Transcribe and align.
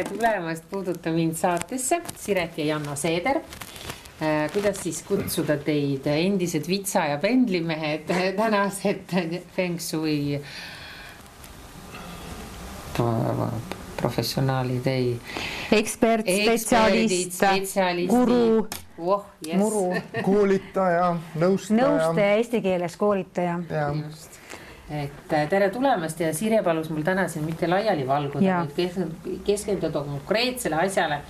tere 0.00 0.16
tulemast 0.16 0.64
Puuduta 0.70 1.10
mind 1.12 1.36
saatesse, 1.36 2.00
Siret 2.16 2.58
ja 2.58 2.64
Janno 2.64 2.96
Seeder. 2.96 3.40
kuidas 4.52 4.82
siis 4.82 5.02
kutsuda 5.02 5.56
teid, 5.64 6.06
endised 6.06 6.68
vitsa 6.68 7.06
ja 7.08 7.18
pendlimehed, 7.18 8.08
tänased 8.36 9.14
Feng 9.56 9.80
Shui 9.80 10.40
professionaalid, 14.00 14.86
ei. 14.86 15.20
ekspert, 15.72 16.28
spetsialist, 16.28 17.40
guru 18.08 18.68
oh, 18.98 19.24
yes. 19.46 19.56
muru. 19.56 19.86
koolitaja, 20.24 21.14
nõustaja. 21.36 21.80
nõustaja, 21.80 22.36
eesti 22.40 22.60
keeles 22.64 22.96
koolitaja. 23.00 23.60
just 24.04 24.39
et 24.90 25.32
äh, 25.32 25.48
tere 25.48 25.68
tulemast 25.70 26.20
ja 26.20 26.32
Sirje 26.34 26.62
palus 26.66 26.90
mul 26.90 27.04
täna 27.06 27.28
siin 27.30 27.44
mitte 27.46 27.68
laiali 27.70 28.06
valguda, 28.06 28.64
vaid 28.74 29.40
keskenduda 29.46 30.02
konkreetsele 30.02 30.80
asjale, 30.82 31.20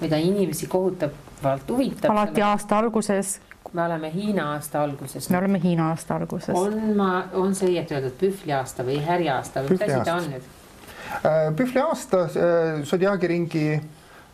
mida 0.00 0.16
inimesi 0.16 0.66
kohutavalt 0.66 1.68
huvitab. 1.68 2.10
alati 2.10 2.42
aasta 2.42 2.78
alguses. 2.78 3.40
me 3.72 3.84
oleme 3.84 4.12
Hiina 4.14 4.52
aasta 4.52 4.82
alguses. 4.82 5.30
me 5.30 5.38
oleme 5.38 5.60
Hiina 5.62 5.90
aasta 5.90 6.16
alguses. 6.16 6.56
on 6.56 6.96
ma, 6.96 7.24
on 7.32 7.54
see 7.54 7.74
õieti 7.74 7.94
öeldud 7.98 8.16
pühvliaasta 8.20 8.86
või 8.88 9.00
härjaasta 9.04 9.64
või 9.66 9.76
mis 9.76 9.82
asi 9.88 10.04
ta 10.04 10.14
on 10.14 10.30
nüüd? 10.32 10.46
Äh, 11.20 11.40
pühvliaasta, 11.56 12.22
äh, 12.24 12.84
sodiaagiringi 12.84 13.66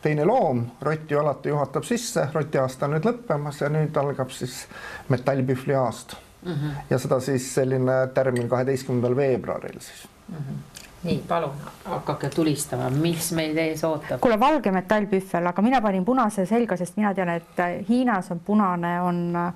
teine 0.03 0.25
loom, 0.25 0.63
rott 0.81 1.11
ju 1.11 1.19
alati 1.19 1.51
juhatab 1.51 1.83
sisse, 1.85 2.29
roti 2.35 2.63
aasta 2.63 2.87
on 2.87 2.95
nüüd 2.95 3.11
lõppemas 3.11 3.59
ja 3.65 3.73
nüüd 3.73 3.99
algab 3.99 4.31
siis 4.31 4.63
metallpühvli 5.11 5.75
aasta 5.75 6.23
mm. 6.47 6.53
-hmm. 6.53 6.87
ja 6.91 6.99
seda 6.99 7.21
siis 7.21 7.55
selline 7.55 7.99
tärmin 8.15 8.49
kaheteistkümnendal 8.49 9.17
veebruaril 9.17 9.81
siis 9.81 10.09
mm. 10.29 10.37
-hmm. 10.37 10.83
nii, 11.03 11.23
palun 11.29 11.53
hakake 11.85 12.29
tulistama, 12.29 12.91
mis 12.91 13.33
meid 13.33 13.57
ees 13.57 13.85
ootab. 13.85 14.21
kuule, 14.21 14.41
valge 14.41 14.71
metallpühvel, 14.71 15.47
aga 15.47 15.63
mina 15.63 15.81
panin 15.81 16.05
punase 16.05 16.47
selga, 16.47 16.77
sest 16.77 16.97
mina 16.97 17.15
tean, 17.15 17.29
et 17.29 17.65
Hiinas 17.89 18.31
on 18.31 18.41
punane, 18.41 19.01
on 19.01 19.53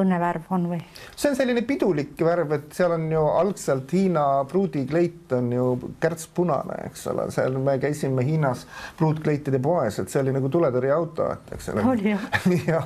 õnnevärv 0.00 0.48
on 0.54 0.66
või? 0.72 0.78
see 1.16 1.30
on 1.30 1.36
selline 1.38 1.62
pidulik 1.66 2.18
värv, 2.26 2.54
et 2.56 2.76
seal 2.76 2.94
on 2.96 3.06
ju 3.12 3.24
algselt 3.40 3.92
Hiina 3.94 4.24
pruudikleit 4.50 5.32
on 5.36 5.52
ju 5.54 5.66
kärtspunane, 6.02 6.80
eks 6.88 7.06
ole, 7.12 7.28
seal 7.34 7.58
me 7.62 7.76
käisime 7.82 8.24
Hiinas 8.26 8.66
pruutkleitide 8.98 9.60
poes, 9.62 10.00
et 10.02 10.12
see 10.12 10.22
oli 10.22 10.34
nagu 10.34 10.50
tuletõrjeauto, 10.52 11.28
et 11.36 11.54
eks 11.58 11.70
ole. 11.74 11.86
oli 11.92 12.14
jah? 12.14 12.26
ja 12.70 12.82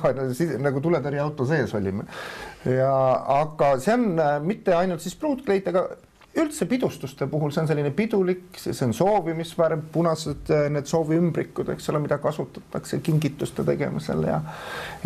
nagu 0.61 0.83
tuletõrjeauto 0.83 1.47
sees 1.49 1.73
olime. 1.77 2.05
ja 2.65 2.93
aga 3.39 3.73
see 3.79 3.95
on 3.97 4.13
äh, 4.19 4.37
mitte 4.43 4.75
ainult 4.77 5.03
siis 5.05 5.17
pruutkleit, 5.19 5.67
aga 5.71 5.87
üldse 6.39 6.67
pidustuste 6.69 7.25
puhul 7.27 7.51
see 7.51 7.63
on 7.63 7.69
selline 7.71 7.91
pidulik, 7.95 8.51
see 8.59 8.75
on 8.85 8.93
soovimisvärv, 8.95 9.87
punased 9.93 10.51
äh, 10.53 10.67
need 10.73 10.89
sooviümbrikud, 10.89 11.73
eks 11.73 11.89
ole, 11.89 12.03
mida 12.05 12.19
kasutatakse 12.21 13.01
kingituste 13.05 13.65
tegemisel 13.67 14.27
ja 14.29 14.43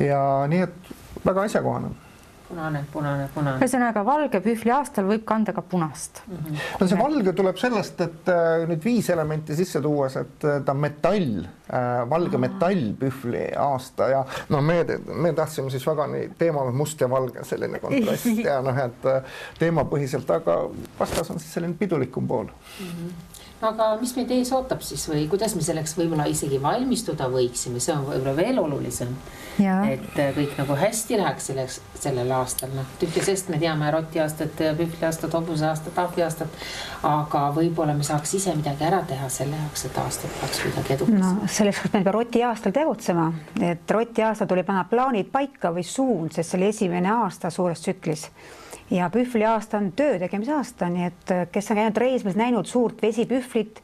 ja 0.02 0.22
nii 0.52 0.68
et 0.68 0.94
väga 1.25 1.47
asjakohane 1.49 1.93
punane, 2.53 2.83
punane, 2.91 3.27
punane. 3.33 3.57
ühesõnaga 3.61 4.03
valge 4.05 4.41
pühvli 4.43 4.71
aastal 4.73 5.07
võib 5.09 5.23
kanda 5.27 5.53
ka 5.55 5.63
punast 5.66 6.21
mm. 6.27 6.38
-hmm. 6.38 6.61
no 6.79 6.88
see 6.89 6.99
valge 6.99 7.33
tuleb 7.39 7.59
sellest, 7.61 8.02
et 8.05 8.31
äh, 8.31 8.66
nüüd 8.69 8.85
viis 8.85 9.09
elementi 9.13 9.57
sisse 9.57 9.81
tuues, 9.81 10.17
et 10.21 10.47
äh, 10.47 10.61
ta 10.66 10.75
on 10.75 10.81
metall 10.83 11.44
äh,, 11.44 12.03
valge 12.09 12.38
Aha. 12.38 12.44
metall 12.45 12.85
pühvli 12.99 13.45
aasta 13.57 14.09
ja 14.11 14.23
no 14.53 14.61
me, 14.61 14.79
me 15.16 15.33
tahtsime 15.33 15.73
siis 15.73 15.85
väga 15.88 16.07
nii 16.13 16.31
teema 16.38 16.66
must 16.71 17.01
ja 17.01 17.09
valge 17.09 17.45
selline 17.47 17.81
kontrast 17.83 18.31
ja 18.49 18.59
noh, 18.66 18.81
et 18.85 19.09
äh, 19.09 19.38
teemapõhiselt, 19.59 20.29
aga 20.38 20.63
vastas 21.00 21.31
on 21.31 21.39
siis 21.39 21.53
selline 21.53 21.79
pidulikum 21.79 22.28
pool 22.28 22.50
mm. 22.50 22.89
-hmm 22.89 23.31
aga 23.64 23.94
mis 24.02 24.14
meid 24.18 24.31
ees 24.36 24.52
ootab 24.56 24.81
siis 24.84 25.03
või 25.09 25.24
kuidas 25.31 25.56
me 25.56 25.64
selleks 25.64 25.96
võib-olla 25.97 26.25
isegi 26.31 26.59
valmistuda 26.62 27.30
võiksime, 27.31 27.81
see 27.84 27.94
on 27.96 28.06
võib-olla 28.08 28.36
veel 28.36 28.59
olulisem. 28.59 29.14
et 29.59 30.18
äh, 30.19 30.31
kõik 30.36 30.56
nagu 30.58 30.75
hästi 30.80 31.18
läheks 31.19 31.50
selleks, 31.52 31.80
sellel 32.00 32.31
aastal, 32.36 32.74
noh 32.75 32.88
tühja 33.00 33.24
sest 33.24 33.52
me 33.53 33.59
teame 33.62 33.92
rotiaastat, 33.94 34.63
pühvliaastat, 34.80 35.34
hobuseaastat, 35.34 36.00
ahviaastat. 36.06 36.58
aga 37.03 37.44
võib-olla 37.56 37.94
me 37.94 38.03
saaks 38.03 38.34
ise 38.40 38.56
midagi 38.58 38.84
ära 38.88 39.03
teha 39.08 39.30
selle 39.30 39.59
jaoks, 39.59 39.86
et 39.86 40.02
aastat 40.02 40.42
saaks 40.42 40.63
kuidagi 40.66 40.97
edukas. 40.97 41.19
no 41.19 41.47
selleks 41.47 41.86
me 41.86 41.94
peame 41.97 42.18
rotiaastal 42.18 42.75
tegutsema, 42.75 43.30
et 43.62 43.92
rotiaasta 43.92 44.50
tuli 44.50 44.66
panna 44.68 44.84
plaanid 44.90 45.31
paika 45.31 45.72
või 45.72 45.86
suund, 45.88 46.34
sest 46.34 46.52
see 46.52 46.59
oli 46.62 46.74
esimene 46.74 47.16
aasta 47.22 47.53
suures 47.53 47.86
tsüklis 47.86 48.28
ja 48.94 49.09
pühvliaasta 49.09 49.78
on 49.78 49.92
töö 49.92 50.20
tegemise 50.22 50.54
aasta, 50.54 50.90
nii 50.90 51.06
et 51.09 51.31
äh, 51.34 51.46
kes 51.52 51.72
on 51.72 51.80
käinud 51.80 51.98
reismas, 51.98 52.38
näinud 52.38 52.70
suurt 52.70 53.02
vesipühvlit, 53.02 53.81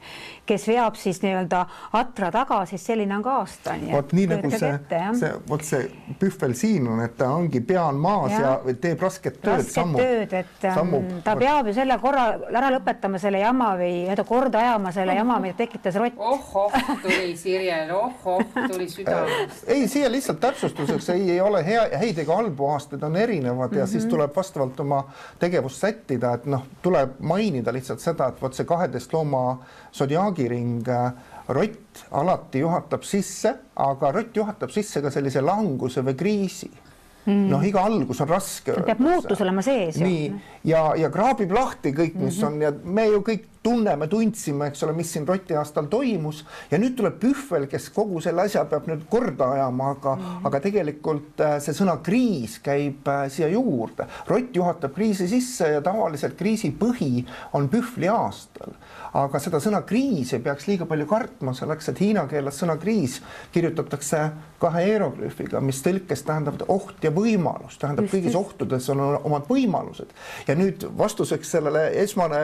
kes 0.50 0.66
veab 0.70 0.98
siis 0.98 1.20
nii-öelda 1.22 1.64
atra 1.98 2.30
taga, 2.34 2.60
siis 2.66 2.84
selline 2.86 3.14
on 3.16 3.22
ka 3.24 3.36
aasta. 3.42 3.76
vot 3.92 4.12
nii 4.16 4.26
nagu 4.30 4.50
see, 4.52 4.72
see, 5.20 5.32
vot 5.48 5.64
see 5.66 5.82
pühvel 6.20 6.54
siin 6.58 6.88
on, 6.90 7.02
et 7.04 7.16
ta 7.18 7.30
ongi, 7.34 7.62
pea 7.66 7.84
on 7.90 8.00
maas 8.02 8.34
ja, 8.34 8.56
ja 8.66 8.74
teeb 8.82 9.02
rasket 9.04 9.38
tööd. 9.40 9.60
rasket 9.60 9.76
sammu, 9.76 10.00
tööd, 10.00 10.34
et 10.40 10.66
ähm, 10.66 10.78
sammu. 10.78 11.00
ta 11.26 11.36
peab 11.38 11.70
ju 11.70 11.74
selle 11.76 11.98
korra 12.02 12.24
ära 12.50 12.72
lõpetama 12.74 13.20
selle 13.22 13.42
jama 13.42 13.72
või 13.78 13.92
nii-öelda 14.00 14.24
korda 14.28 14.62
ajama 14.64 14.92
selle 14.96 15.16
jama, 15.18 15.38
mida 15.44 15.58
tekitas 15.60 15.98
rott. 16.00 16.18
oh-oh, 16.18 16.78
tuli 17.04 17.36
Sirjel, 17.38 17.92
oh-oh, 17.94 18.42
tuli 18.72 18.88
südamest. 18.90 19.64
ei, 19.70 19.86
siia 19.90 20.10
lihtsalt 20.12 20.42
täpsustuseks 20.42 21.12
ei, 21.14 21.28
ei 21.36 21.40
ole 21.44 21.62
hea, 21.66 21.86
häid 22.02 22.18
ega 22.24 22.40
halbu 22.40 22.70
aastaid 22.74 23.06
on 23.06 23.16
erinevad 23.16 23.70
ja 23.70 23.84
mm 23.84 23.84
-hmm. 23.84 23.92
siis 23.92 24.06
tuleb 24.10 24.34
vastavalt 24.36 24.80
oma 24.80 25.04
tegevust 25.38 25.80
sättida, 25.86 26.34
et 26.34 26.46
noh, 26.46 26.66
tuleb 26.82 27.18
mainida 27.20 27.72
lihtsalt 27.72 28.00
seda, 28.00 28.28
et 28.28 28.42
vot 28.42 28.54
see 28.54 28.66
kaheteist 28.66 29.12
looma 29.12 29.60
sodiaagiring 29.92 30.39
äh, 30.48 31.12
rott 31.48 32.04
alati 32.10 32.62
juhatab 32.62 33.04
sisse, 33.04 33.54
aga 33.76 34.12
rott 34.12 34.36
juhatab 34.36 34.70
sisse 34.70 35.02
ka 35.02 35.10
sellise 35.10 35.42
languse 35.44 36.04
või 36.06 36.16
kriisi 36.16 36.70
mm.. 37.24 37.46
noh, 37.50 37.64
iga 37.66 37.84
algus 37.84 38.22
on 38.24 38.30
raske. 38.30 38.74
peab 38.86 39.02
muutus 39.02 39.40
olema 39.44 39.62
sees. 39.62 39.98
nii 40.00 40.30
ja, 40.70 40.90
ja 40.98 41.10
kraabib 41.12 41.52
lahti 41.54 41.92
kõik, 41.96 42.14
mis 42.14 42.38
mm 42.38 42.42
-hmm. 42.42 42.46
on 42.46 42.62
ja 42.62 42.72
me 42.84 43.06
ju 43.10 43.22
kõik 43.26 43.49
tunneme, 43.62 44.06
tundsime, 44.08 44.70
eks 44.70 44.84
ole, 44.86 44.94
mis 44.96 45.10
siin 45.12 45.26
roti 45.28 45.56
aastal 45.58 45.88
toimus 45.92 46.44
ja 46.70 46.78
nüüd 46.80 46.94
tuleb 46.96 47.18
Pühvel, 47.20 47.66
kes 47.68 47.90
kogu 47.92 48.22
selle 48.24 48.46
asja 48.46 48.64
peab 48.70 48.88
nüüd 48.88 49.04
korda 49.12 49.50
ajama, 49.56 49.90
aga 49.96 50.14
mm, 50.14 50.22
-hmm. 50.22 50.46
aga 50.48 50.60
tegelikult 50.66 51.44
äh, 51.44 51.58
see 51.60 51.76
sõna 51.76 51.98
kriis 52.02 52.58
käib 52.64 53.08
äh, 53.08 53.26
siia 53.28 53.48
juurde. 53.52 54.06
rott 54.28 54.56
juhatab 54.56 54.94
kriisi 54.94 55.28
sisse 55.28 55.68
ja 55.74 55.82
tavaliselt 55.84 56.38
kriisi 56.38 56.72
põhi 56.80 57.26
on 57.52 57.68
Pühvli 57.68 58.08
aastal 58.08 58.72
aga 59.16 59.40
seda 59.42 59.58
sõna 59.62 59.80
kriis 59.86 60.32
ei 60.34 60.42
peaks 60.44 60.68
liiga 60.68 60.86
palju 60.88 61.06
kartma, 61.10 61.54
selleks 61.56 61.90
et 61.90 62.00
hiina 62.02 62.26
keeles 62.30 62.58
sõna 62.62 62.76
kriis 62.80 63.18
kirjutatakse 63.54 64.22
kahe 64.60 64.84
hieroglüüfiga, 64.86 65.62
mis 65.64 65.80
tõlkes 65.84 66.22
tähendab 66.26 66.62
oht 66.68 67.02
ja 67.04 67.12
võimalus, 67.14 67.78
tähendab 67.80 68.06
just, 68.06 68.14
kõigis 68.14 68.36
ohtudes 68.38 68.88
on 68.92 69.02
omad 69.18 69.48
võimalused. 69.48 70.12
ja 70.46 70.56
nüüd 70.58 70.84
vastuseks 70.98 71.54
sellele 71.56 71.86
esmane, 72.02 72.40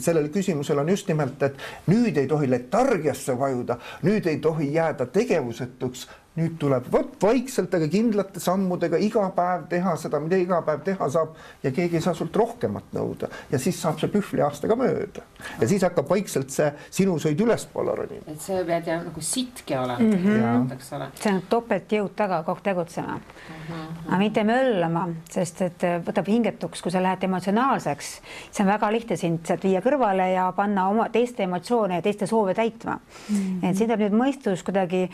sellele 0.00 0.25
küsimusele 0.32 0.80
on 0.80 0.88
just 0.88 1.08
nimelt, 1.08 1.42
et 1.42 1.58
nüüd 1.86 2.16
ei 2.16 2.26
tohi 2.26 2.50
letargiasse 2.50 3.38
vajuda, 3.38 3.78
nüüd 4.02 4.26
ei 4.26 4.38
tohi 4.42 4.72
jääda 4.74 5.06
tegevusetuks 5.06 6.06
nüüd 6.36 6.56
tuleb 6.60 6.88
vot 6.92 7.14
vaikselt, 7.22 7.72
aga 7.78 7.88
kindlate 7.88 8.40
sammudega 8.42 8.98
iga 9.00 9.24
päev 9.36 9.66
teha 9.70 9.94
seda, 10.00 10.20
mida 10.20 10.38
iga 10.40 10.60
päev 10.66 10.82
teha 10.84 11.08
saab 11.12 11.36
ja 11.64 11.72
keegi 11.74 11.96
ei 11.96 12.04
saa 12.04 12.14
sult 12.16 12.36
rohkemat 12.36 12.92
nõuda 12.96 13.30
ja 13.52 13.60
siis 13.62 13.78
saab 13.80 14.00
see 14.00 14.10
pühvliaasta 14.12 14.68
ka 14.68 14.76
mööda 14.78 15.24
ja 15.60 15.68
siis 15.68 15.84
hakkab 15.86 16.10
vaikselt 16.10 16.52
see 16.52 16.68
sinusõid 16.98 17.40
ülespoole 17.40 17.94
ronima. 17.96 18.26
et 18.28 18.42
see 18.44 18.64
pead 18.68 18.90
jah 18.90 19.00
nagu 19.06 19.24
sitke 19.24 19.78
olema 19.78 19.98
mm, 20.02 20.26
-hmm. 20.26 20.74
eks 20.76 20.92
ole. 20.98 21.08
see 21.22 21.32
on 21.32 21.40
topeltjõud 21.54 22.16
taga 22.16 22.42
kogu 22.46 22.60
tegutsema 22.68 23.16
mm, 23.16 23.56
-hmm. 23.68 24.08
aga 24.08 24.18
mitte 24.18 24.44
möllama, 24.44 25.06
sest 25.30 25.62
et 25.62 25.84
äh, 25.88 25.96
võtab 26.04 26.28
hingetuks, 26.28 26.82
kui 26.82 26.92
sa 26.92 27.02
lähed 27.02 27.24
emotsionaalseks, 27.24 28.12
see 28.50 28.64
on 28.64 28.72
väga 28.72 28.92
lihtne 28.92 29.16
sind 29.16 29.46
sealt 29.46 29.64
viia 29.64 29.80
kõrvale 29.80 30.28
ja 30.34 30.50
panna 30.56 30.88
oma 30.88 31.08
teiste 31.08 31.48
emotsioone 31.48 31.96
ja 31.96 32.02
teiste 32.02 32.26
soove 32.26 32.54
täitma 32.54 33.00
mm. 33.00 33.36
-hmm. 33.36 33.70
et 33.70 33.76
siin 33.76 33.88
peab 33.88 34.04
nüüd 34.04 34.20
mõistus 34.20 34.64
kuidagi 34.64 35.06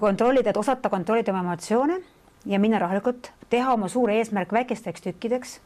kontrollida 0.00 0.50
et 0.50 0.56
osata 0.56 0.88
kontrollida 0.90 1.32
oma 1.32 1.44
emotsioone 1.44 2.00
ja 2.46 2.58
minna 2.60 2.78
rahulikult, 2.78 3.30
teha 3.50 3.72
oma 3.72 3.88
suur 3.88 4.10
eesmärk 4.10 4.52
väikesteks 4.52 5.04
tükkideks 5.04 5.58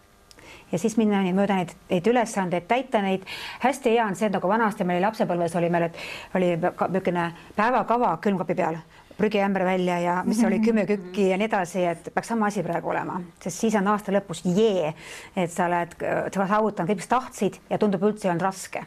ja 0.72 0.78
siis 0.78 0.96
minna 0.96 1.22
mööda 1.34 1.58
neid, 1.58 1.74
neid 1.90 2.06
ülesandeid, 2.10 2.68
täita 2.68 3.02
neid. 3.04 3.26
hästi 3.62 3.94
hea 3.94 4.06
on 4.06 4.16
see, 4.16 4.30
nagu 4.32 4.48
vanasti 4.48 4.86
meil 4.88 5.02
lapsepõlves 5.04 5.56
oli 5.60 5.70
meil, 5.70 5.88
et 5.88 5.98
oli 6.38 6.54
niisugune 6.56 7.28
päevakava 7.56 8.16
külmkapi 8.24 8.56
peal, 8.58 8.80
prügiämber 9.18 9.64
välja 9.66 9.98
ja 10.00 10.18
mis 10.26 10.42
oli 10.46 10.60
kümme 10.62 10.86
kükki 10.86 11.30
ja 11.32 11.38
nii 11.38 11.48
edasi, 11.50 11.84
et 11.90 12.12
peaks 12.14 12.30
sama 12.34 12.50
asi 12.52 12.62
praegu 12.62 12.92
olema, 12.94 13.20
sest 13.42 13.64
siis 13.64 13.78
on 13.78 13.90
aasta 13.94 14.14
lõpus 14.14 14.44
jee, 14.46 14.92
et 15.36 15.50
sa 15.50 15.66
oled, 15.66 15.98
sa 15.98 16.46
saavutanud 16.46 16.92
kõik, 16.92 17.02
mis 17.02 17.10
tahtsid 17.10 17.58
ja 17.70 17.78
tundub 17.78 18.06
üldse 18.06 18.28
ei 18.28 18.34
olnud 18.34 18.46
raske 18.46 18.86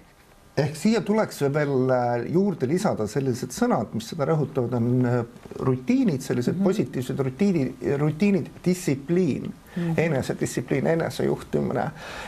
ehk 0.59 0.75
siia 0.75 1.01
tuleks 1.05 1.41
veel 1.53 1.91
äh, 1.95 2.25
juurde 2.33 2.67
lisada 2.67 3.07
sellised 3.07 3.53
sõnad, 3.55 3.93
mis 3.95 4.09
seda 4.11 4.27
rõhutavad, 4.27 4.75
on 4.77 5.07
äh, 5.07 5.21
rutiinid, 5.63 6.21
sellised 6.21 6.55
mm 6.55 6.59
-hmm. 6.59 6.67
positiivsed 6.67 7.19
rutiinid, 7.19 7.87
rutiinid, 7.99 8.51
distsipliin. 8.65 9.51
Mm, 9.71 9.83
-hmm. 9.83 9.99
enesedistsipliin, 10.01 10.87
enesejuhtimine, 10.87 11.83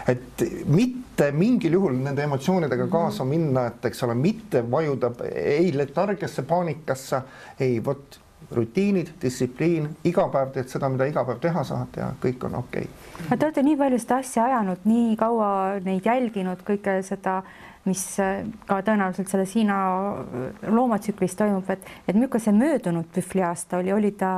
et 0.08 0.44
mitte 0.66 1.32
mingil 1.32 1.74
juhul 1.74 1.98
nende 2.00 2.24
emotsioonidega 2.24 2.88
kaasa 2.88 3.26
minna, 3.26 3.66
et 3.68 3.86
eks 3.86 4.04
ole, 4.04 4.16
mitte 4.16 4.72
vajuda 4.72 5.12
ei 5.36 5.78
letargiasse, 5.78 6.42
paanikasse, 6.42 7.22
ei 7.60 7.86
vot 7.86 8.20
rutiinid, 8.52 9.08
distsipliin, 9.22 9.90
iga 10.04 10.28
päev 10.30 10.52
teed 10.56 10.72
seda, 10.72 10.90
mida 10.90 11.06
iga 11.10 11.24
päev 11.26 11.40
teha 11.44 11.64
saad 11.64 11.98
ja 11.98 12.12
kõik 12.24 12.46
on 12.48 12.56
okei. 12.56 12.88
Okay.. 12.88 13.38
Te 13.38 13.46
olete 13.46 13.64
nii 13.64 13.78
palju 13.78 14.00
seda 14.00 14.18
asja 14.24 14.46
ajanud, 14.46 14.88
nii 14.90 15.16
kaua 15.20 15.50
neid 15.86 16.06
jälginud, 16.06 16.64
kõike 16.68 17.00
seda 17.04 17.42
mis 17.86 18.04
äh, 18.24 18.44
ka 18.68 18.82
tõenäoliselt 18.86 19.32
selles 19.32 19.56
Hiina 19.58 19.80
äh, 20.20 20.70
loomatsüklis 20.72 21.36
toimub, 21.40 21.70
et, 21.74 21.84
et 22.08 22.16
milline 22.16 22.40
see 22.44 22.56
möödunud 22.56 23.10
pühvliaasta 23.16 23.82
oli, 23.82 23.94
oli 23.96 24.14
ta? 24.18 24.38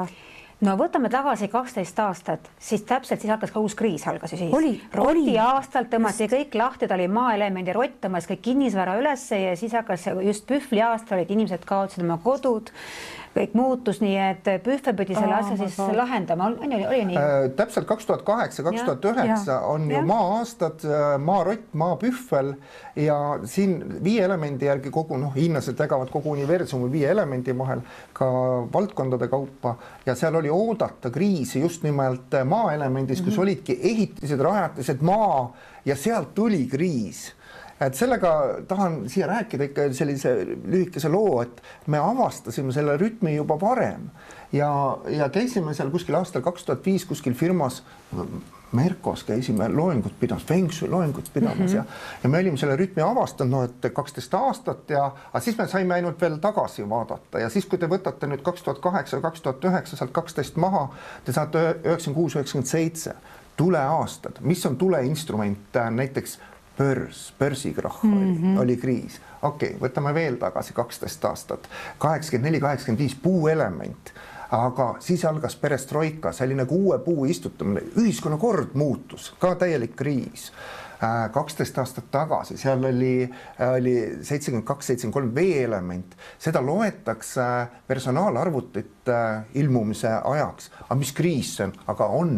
no 0.65 0.75
võtame 0.79 1.09
tagasi 1.11 1.49
kaksteist 1.51 1.99
aastat, 1.99 2.47
siis 2.59 2.85
täpselt 2.87 3.21
siis 3.21 3.31
hakkas 3.33 3.51
ka 3.53 3.61
uus 3.61 3.75
kriis 3.77 4.05
algas 4.07 4.33
ju 4.33 4.39
siis. 4.39 4.81
roti 4.95 5.35
aastal 5.41 5.89
tõmmati 5.91 6.29
kõik 6.31 6.55
lahti, 6.57 6.87
ta 6.87 6.95
oli 6.97 7.09
maaelemendi 7.11 7.75
rott, 7.75 7.99
tõmbas 8.03 8.29
kõik 8.29 8.41
kinnisvara 8.49 8.95
ülesse 9.01 9.41
ja 9.41 9.53
siis 9.59 9.75
hakkas 9.75 10.07
just 10.25 10.47
pühvli 10.49 10.81
aasta 10.85 11.17
olid, 11.17 11.31
inimesed 11.35 11.67
kaotasid 11.67 12.05
oma 12.05 12.17
kodud 12.23 12.71
kõik 13.35 13.55
muutus, 13.57 13.99
nii 14.03 14.15
et 14.29 14.47
Pühve 14.63 14.93
pidi 14.95 15.15
selle 15.17 15.35
asja 15.35 15.57
siis 15.59 15.75
lahendama, 15.97 16.47
on 16.53 16.71
ju, 16.71 16.87
oli 16.87 17.01
nii 17.11 17.19
äh,? 17.19 17.35
täpselt 17.57 17.87
kaks 17.89 18.07
tuhat 18.07 18.23
kaheksa, 18.27 18.63
kaks 18.63 18.85
tuhat 18.85 19.07
üheksa 19.11 19.59
on 19.67 19.89
ju 19.91 20.01
maa-aastad, 20.07 20.85
äh, 20.87 21.05
maarott, 21.21 21.67
maapühvel 21.75 22.53
ja 22.99 23.17
siin 23.43 23.77
viie 24.03 24.23
elemendi 24.25 24.69
järgi 24.69 24.91
kogu 24.93 25.19
noh, 25.19 25.35
hiinlased 25.35 25.79
jagavad 25.79 26.11
kogu 26.13 26.31
universumi 26.35 26.89
viie 26.91 27.11
elemendi 27.11 27.55
vahel 27.57 27.83
ka 28.15 28.29
valdkondade 28.73 29.27
kaupa 29.31 29.75
ja 30.05 30.15
seal 30.15 30.39
oli 30.39 30.51
oodata 30.51 31.11
kriisi 31.11 31.59
just 31.59 31.83
nimelt 31.83 32.39
maaelemendis 32.45 33.19
mm, 33.19 33.25
-hmm. 33.25 33.29
kus 33.29 33.39
olidki 33.39 33.79
ehitised, 33.83 34.39
rajatised, 34.39 35.01
maa 35.01 35.53
ja 35.85 35.95
sealt 35.95 36.33
tuli 36.35 36.65
kriis 36.71 37.33
et 37.81 37.95
sellega 37.95 38.31
tahan 38.67 39.03
siia 39.11 39.27
rääkida 39.27 39.69
ikka 39.69 39.87
sellise 39.93 40.35
lühikese 40.63 41.09
loo, 41.11 41.41
et 41.41 41.61
me 41.91 41.99
avastasime 41.99 42.73
selle 42.73 42.97
rütmi 42.97 43.35
juba 43.35 43.59
varem. 43.61 44.09
Ja, 44.53 44.69
ja 45.11 45.29
käisime 45.29 45.73
seal 45.75 45.89
kuskil 45.91 46.15
aastal 46.15 46.43
kaks 46.45 46.63
tuhat 46.65 46.85
viis 46.85 47.05
kuskil 47.05 47.33
firmas 47.35 47.81
Merkos 48.75 49.23
käisime 49.23 49.69
loengut 49.69 50.13
pidamas, 50.19 50.43
Feng 50.43 50.71
Shui 50.71 50.89
loengut 50.89 51.29
pidamas 51.33 51.57
mm 51.57 51.65
-hmm. 51.65 51.75
ja, 51.75 51.83
ja 52.23 52.29
me 52.29 52.39
olime 52.39 52.57
selle 52.57 52.75
rütmi 52.75 53.01
avastanud, 53.01 53.51
no 53.51 53.63
et 53.63 53.93
kaksteist 53.93 54.33
aastat 54.33 54.89
ja, 54.89 55.05
aga 55.05 55.39
siis 55.39 55.57
me 55.57 55.67
saime 55.67 55.93
ainult 55.93 56.21
veel 56.21 56.37
tagasi 56.37 56.89
vaadata. 56.89 57.39
Ja 57.39 57.49
siis, 57.49 57.65
kui 57.65 57.79
te 57.79 57.89
võtate 57.89 58.27
nüüd 58.27 58.41
kaks 58.43 58.63
tuhat 58.63 58.79
kaheksa, 58.79 59.21
kaks 59.21 59.41
tuhat 59.41 59.65
üheksa 59.65 59.95
sealt 59.95 60.11
kaksteist 60.11 60.55
maha, 60.55 60.89
te 61.25 61.31
saate 61.31 61.59
üheksakümmend 61.83 62.15
kuus, 62.15 62.35
üheksakümmend 62.35 62.67
seitse 62.67 63.15
tuleaastad, 63.57 64.41
mis 64.41 64.65
on 64.65 64.77
tuleinstrument? 64.77 65.79
Näiteks 65.89 66.39
börs, 66.77 67.33
börsikrahh 67.39 68.03
mm 68.03 68.13
-hmm. 68.13 68.59
oli, 68.59 68.59
oli 68.59 68.77
kriis. 68.77 69.19
okei 69.41 69.75
okay,, 69.75 69.89
võtame 69.89 70.13
veel 70.13 70.35
tagasi 70.35 70.73
kaksteist 70.73 71.25
aastat, 71.25 71.69
kaheksakümmend 71.97 72.45
neli, 72.45 72.59
kaheksakümmend 72.59 72.99
viis 72.99 73.15
puuelement, 73.15 74.13
aga 74.51 74.95
siis 74.99 75.25
algas 75.25 75.55
perestroika, 75.55 76.31
selline 76.31 76.63
nagu 76.63 76.75
uue 76.75 76.99
puu 76.99 77.25
istutamine, 77.25 77.81
ühiskonnakord 77.97 78.73
muutus, 78.73 79.33
ka 79.39 79.55
täielik 79.55 79.95
kriis 79.95 80.51
kaksteist 81.33 81.77
aastat 81.81 82.07
tagasi, 82.11 82.57
seal 82.57 82.83
oli, 82.87 83.25
äh, 83.25 83.73
oli 83.77 83.95
seitsekümmend 84.25 84.65
kaks, 84.67 84.91
seitsekümmend 84.91 85.15
kolm 85.15 85.31
veeelement, 85.35 86.15
seda 86.41 86.61
loetakse 86.65 87.45
äh, 89.11 89.45
ilmumise 89.61 90.11
ajaks. 90.23 90.71
aga 90.85 90.99
mis 90.99 91.13
kriis 91.15 91.55
see 91.57 91.67
on, 91.67 91.75
aga 91.91 92.07
on, 92.19 92.35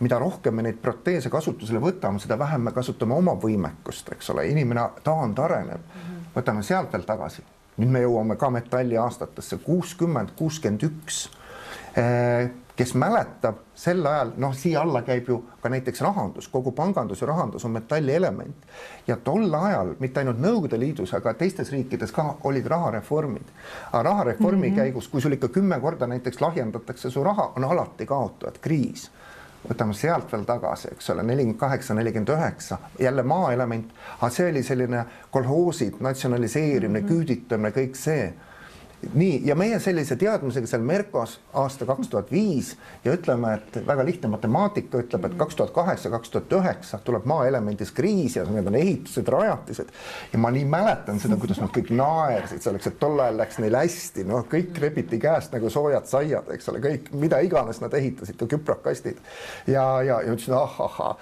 mida 0.00 0.18
rohkem 0.18 0.56
me 0.58 0.66
neid 0.66 0.80
proteese 0.82 1.30
kasutusele 1.30 1.82
võtame, 1.82 2.22
seda 2.22 2.38
vähem 2.38 2.68
me 2.68 2.74
kasutame 2.76 3.14
oma 3.14 3.36
võimekust, 3.42 4.12
eks 4.16 4.30
ole, 4.34 4.48
inimene 4.50 4.88
taandareneb. 5.04 6.00
võtame 6.34 6.64
sealt 6.66 6.92
veel 6.92 7.06
tagasi, 7.08 7.44
nüüd 7.78 7.92
me 7.92 8.02
jõuame 8.06 8.36
ka 8.40 8.50
metalli 8.50 8.98
aastatesse 8.98 9.60
kuuskümmend, 9.64 10.36
kuuskümmend 10.38 10.88
üks 10.88 11.26
kes 12.76 12.94
mäletab 12.96 13.58
sel 13.82 14.06
ajal, 14.06 14.32
noh, 14.38 14.52
siia 14.54 14.82
alla 14.84 15.02
käib 15.02 15.28
ju 15.28 15.40
ka 15.62 15.70
näiteks 15.72 16.00
rahandus, 16.06 16.48
kogu 16.48 16.70
pangandus 16.76 17.20
ja 17.20 17.26
rahandus 17.32 17.64
on 17.66 17.74
metalli 17.74 18.14
element 18.14 18.68
ja 19.06 19.16
tol 19.16 19.54
ajal 19.58 19.96
mitte 19.98 20.22
ainult 20.22 20.38
Nõukogude 20.42 20.78
Liidus, 20.78 21.14
aga 21.18 21.34
teistes 21.38 21.72
riikides 21.74 22.14
ka 22.14 22.28
olid 22.50 22.66
rahareformid. 22.70 23.48
aga 23.92 24.02
rahareformi 24.02 24.68
mm 24.68 24.72
-hmm. 24.72 24.76
käigus, 24.76 25.08
kui 25.08 25.20
sul 25.20 25.32
ikka 25.32 25.48
kümme 25.48 25.80
korda 25.80 26.06
näiteks 26.06 26.40
lahjendatakse 26.40 27.10
su 27.10 27.24
raha, 27.24 27.52
on 27.56 27.64
alati 27.64 28.06
kaotajad, 28.06 28.58
kriis 28.60 29.10
võtame 29.68 29.94
sealt 29.94 30.32
veel 30.32 30.44
tagasi, 30.44 30.88
eks 30.92 31.10
ole, 31.10 31.22
nelikümmend 31.22 31.58
kaheksa, 31.58 31.94
nelikümmend 31.94 32.28
üheksa, 32.28 32.78
jälle 32.98 33.22
maaelement, 33.22 33.92
aga 34.20 34.30
see 34.30 34.50
oli 34.50 34.62
selline 34.62 35.04
kolhoosid, 35.30 35.94
natsionaliseerimine 36.00 37.00
mm, 37.00 37.06
-hmm. 37.06 37.12
küüditamine, 37.12 37.70
kõik 37.70 37.94
see 37.94 38.32
nii, 39.14 39.40
ja 39.46 39.54
meie 39.58 39.78
sellise 39.82 40.16
teadmisega 40.20 40.68
seal 40.70 40.84
Merkos 40.86 41.34
aasta 41.58 41.86
kaks 41.88 42.10
tuhat 42.12 42.30
viis 42.32 42.72
ja 43.04 43.14
ütleme, 43.16 43.54
et 43.58 43.78
väga 43.86 44.04
lihtne 44.06 44.30
matemaatika 44.32 45.02
ütleb, 45.02 45.26
et 45.26 45.36
kaks 45.40 45.58
tuhat 45.58 45.72
kaheksa, 45.74 46.10
kaks 46.12 46.32
tuhat 46.32 46.54
üheksa 46.58 47.00
tuleb 47.04 47.26
maaelemendis 47.28 47.92
kriis 47.96 48.36
ja 48.38 48.44
need 48.48 48.68
on 48.70 48.78
ehitused, 48.78 49.28
rajatised. 49.34 49.92
ja 50.32 50.42
ma 50.42 50.52
nii 50.54 50.64
mäletan 50.70 51.20
seda, 51.22 51.38
kuidas 51.40 51.60
nad 51.62 51.72
kõik 51.74 51.92
naersid 51.96 52.64
selleks, 52.64 52.90
et 52.90 53.00
tol 53.02 53.18
ajal 53.20 53.40
läks 53.42 53.58
neil 53.62 53.78
hästi, 53.78 54.26
noh, 54.28 54.46
kõik 54.50 54.78
rebiti 54.82 55.20
käest 55.22 55.54
nagu 55.56 55.70
soojad 55.70 56.06
saiad, 56.10 56.52
eks 56.54 56.70
ole, 56.72 56.82
kõik, 56.84 57.10
mida 57.18 57.42
iganes 57.44 57.82
nad 57.82 57.94
ehitasid, 57.98 58.38
ka 58.38 58.50
küprakastid 58.56 59.18
ja, 59.66 59.86
ja, 60.02 60.20
ja 60.22 60.30
ütlesin 60.30 60.58
ahahah, 60.58 61.18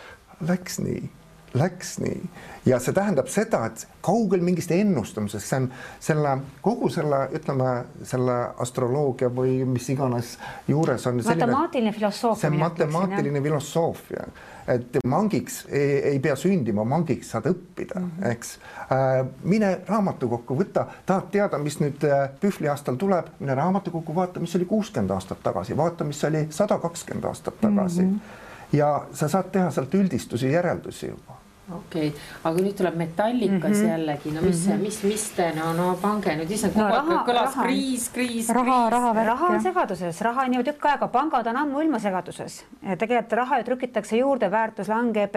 läks 0.49 0.81
nii 0.85 1.09
läks 1.55 1.99
nii 1.99 2.21
ja 2.67 2.79
see 2.83 2.95
tähendab 2.97 3.29
seda, 3.33 3.63
et 3.71 3.87
kaugel 4.05 4.43
mingist 4.45 4.73
ennustamisest, 4.75 5.47
see 5.47 5.61
on 5.63 5.69
selle 6.03 6.35
kogu 6.65 6.91
selle, 6.93 7.23
ütleme 7.37 7.73
selle 8.07 8.37
astroloogia 8.61 9.31
või 9.35 9.61
mis 9.69 9.89
iganes 9.93 10.37
juures 10.69 11.07
on. 11.09 11.23
matemaatiline 11.25 11.93
filosoofia. 11.97 12.41
see 12.43 12.53
on 12.53 12.59
matemaatiline 12.61 13.43
filosoofia, 13.43 14.27
et 14.69 15.01
mangiks 15.09 15.63
ei, 15.69 15.97
ei 16.13 16.21
pea 16.21 16.37
sündima, 16.37 16.85
mangiks 16.85 17.33
saad 17.33 17.49
õppida 17.51 18.01
mm, 18.01 18.11
-hmm. 18.19 18.31
eks 18.35 18.59
äh,. 18.93 19.25
mine 19.43 19.73
raamatukokku, 19.89 20.59
võta, 20.61 20.87
tahad 21.07 21.33
teada, 21.33 21.59
mis 21.59 21.81
nüüd 21.81 22.05
äh, 22.05 22.29
pühvliaastal 22.41 23.01
tuleb, 23.01 23.33
mine 23.41 23.57
raamatukokku, 23.57 24.15
vaata, 24.15 24.41
mis 24.41 24.57
oli 24.57 24.69
kuuskümmend 24.69 25.17
aastat 25.17 25.43
tagasi, 25.43 25.77
vaata, 25.77 26.05
mis 26.05 26.25
oli 26.25 26.47
sada 26.51 26.79
kakskümmend 26.79 27.25
aastat 27.25 27.61
tagasi 27.61 28.03
mm. 28.03 28.15
-hmm 28.15 28.49
ja 28.73 29.07
sa 29.13 29.27
saad 29.29 29.49
teha 29.51 29.71
sealt 29.71 29.95
üldistusi, 29.95 30.53
järeldusi 30.53 31.09
juba 31.09 31.40
okei 31.77 32.09
okay., 32.09 32.21
aga 32.45 32.65
nüüd 32.65 32.77
tuleb 32.77 32.97
metallikas 32.97 33.71
mm 33.71 33.83
-hmm. 33.83 33.89
jällegi, 33.91 34.31
no 34.35 34.43
mis 34.43 34.67
mm, 34.67 34.73
-hmm. 34.73 34.83
mis, 34.83 35.03
mis 35.03 35.25
te, 35.37 35.53
no, 35.57 35.73
no 35.73 35.99
pange 36.03 36.37
nüüd 36.37 36.51
ise 36.51 36.69
kogu 36.69 36.85
aeg 36.85 37.09
no, 37.09 37.19
kõlas 37.27 37.57
raha, 37.57 37.65
kriis, 37.65 38.09
kriis, 38.09 38.49
raha, 38.49 38.91
raha, 38.91 39.25
raha 39.25 39.47
on 39.55 39.63
segaduses, 39.63 40.21
raha 40.21 40.45
on 40.45 40.55
ju 40.55 40.63
tükk 40.63 40.85
aega, 40.93 41.09
pangad 41.09 41.47
on 41.47 41.57
ammu 41.57 41.81
ilma 41.81 41.99
segaduses. 41.99 42.65
tegelikult 42.99 43.33
raha 43.33 43.59
ju 43.59 43.65
trükitakse 43.65 44.17
juurde, 44.17 44.51
väärtus 44.51 44.89
langeb, 44.89 45.35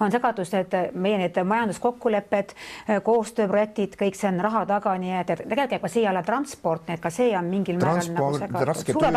on 0.00 0.10
segadus, 0.10 0.54
et 0.54 0.72
meie 0.94 1.18
need 1.18 1.42
majanduskokkulepped, 1.44 2.54
koostööprojektid, 3.02 3.96
kõik 3.96 4.14
see 4.14 4.28
on 4.28 4.40
raha 4.40 4.66
taga, 4.66 4.94
nii 4.98 5.20
et 5.20 5.26
tegelikult 5.26 5.88
ka 5.88 5.92
siia 5.92 6.10
alla 6.12 6.22
transport, 6.22 6.86
nii 6.88 6.98
et 6.98 7.02
ka 7.02 7.10
see 7.10 7.32
on 7.38 7.48
mingil 7.50 7.78
määral 7.80 8.10
nagu 8.12 8.24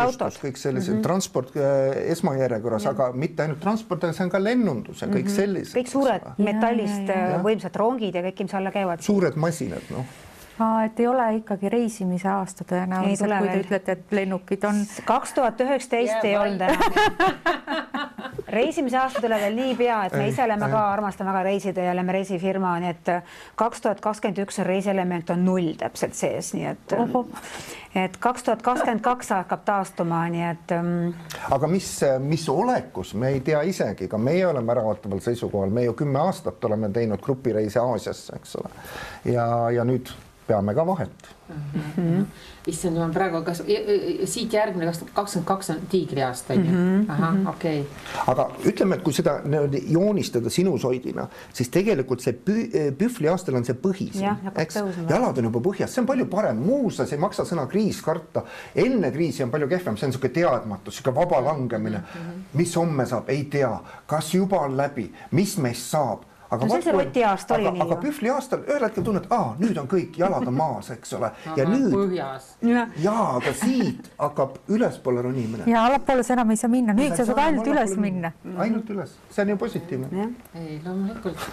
autod. 0.06 0.38
kõik 0.42 0.56
sellised 0.56 0.94
mm 0.94 0.98
-hmm. 0.98 1.02
transport 1.02 1.56
äh, 1.56 2.10
esmajärjekorras, 2.14 2.86
aga 2.86 3.12
mitte 3.12 3.42
ainult 3.42 3.60
transport, 3.60 4.04
aga 4.04 4.12
see 4.12 4.24
on 4.24 4.30
ka 4.30 4.42
lennundus 4.42 5.02
ja 5.02 5.08
kõik 5.08 5.26
mm 5.26 5.26
-hmm. 5.26 5.36
sellised. 5.36 5.76
kõik 5.76 5.90
suured 5.90 6.22
metallist 6.52 7.10
äh, 7.12 7.38
võimsad 7.44 7.76
rongid 7.80 8.14
ja 8.14 8.24
kõik, 8.28 8.44
mis 8.46 8.60
alla 8.60 8.74
käivad. 8.74 9.02
suured 9.04 9.40
masinad, 9.40 9.90
noh 9.94 10.20
et 10.84 11.00
ei 11.00 11.06
ole 11.06 11.28
ikkagi 11.40 11.68
reisimise 11.72 12.28
aasta 12.28 12.64
tõenäoliselt, 12.68 13.28
kui 13.28 13.38
te 13.38 13.46
veel. 13.46 13.64
ütlete, 13.64 13.98
et 13.98 14.16
lennukid 14.18 14.64
on. 14.68 14.84
kaks 15.08 15.32
tuhat 15.38 15.60
üheksateist 15.60 16.24
ei 16.28 16.36
olnud 16.36 16.66
enam 16.68 17.82
reisimise 18.52 18.98
aasta 18.98 19.20
tuleb 19.20 19.40
veel 19.40 19.54
niipea, 19.56 19.98
et 20.06 20.16
me 20.16 20.26
ise 20.28 20.44
oleme 20.44 20.68
ka, 20.70 20.80
armastame 20.92 21.32
väga 21.32 21.44
reisida 21.48 21.86
ja 21.86 21.92
oleme 21.94 22.16
reisifirma, 22.18 22.72
nii 22.82 22.90
et 22.92 23.12
kaks 23.60 23.84
tuhat 23.84 24.02
kakskümmend 24.04 24.42
üks 24.44 24.60
on 24.60 24.68
reisielement 24.68 25.30
on 25.32 25.44
null 25.46 25.72
täpselt 25.80 26.18
sees, 26.18 26.52
nii 26.56 26.66
et 26.74 26.96
Oho 26.98 27.24
et 27.94 28.16
kaks 28.20 28.46
tuhat 28.46 28.62
kakskümmend 28.64 29.04
kaks 29.04 29.32
hakkab 29.34 29.64
taastuma, 29.68 30.22
nii 30.32 30.44
et 30.48 30.74
um.... 30.76 30.90
aga 31.52 31.68
mis, 31.68 31.88
mis 32.24 32.48
olekus, 32.52 33.14
me 33.14 33.34
ei 33.36 33.40
tea 33.44 33.62
isegi, 33.68 34.08
ka 34.08 34.20
meie 34.20 34.46
oleme 34.48 34.72
äraootaval 34.76 35.20
seisukohal, 35.24 35.72
me 35.72 35.86
ju 35.86 35.96
kümme 36.02 36.20
aastat 36.22 36.64
oleme 36.64 36.88
teinud 36.92 37.20
grupireise 37.24 37.80
Aasiasse, 37.82 38.36
eks 38.36 38.56
ole. 38.60 38.72
ja, 39.32 39.46
ja 39.78 39.84
nüüd 39.88 40.12
peame 40.46 40.74
ka 40.74 40.86
vahet 40.86 41.28
mm. 41.48 41.80
-hmm. 41.96 42.24
issand 42.66 42.96
jumal, 42.96 43.12
praegu 43.12 43.42
kas 43.44 43.62
siit 44.24 44.52
järgmine 44.52 44.86
kakskümmend 44.86 45.14
kakskümmend 45.14 45.46
kaks 45.46 45.70
on 45.70 45.76
tiigriaasta 45.90 46.54
on 46.54 46.66
ju, 46.66 46.72
Mhm, 46.72 47.10
ahah, 47.10 47.34
okei. 47.48 47.80
Okay.. 47.80 48.24
aga 48.26 48.50
ütleme, 48.64 48.94
et 48.94 49.02
kui 49.02 49.12
seda 49.12 49.40
niimoodi 49.44 49.82
joonistada 49.92 50.50
sinusoidina, 50.50 51.28
siis 51.52 51.68
tegelikult 51.68 52.20
see 52.20 52.32
pü 52.32 52.92
pühvliaastal 52.98 53.56
on 53.56 53.64
see 53.64 53.74
põhi 53.74 54.08
siin, 54.12 54.50
eks, 54.56 54.78
jalad 55.10 55.38
on 55.38 55.44
juba 55.50 55.60
põhjas, 55.60 55.94
see 55.94 56.02
on 56.02 56.06
palju 56.06 56.26
parem, 56.26 56.56
muuseas 56.56 57.12
ei 57.12 57.18
maksa 57.18 57.44
sõna 57.44 57.66
kriis 57.68 58.02
karta. 58.02 58.42
enne 58.74 59.10
kriisi 59.10 59.42
on 59.42 59.50
palju 59.50 59.68
kehvem, 59.68 59.96
see 59.96 60.06
on 60.06 60.12
niisugune 60.12 60.34
teadmatus, 60.34 60.94
niisugune 60.94 61.16
vaba 61.16 61.40
langemine. 61.40 62.02
mis 62.54 62.76
homme 62.76 63.06
saab, 63.06 63.28
ei 63.28 63.44
tea, 63.44 63.80
kas 64.06 64.34
juba 64.34 64.60
on 64.60 64.76
läbi, 64.76 65.12
mis 65.30 65.56
meist 65.58 65.90
saab 65.90 66.31
aga 66.52 66.66
No 66.66 66.74
see 66.74 66.82
see 66.84 66.92
rotiaasta 66.92 67.54
oli 67.54 67.66
aga, 67.66 67.72
nii 67.76 67.82
aga 67.86 67.96
ju. 67.96 68.00
pühvliaastal 68.02 68.64
ühel 68.68 68.84
hetkel 68.84 69.04
tunned, 69.06 69.28
aa, 69.32 69.52
nüüd 69.60 69.78
on 69.80 69.88
kõik 69.88 70.18
jalad 70.20 70.48
on 70.50 70.56
maas, 70.56 70.90
eks 70.92 71.14
ole, 71.16 71.30
ja 71.56 71.66
nüüd 71.68 71.94
põhjas. 71.96 72.48
jaa, 73.00 73.26
aga 73.38 73.54
siit 73.56 74.10
hakkab 74.18 74.58
ülespoole 74.76 75.24
ronimine. 75.24 75.64
ja 75.70 75.86
allapoole 75.88 76.26
sa 76.26 76.36
enam 76.36 76.52
ei 76.52 76.60
saa 76.60 76.72
minna, 76.72 76.96
nüüd 76.98 77.16
sa 77.16 77.26
saad 77.28 77.40
ainult 77.46 77.72
üles 77.72 77.96
minna. 77.96 78.32
ainult 78.66 78.92
üles, 78.92 79.16
see 79.30 79.46
on 79.46 79.54
ju 79.54 79.56
positiivne. 79.64 80.28
ei, 80.60 80.76
loomulikult. 80.84 81.48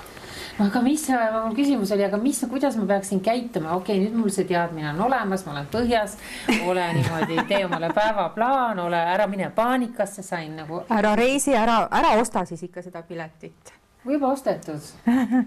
aga 0.68 0.84
mis, 0.84 1.08
mul 1.38 1.56
küsimus 1.56 1.96
oli, 1.96 2.08
aga 2.10 2.20
mis, 2.20 2.44
kuidas 2.52 2.76
ma 2.82 2.86
peaksin 2.92 3.24
käituma, 3.24 3.78
okei 3.80 4.02
okay,, 4.02 4.06
nüüd 4.10 4.20
mul 4.20 4.36
see 4.36 4.48
teadmine 4.52 4.92
on 4.92 5.04
olemas, 5.08 5.48
ma 5.48 5.56
olen 5.56 5.72
põhjas, 5.72 6.20
ole 6.68 6.92
niimoodi, 7.00 7.40
tee 7.48 7.64
omale 7.70 7.94
päevaplaan, 7.96 8.84
ole, 8.84 9.00
ära 9.16 9.32
mine 9.32 9.48
paanikasse, 9.56 10.28
sain 10.28 10.60
nagu 10.60 10.84
ära 10.92 11.16
reisi, 11.16 11.56
ära, 11.56 11.86
ära 11.88 12.18
osta 12.20 12.44
siis 12.52 12.68
ikka 12.68 12.84
seda 12.84 13.08
piletit. 13.08 13.79
Juba 14.06 14.32
ostetud, 14.32 14.80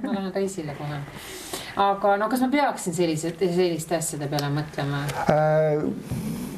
ma 0.03 0.13
lähen 0.13 0.35
reisile 0.35 0.75
kohe. 0.77 0.99
aga 1.77 2.17
no 2.21 2.29
kas 2.29 2.43
ma 2.45 2.49
peaksin 2.53 2.95
sellised, 2.95 3.41
selliste 3.41 3.97
asjade 3.97 4.29
peale 4.29 4.51
mõtlema? 4.53 5.03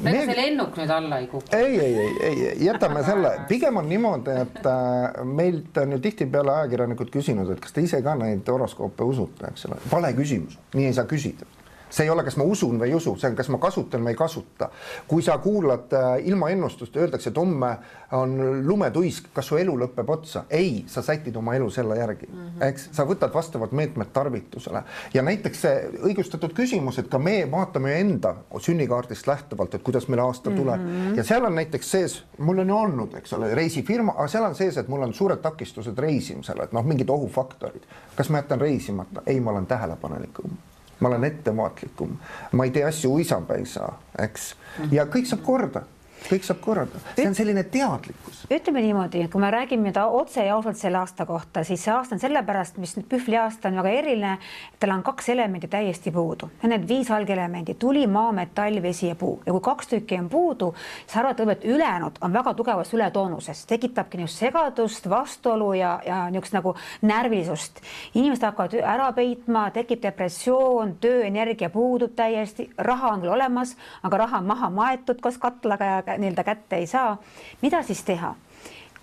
ega 0.05 0.25
see 0.27 0.37
lennuk 0.37 0.75
nüüd 0.79 0.91
alla 0.91 1.21
ei 1.23 1.29
kuku? 1.31 1.55
ei, 1.55 1.79
ei, 1.79 1.95
ei, 1.95 2.13
ei, 2.29 2.65
jätame 2.67 3.03
selle, 3.07 3.31
pigem 3.49 3.79
on 3.81 3.89
niimoodi, 3.89 4.37
et 4.43 4.61
äh, 4.69 5.23
meilt 5.25 5.77
on 5.81 5.95
ju 5.95 6.01
tihtipeale 6.03 6.57
ajakirjanikud 6.59 7.13
küsinud, 7.15 7.55
et 7.55 7.63
kas 7.63 7.75
te 7.75 7.85
ise 7.85 8.03
ka 8.05 8.17
neid 8.19 8.47
horoskoope 8.51 9.07
usute, 9.07 9.53
eks 9.53 9.69
ole, 9.69 9.79
vale 9.91 10.11
küsimus, 10.19 10.59
nii 10.75 10.91
ei 10.91 10.97
saa 10.97 11.07
küsida 11.09 11.47
see 11.95 12.03
ei 12.03 12.09
ole, 12.09 12.23
kas 12.27 12.35
ma 12.39 12.43
usun 12.43 12.79
või 12.79 12.91
ei 12.91 12.95
usu, 12.97 13.15
see 13.19 13.29
on, 13.31 13.37
kas 13.37 13.49
ma 13.53 13.59
kasutan 13.61 14.03
või 14.03 14.13
ei 14.13 14.19
kasuta. 14.19 14.69
kui 15.07 15.23
sa 15.23 15.37
kuulad 15.43 15.93
äh, 15.95 16.27
ilmaennustust, 16.27 16.97
öeldakse, 16.97 17.29
et 17.31 17.37
homme 17.39 17.71
on 18.15 18.35
lumetuisk, 18.67 19.29
kas 19.33 19.47
su 19.47 19.59
elu 19.59 19.77
lõpeb 19.79 20.09
otsa? 20.11 20.43
ei, 20.49 20.83
sa 20.91 21.01
sätid 21.05 21.35
oma 21.35 21.55
elu 21.55 21.69
selle 21.71 21.97
järgi 21.97 22.27
mm, 22.27 22.39
-hmm. 22.39 22.67
eks 22.67 22.89
sa 22.91 23.05
võtad 23.07 23.33
vastavad 23.33 23.71
meetmed 23.71 24.11
tarvitusele 24.13 24.83
ja 25.13 25.21
näiteks 25.21 25.61
see 25.61 25.89
õigustatud 26.09 26.53
küsimus, 26.53 26.99
et 26.99 27.09
ka 27.09 27.19
me 27.19 27.37
vaatame 27.51 27.99
enda 27.99 28.35
sünnikaardist 28.59 29.27
lähtuvalt, 29.27 29.75
et 29.75 29.83
kuidas 29.83 30.07
meil 30.07 30.23
aasta 30.25 30.51
tuleb 30.51 30.81
mm 30.81 30.91
-hmm. 30.91 31.17
ja 31.17 31.23
seal 31.23 31.45
on 31.45 31.55
näiteks 31.55 31.91
sees, 31.91 32.23
mul 32.37 32.59
on 32.59 32.69
ju 32.69 32.77
olnud, 32.77 33.15
eks 33.15 33.33
ole, 33.33 33.55
reisifirma, 33.55 34.13
aga 34.17 34.27
seal 34.27 34.43
on 34.43 34.55
sees, 34.55 34.77
et 34.77 34.87
mul 34.87 35.01
on 35.01 35.13
suured 35.13 35.41
takistused 35.41 35.97
reisimisel, 35.97 36.61
et 36.63 36.71
noh, 36.71 36.83
mingid 36.83 37.09
ohufaktorid. 37.09 37.83
kas 38.15 38.29
ma 38.29 38.37
jätan 38.37 38.61
reisimata? 38.61 39.21
ei, 39.25 39.39
ma 39.39 39.51
olen 39.51 39.65
tähelepanelikum 39.65 40.57
ma 40.99 41.09
olen 41.09 41.23
ettevaatlikum, 41.23 42.17
ma 42.51 42.65
ei 42.65 42.71
tee 42.71 42.83
asju 42.87 43.13
uisapäisa, 43.17 43.89
eks, 44.21 44.53
ja 44.91 45.05
kõik 45.11 45.27
saab 45.29 45.43
korda, 45.45 45.85
kõik 46.29 46.45
saab 46.47 46.61
korda, 46.63 47.01
see 47.15 47.27
on 47.27 47.37
selline 47.37 47.65
teadlikkus. 47.73 48.45
ütleme 48.51 48.83
niimoodi, 48.85 49.25
kui 49.31 49.41
me 49.41 49.51
räägime 49.53 49.89
nüüd 49.89 49.99
otse 50.03 50.45
ja 50.45 50.55
ausalt 50.55 50.77
selle 50.77 51.01
aasta 51.01 51.25
kohta, 51.25 51.63
siis 51.63 51.83
see 51.83 51.93
aasta 51.93 52.15
on 52.15 52.23
sellepärast, 52.23 52.77
mis 52.77 52.95
nüüd 52.99 53.09
Pühvli 53.09 53.39
aasta 53.41 53.71
on 53.71 53.81
väga 53.81 53.93
eriline, 53.99 54.37
tal 54.79 54.95
on 54.95 55.03
kaks 55.03 55.29
elementi 55.33 55.67
täiesti 55.71 56.11
puudu, 56.11 56.51
need 56.63 56.87
viis 56.87 57.11
algelementi, 57.11 57.77
tuli, 57.79 58.05
maa, 58.07 58.31
metall, 58.35 58.81
vesi 58.83 59.09
ja 59.09 59.15
puu 59.19 59.41
ja 59.45 59.51
kui 59.51 59.65
kaks 59.65 59.93
tükki 59.95 60.19
on 60.19 60.29
puudu, 60.29 60.73
siis 61.05 61.17
arvatavasti 61.17 61.55
et 61.55 61.65
ülejäänud 61.65 62.17
on 62.21 62.33
väga 62.33 62.53
tugevas 62.53 62.93
ületoonuses, 62.93 63.65
tekitabki 63.65 64.17
niisugust 64.17 64.39
segadust, 64.39 65.09
vastuolu 65.09 65.73
ja, 65.73 65.99
ja 66.05 66.29
niisugust 66.29 66.53
nagu 66.53 66.75
närvilisust. 67.01 67.81
inimesed 68.13 68.43
hakkavad 68.43 68.73
ära 68.81 69.11
peitma, 69.13 69.69
tekib 69.71 70.01
depressioon, 70.03 70.95
tööenergia 71.01 71.69
puudub 71.69 72.15
täiesti, 72.15 72.69
raha 72.77 73.13
on 73.13 73.23
küll 73.23 73.33
olemas, 73.33 73.75
aga 74.03 74.17
raha 74.17 74.41
on 74.43 74.49
maha 74.51 74.69
maetud 74.69 75.21
koos 75.21 75.37
katlaga 75.37 75.85
ja 75.85 76.14
nii-öelda 76.17 76.43
kätte 76.43 76.81
ei 76.81 76.87
saa. 76.87 77.17
mida 77.61 77.83
siis 77.83 78.03
teha? 78.03 78.35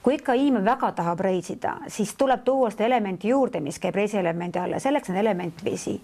kui 0.02 0.16
ikka 0.19 0.35
inimene 0.35 0.66
väga 0.66 0.90
tahab 0.99 1.21
reisida, 1.23 1.76
siis 1.92 2.14
tuleb 2.19 2.42
tuua 2.45 2.73
seda 2.73 2.88
elementi 2.88 3.31
juurde, 3.31 3.61
mis 3.62 3.78
käib 3.83 3.95
reisielemendi 3.95 4.59
alla, 4.59 4.81
selleks 4.83 5.12
on 5.12 5.19
element 5.21 5.64
vesi. 5.64 5.95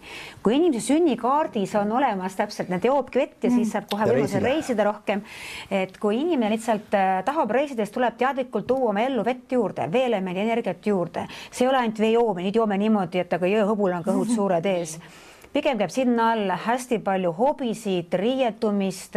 kui 0.42 0.54
inimese 0.56 0.92
sünnikaardis 0.92 1.74
on 1.80 1.92
olemas 1.92 2.36
täpselt, 2.38 2.70
need 2.70 2.86
joobki 2.86 3.18
vett 3.18 3.44
ja 3.44 3.50
siis 3.50 3.72
saab 3.74 3.88
kohe 3.90 4.06
võimaluse 4.06 4.42
reisida. 4.42 4.84
rohkem. 4.84 5.22
et 5.70 5.98
kui 5.98 6.20
inimene 6.20 6.54
lihtsalt 6.54 6.94
äh, 6.94 7.22
tahab 7.24 7.50
reisida, 7.50 7.84
siis 7.84 7.94
tuleb 7.94 8.18
teadlikult 8.18 8.66
tuua 8.66 8.90
oma 8.90 9.02
ellu 9.02 9.24
vett 9.24 9.52
juurde, 9.52 9.88
veeelemendi 9.92 10.46
energiat 10.46 10.86
juurde. 10.86 11.26
see 11.50 11.66
ei 11.66 11.70
ole 11.70 11.82
ainult 11.82 11.98
vee 11.98 12.12
joomine, 12.12 12.48
nüüd 12.48 12.62
joome 12.62 12.78
niimoodi, 12.78 13.24
et 13.24 13.32
aga 13.32 13.50
jõehõbul 13.50 13.98
on 13.98 14.06
kõhud 14.06 14.34
suured 14.34 14.66
ees 14.66 14.98
pigem 15.52 15.78
käib 15.78 15.92
sinna 15.92 16.32
alla 16.32 16.58
hästi 16.64 16.98
palju 17.04 17.32
hobisid, 17.38 18.14
riietumist, 18.20 19.16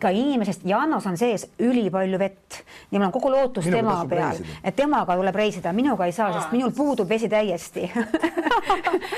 ka 0.00 0.10
inimesest, 0.10 0.64
Janos 0.68 1.06
on 1.06 1.18
sees 1.20 1.46
ülipalju 1.58 2.18
vett. 2.18 2.60
Ja 2.90 2.98
mul 2.98 3.08
on 3.08 3.14
kogu 3.14 3.30
lootus 3.32 3.66
Minuga 3.66 3.82
tema 3.82 4.06
peal, 4.08 4.42
et 4.64 4.76
temaga 4.76 5.16
tuleb 5.18 5.36
reisida, 5.36 5.72
minuga 5.72 6.06
ei 6.06 6.12
saa, 6.12 6.32
sest 6.34 6.52
minul 6.54 6.72
puudub 6.76 7.08
vesi 7.08 7.28
täiesti. 7.28 7.90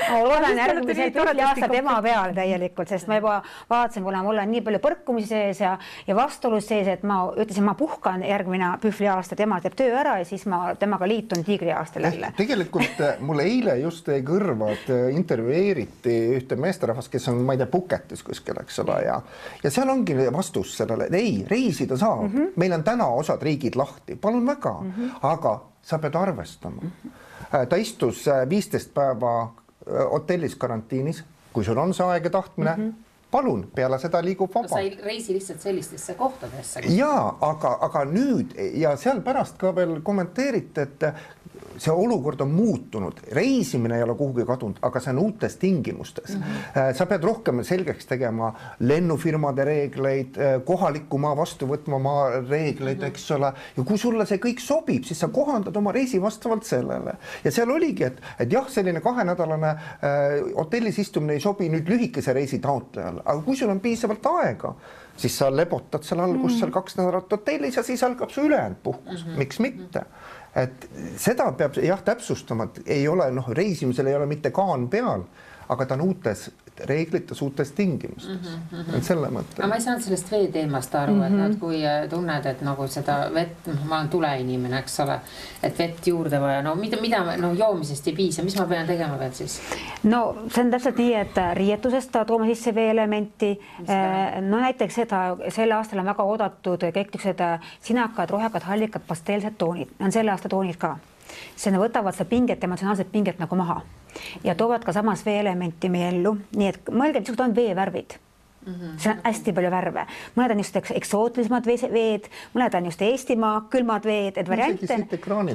Ma 0.07 0.49
järgmisel 0.55 1.03
nii 1.03 1.13
toredasti 1.15 1.43
aasta 1.43 1.69
tema 1.71 1.97
peal 2.03 2.33
täielikult, 2.35 2.89
sest 2.89 3.09
ma 3.09 3.17
juba 3.19 3.35
vaatasin, 3.69 4.03
kuna 4.05 4.21
mul 4.25 4.39
on 4.41 4.51
nii 4.51 4.63
palju 4.65 4.79
põrkumisi 4.83 5.29
sees 5.31 5.61
ja, 5.61 5.73
ja 6.07 6.15
vastuolus 6.17 6.67
sees, 6.69 6.87
et 6.91 7.03
ma 7.07 7.19
ütlesin, 7.33 7.65
ma 7.67 7.75
puhkan 7.79 8.23
järgmine 8.25 8.73
pühvli 8.83 9.09
aasta, 9.11 9.37
tema 9.39 9.59
teeb 9.63 9.75
töö 9.77 9.95
ära 9.99 10.17
ja 10.21 10.27
siis 10.27 10.45
ma 10.49 10.73
temaga 10.79 11.07
liitun 11.09 11.43
tiigri 11.47 11.71
aastal 11.75 12.07
jälle. 12.07 12.31
tegelikult 12.37 13.01
äh, 13.03 13.19
mul 13.19 13.43
eile 13.43 13.77
just 13.81 14.07
jäi 14.07 14.21
kõrva, 14.27 14.71
et 14.75 14.91
äh, 14.93 15.07
intervjueeriti 15.15 16.17
ühte 16.35 16.55
meesterahvast, 16.59 17.11
kes 17.11 17.27
on, 17.31 17.41
ma 17.45 17.55
ei 17.55 17.61
tea, 17.61 17.69
Puketis 17.71 18.23
kuskil, 18.23 18.59
eks 18.61 18.79
ole, 18.83 18.97
ja 19.05 19.21
ja 19.63 19.71
seal 19.71 19.89
ongi 19.89 20.15
vastus 20.33 20.75
sellele, 20.77 21.07
et 21.07 21.17
ei, 21.17 21.45
reisida 21.49 21.97
saab 21.97 22.27
mm, 22.27 22.37
-hmm. 22.37 22.51
meil 22.55 22.73
on 22.73 22.83
täna 22.83 23.07
osad 23.07 23.41
riigid 23.41 23.75
lahti, 23.75 24.15
palun 24.15 24.45
väga 24.47 24.73
mm, 24.81 24.93
-hmm. 24.97 25.19
aga 25.21 25.61
sa 25.81 25.99
pead 25.99 26.15
arvestama 26.15 26.81
mm. 26.81 26.91
-hmm. 27.05 27.65
ta 27.69 27.75
istus 27.75 28.25
viisteist 28.49 28.93
päeva 28.93 29.41
äh, 29.43 30.11
hotellis 30.11 30.55
karantiinis, 30.55 31.23
kui 31.53 31.63
sul 31.63 31.77
on 31.77 31.93
see 31.93 32.05
aeg 32.05 32.23
ja 32.23 32.29
tahtmine 32.29 32.75
mm, 32.77 32.89
-hmm. 32.89 32.93
palun, 33.31 33.67
peale 33.75 33.99
seda 33.99 34.23
liigub 34.23 34.51
sa 34.53 34.59
vabalt 34.59 34.81
ei 34.81 34.99
reisi 35.03 35.33
lihtsalt 35.33 35.61
sellistesse 35.61 36.13
kohtadesse. 36.13 36.79
ja 36.79 37.33
aga, 37.41 37.77
aga 37.81 38.05
nüüd 38.05 38.55
ja 38.73 38.95
seal 38.97 39.21
pärast 39.21 39.57
ka 39.57 39.75
veel 39.75 40.01
kommenteeriti, 40.01 40.81
et 40.81 41.03
see 41.77 41.93
olukord 41.93 42.41
on 42.41 42.51
muutunud, 42.51 43.19
reisimine 43.31 43.97
ei 43.97 44.03
ole 44.03 44.15
kuhugi 44.17 44.45
kadunud, 44.45 44.79
aga 44.81 45.01
see 45.03 45.13
on 45.13 45.21
uutes 45.21 45.57
tingimustes 45.61 46.35
mm. 46.35 46.43
-hmm. 46.43 46.93
sa 46.97 47.05
pead 47.05 47.23
rohkem 47.23 47.63
selgeks 47.63 48.05
tegema 48.05 48.53
lennufirmade 48.79 49.65
reegleid, 49.65 50.39
kohaliku 50.65 51.17
maa 51.17 51.35
vastuvõtva 51.37 51.99
maa 51.99 52.29
reegleid 52.49 52.97
mm, 52.97 53.03
-hmm. 53.03 53.07
eks 53.07 53.31
ole. 53.31 53.53
ja 53.77 53.83
kui 53.83 53.97
sulle 53.97 54.25
see 54.25 54.37
kõik 54.37 54.59
sobib, 54.59 55.03
siis 55.03 55.19
sa 55.19 55.27
kohandad 55.27 55.75
oma 55.75 55.91
reisi 55.91 56.21
vastavalt 56.21 56.63
sellele 56.63 57.13
ja 57.43 57.51
seal 57.51 57.71
oligi, 57.71 58.03
et, 58.03 58.21
et 58.39 58.51
jah, 58.51 58.69
selline 58.69 59.01
kahenädalane 59.01 59.67
äh, 59.67 60.55
hotellis 60.55 60.99
istumine 60.99 61.33
ei 61.33 61.39
sobi 61.39 61.69
nüüd 61.69 61.89
lühikese 61.89 62.33
reisi 62.33 62.59
taotlejale, 62.59 63.21
aga 63.25 63.41
kui 63.41 63.55
sul 63.55 63.69
on 63.69 63.79
piisavalt 63.79 64.25
aega 64.25 64.75
siis 65.17 65.37
sa 65.39 65.49
lebotad 65.53 66.05
seal 66.05 66.21
alguses 66.21 66.57
mm. 66.57 66.59
seal 66.61 66.73
kaks 66.73 66.97
nädalat 66.99 67.31
hotellis 67.31 67.77
ja 67.77 67.83
siis 67.83 68.03
algab 68.05 68.31
su 68.33 68.45
ülejäänud 68.45 68.77
puhkus 68.83 69.25
mm, 69.25 69.31
-hmm. 69.31 69.37
miks 69.37 69.59
mitte. 69.59 70.01
Et 70.57 70.87
seda 71.21 71.51
peab 71.57 71.77
jah 71.83 72.01
täpsustama, 72.05 72.69
et 72.69 72.93
ei 72.97 73.07
ole 73.07 73.29
noh, 73.31 73.49
reisimisel 73.53 74.09
ei 74.09 74.15
ole 74.17 74.25
mitte 74.29 74.51
kaan 74.55 74.87
peal, 74.89 75.25
aga 75.69 75.85
ta 75.85 75.97
on 75.97 76.05
uutes 76.07 76.47
reeglites, 76.85 77.41
uutes 77.41 77.71
tingimustes 77.71 78.29
mm, 78.49 78.57
-hmm. 78.71 78.97
et 78.97 79.03
selle 79.03 79.27
mõtte. 79.33 79.59
aga 79.59 79.67
ma 79.67 79.75
ei 79.75 79.81
saanud 79.81 80.03
sellest 80.03 80.31
vee 80.31 80.47
teemast 80.51 80.95
aru 80.95 81.13
mm, 81.13 81.21
-hmm. 81.21 81.25
et 81.25 81.37
noh, 81.39 81.51
et 81.51 81.59
kui 81.59 81.81
äh, 81.85 82.09
tunned, 82.09 82.45
et 82.45 82.61
nagu 82.61 82.87
seda 82.87 83.17
vett, 83.33 83.67
noh, 83.67 83.85
ma 83.85 83.97
olen 83.99 84.09
tuleinimene, 84.09 84.79
eks 84.79 84.99
ole, 84.99 85.19
et 85.63 85.79
vett 85.79 86.07
juurde 86.07 86.41
vaja, 86.41 86.61
no 86.61 86.75
mida, 86.75 87.01
mida 87.01 87.23
noh, 87.37 87.57
joomisest 87.57 88.07
ei 88.07 88.15
piisa, 88.15 88.43
mis 88.43 88.59
ma 88.59 88.65
pean 88.65 88.87
tegema 88.87 89.19
veel 89.19 89.33
siis? 89.33 89.59
no 90.03 90.23
see 90.53 90.63
on 90.63 90.71
täpselt 90.71 90.97
nii, 90.97 91.13
et 91.13 91.41
riietusest 91.53 92.17
toome 92.27 92.47
sisse 92.53 92.75
veeelementi. 92.75 93.59
no 94.41 94.59
näiteks 94.59 94.95
seda, 94.95 95.37
sel 95.49 95.71
aastal 95.71 95.99
on 95.99 96.05
väga 96.13 96.23
oodatud 96.23 96.83
kõik 96.83 97.13
niisugused 97.13 97.69
sinakad, 97.81 98.29
rohekad, 98.29 98.63
hallikad, 98.63 99.01
pasteelsed 99.07 99.57
toonid, 99.57 99.89
on 99.99 100.11
selle 100.11 100.31
aasta 100.31 100.49
toonid 100.49 100.77
ka. 100.77 100.97
See 101.55 101.71
võtavad 101.71 102.15
seda 102.15 102.29
pinget, 102.29 102.63
emotsionaalset 102.63 103.11
pinget 103.11 103.39
nagu 103.39 103.55
maha 103.55 103.81
ja 104.43 104.55
toovad 104.55 104.85
ka 104.85 104.93
samas 104.93 105.25
veeelementi 105.25 105.89
meie 105.89 106.09
ellu, 106.13 106.37
nii 106.55 106.71
et 106.71 106.89
mõelge, 106.89 107.21
missugused 107.21 107.45
on 107.45 107.55
veevärvid 107.55 108.17
Mm 108.67 108.73
-hmm. 108.73 108.99
seal 108.99 109.15
on 109.15 109.21
hästi 109.23 109.53
palju 109.53 109.69
värve, 109.71 110.05
mõned 110.35 110.51
on 110.51 110.57
just 110.57 110.75
eksootilisemad 110.75 111.65
veed, 111.65 112.25
mõned 112.55 112.75
on 112.75 112.85
just 112.85 113.01
Eestimaa 113.01 113.61
külmad 113.69 114.03
veed, 114.03 114.37
et 114.37 114.49
variante. 114.49 114.87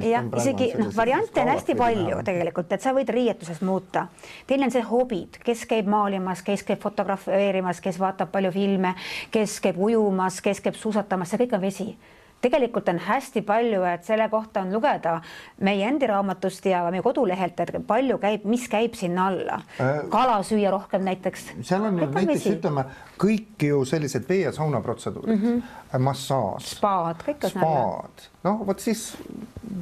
jah, 0.09 0.23
isegi 0.37 0.73
noh, 0.77 0.95
variante 0.95 1.41
on 1.41 1.47
hästi 1.47 1.75
palju 1.75 2.23
tegelikult, 2.23 2.71
et 2.71 2.81
sa 2.81 2.93
võid 2.93 3.09
riietuses 3.09 3.61
muuta. 3.61 4.07
teine 4.47 4.65
on 4.65 4.71
see 4.71 4.81
hobid, 4.81 5.37
kes 5.43 5.65
käib 5.65 5.85
maalimas, 5.85 6.41
kes 6.41 6.63
käib 6.63 6.79
fotografeerimas, 6.79 7.81
kes 7.81 7.99
vaatab 7.99 8.31
palju 8.31 8.51
filme, 8.51 8.95
kes 9.31 9.59
käib 9.59 9.77
ujumas, 9.77 10.41
kes 10.41 10.61
käib 10.61 10.75
suusatamas, 10.75 11.29
see 11.29 11.37
kõik 11.37 11.53
on 11.53 11.61
vesi 11.61 11.97
tegelikult 12.43 12.89
on 12.91 12.99
hästi 12.99 13.43
palju, 13.47 13.83
et 13.87 14.03
selle 14.07 14.27
kohta 14.31 14.63
on 14.63 14.73
lugeda 14.73 15.15
meie 15.63 15.87
endi 15.87 16.07
raamatust 16.09 16.65
ja 16.69 16.83
meie 16.91 17.03
kodulehelt, 17.05 17.59
et 17.63 17.75
palju 17.87 18.19
käib, 18.21 18.45
mis 18.49 18.67
käib 18.71 18.97
sinna 18.99 19.27
alla 19.31 19.61
äh,. 19.79 20.03
kala 20.13 20.41
süüa 20.43 20.71
rohkem 20.73 21.05
näiteks. 21.07 21.49
seal 21.61 21.87
on 21.87 21.99
ju 21.99 22.09
näiteks 22.11 22.49
ütleme 22.55 22.85
kõik 23.23 23.67
ju 23.69 23.83
sellised 23.87 24.27
vee 24.29 24.43
ja 24.43 24.51
sauna 24.55 24.81
protseduurid 24.81 25.39
mm, 25.39 25.63
-hmm. 25.63 25.99
massaaž. 25.99 26.75
spaad, 26.77 27.23
kõik 27.27 27.49
on. 27.49 27.55
spaad, 27.57 28.27
noh, 28.43 28.63
vot 28.67 28.79
siis 28.79 29.13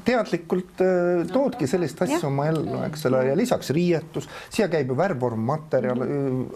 teadlikult 0.05 0.81
äh, 0.81 1.27
toodki 1.31 1.67
sellist 1.67 2.01
asja 2.05 2.21
oma 2.27 2.47
ellu, 2.49 2.81
eks 2.87 3.05
ole, 3.09 3.23
ja 3.29 3.35
lisaks 3.37 3.71
riietus, 3.75 4.27
siia 4.49 4.67
käib 4.71 4.91
ju 4.91 4.97
värvvorm 4.97 5.41
materjal, 5.45 6.03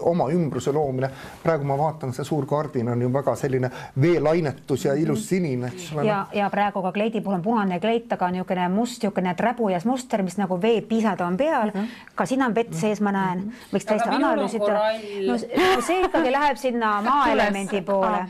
oma 0.08 0.28
ümbruse 0.32 0.72
loomine. 0.74 1.10
praegu 1.42 1.66
ma 1.66 1.76
vaatan, 1.78 2.14
see 2.16 2.24
suur 2.24 2.46
kardin 2.46 2.88
on 2.92 3.02
ju 3.02 3.10
väga 3.12 3.34
selline 3.36 3.70
veelainetus 4.02 4.86
ja 4.86 4.94
ilus 4.94 5.28
sinine, 5.28 5.70
eks 5.74 5.92
ole. 5.94 6.06
ja, 6.08 6.20
ja 6.34 6.50
praegu 6.50 6.82
ka 6.82 6.92
kleidi 6.92 7.20
puhul 7.20 7.38
on 7.38 7.44
punane 7.44 7.80
kleit, 7.80 8.12
aga 8.12 8.30
niisugune 8.34 8.68
must, 8.72 9.02
niisugune 9.02 9.34
träbujas 9.38 9.86
muster, 9.86 10.22
mis 10.26 10.38
nagu 10.40 10.60
veepisad 10.62 11.20
on 11.20 11.36
peal 11.36 11.70
mm. 11.74 11.80
-hmm. 11.80 12.14
ka 12.14 12.26
siin 12.26 12.42
on 12.42 12.54
vett 12.54 12.74
sees, 12.74 13.00
ma 13.00 13.12
näen, 13.12 13.52
võiks 13.72 13.86
täiesti 13.86 14.08
analüüsida. 14.08 14.78
No, 15.26 15.38
see 15.82 16.00
ikkagi 16.04 16.32
läheb 16.32 16.56
sinna 16.56 17.00
maaelemendi 17.10 17.82
poole. 17.82 18.26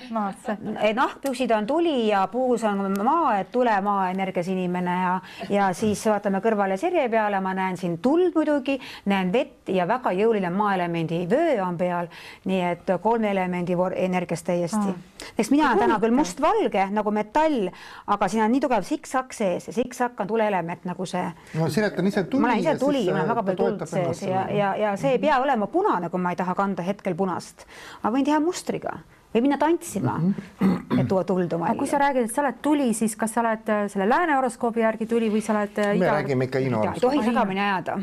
nahkpüksid 0.95 1.51
on 1.51 1.67
tuli 1.67 2.09
ja 2.09 2.27
puus 2.33 2.65
on 2.65 2.97
maa, 3.05 3.39
et 3.39 3.53
tule 3.53 3.66
maaenergias 3.83 4.49
inimene 4.49 4.95
ja, 5.01 5.15
ja 5.51 5.69
siis 5.77 6.03
vaatame 6.07 6.41
kõrvale 6.45 6.77
sirje 6.81 7.09
peale, 7.13 7.41
ma 7.41 7.55
näen 7.57 7.77
siin 7.81 7.99
tuld 8.03 8.35
muidugi, 8.35 8.79
näen 9.11 9.33
vett 9.33 9.71
ja 9.73 9.87
väga 9.89 10.13
jõuline 10.17 10.51
maaelemendi 10.55 11.25
vöö 11.31 11.57
on 11.65 11.79
peal. 11.79 12.09
nii 12.45 12.61
et 12.71 12.93
kolme 13.03 13.31
elemendi 13.31 13.77
energiast 13.97 14.47
täiesti 14.47 14.93
ah.. 14.93 14.95
eks 15.39 15.51
mina 15.51 15.71
olen 15.71 15.79
täna 15.79 15.99
küll 16.03 16.15
mustvalge 16.15 16.87
nagu 16.91 17.11
metall, 17.11 17.71
aga 18.07 18.29
siin 18.29 18.45
on 18.45 18.53
nii 18.53 18.61
tugev 18.61 18.87
siksak 18.87 19.33
sees 19.33 19.67
ja 19.67 19.73
siksak 19.73 20.21
on 20.21 20.27
tuleelement 20.27 20.85
nagu 20.85 21.07
see. 21.07 21.27
no 21.55 21.69
Siret 21.69 21.99
on 21.99 22.07
ise 22.07 22.25
tuli. 22.25 22.41
ma 22.41 22.53
olen 22.53 22.65
ise 22.65 22.79
tuli 22.79 23.05
ja 23.07 23.13
mul 23.13 23.23
on 23.23 23.35
väga 23.35 23.43
palju 23.51 23.57
tuld 23.65 23.87
sees 23.91 24.23
ja, 24.23 24.47
ja, 24.51 24.75
ja 24.77 24.97
see 24.97 25.17
ei 25.17 25.19
pea 25.19 25.41
olema 25.43 25.67
punane, 25.67 26.11
kui 26.11 26.21
ma 26.21 26.33
ei 26.33 26.37
taha 26.37 26.55
kanda 26.55 26.83
hetkel 26.87 27.15
punast. 27.15 27.67
ma 28.03 28.15
võin 28.15 28.25
teha 28.25 28.41
mustriga 28.41 28.99
või 29.37 29.43
minna 29.43 29.59
tantsima 29.59 30.19
mm, 30.19 30.35
-hmm. 30.61 31.01
et 31.01 31.09
tuua 31.09 31.25
tuld 31.25 31.53
oma 31.53 31.69
ellu. 31.69 31.79
kui 31.79 31.87
sa 31.87 31.99
räägid, 31.99 32.25
et 32.25 32.35
sa 32.35 32.43
oled 32.43 32.59
tuli, 32.63 32.93
siis 32.95 33.17
kas 33.17 33.35
sa 33.35 33.41
oled 33.41 33.69
äh, 33.69 33.85
selle 33.93 34.09
lääne 34.09 34.37
horoskoobi 34.37 34.81
järgi 34.81 35.07
tuli 35.07 35.29
või 35.33 35.43
sa 35.45 35.53
oled 35.53 35.79
äh, 35.79 35.93
me 35.93 35.97
ida... 35.97 36.13
räägime 36.13 36.49
ikka 36.49 36.59
Hiina 36.59 36.79
horoskoobi. 36.79 37.17
ei 37.17 37.23
tohi 37.23 37.31
segamini 37.31 37.61
ajada, 37.61 37.99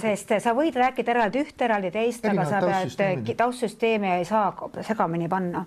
sest 0.00 0.32
äh, 0.32 0.42
sa 0.42 0.54
võid 0.54 0.78
rääkida 0.78 1.10
eraldi 1.10 1.42
ühte, 1.42 1.64
eraldi 1.64 1.90
teist, 1.90 2.24
aga 2.30 2.44
sa 2.44 2.60
pead 2.96 3.32
taustsüsteemi 3.36 4.12
ei 4.18 4.24
saa 4.24 4.52
segamini 4.80 5.28
panna. 5.28 5.64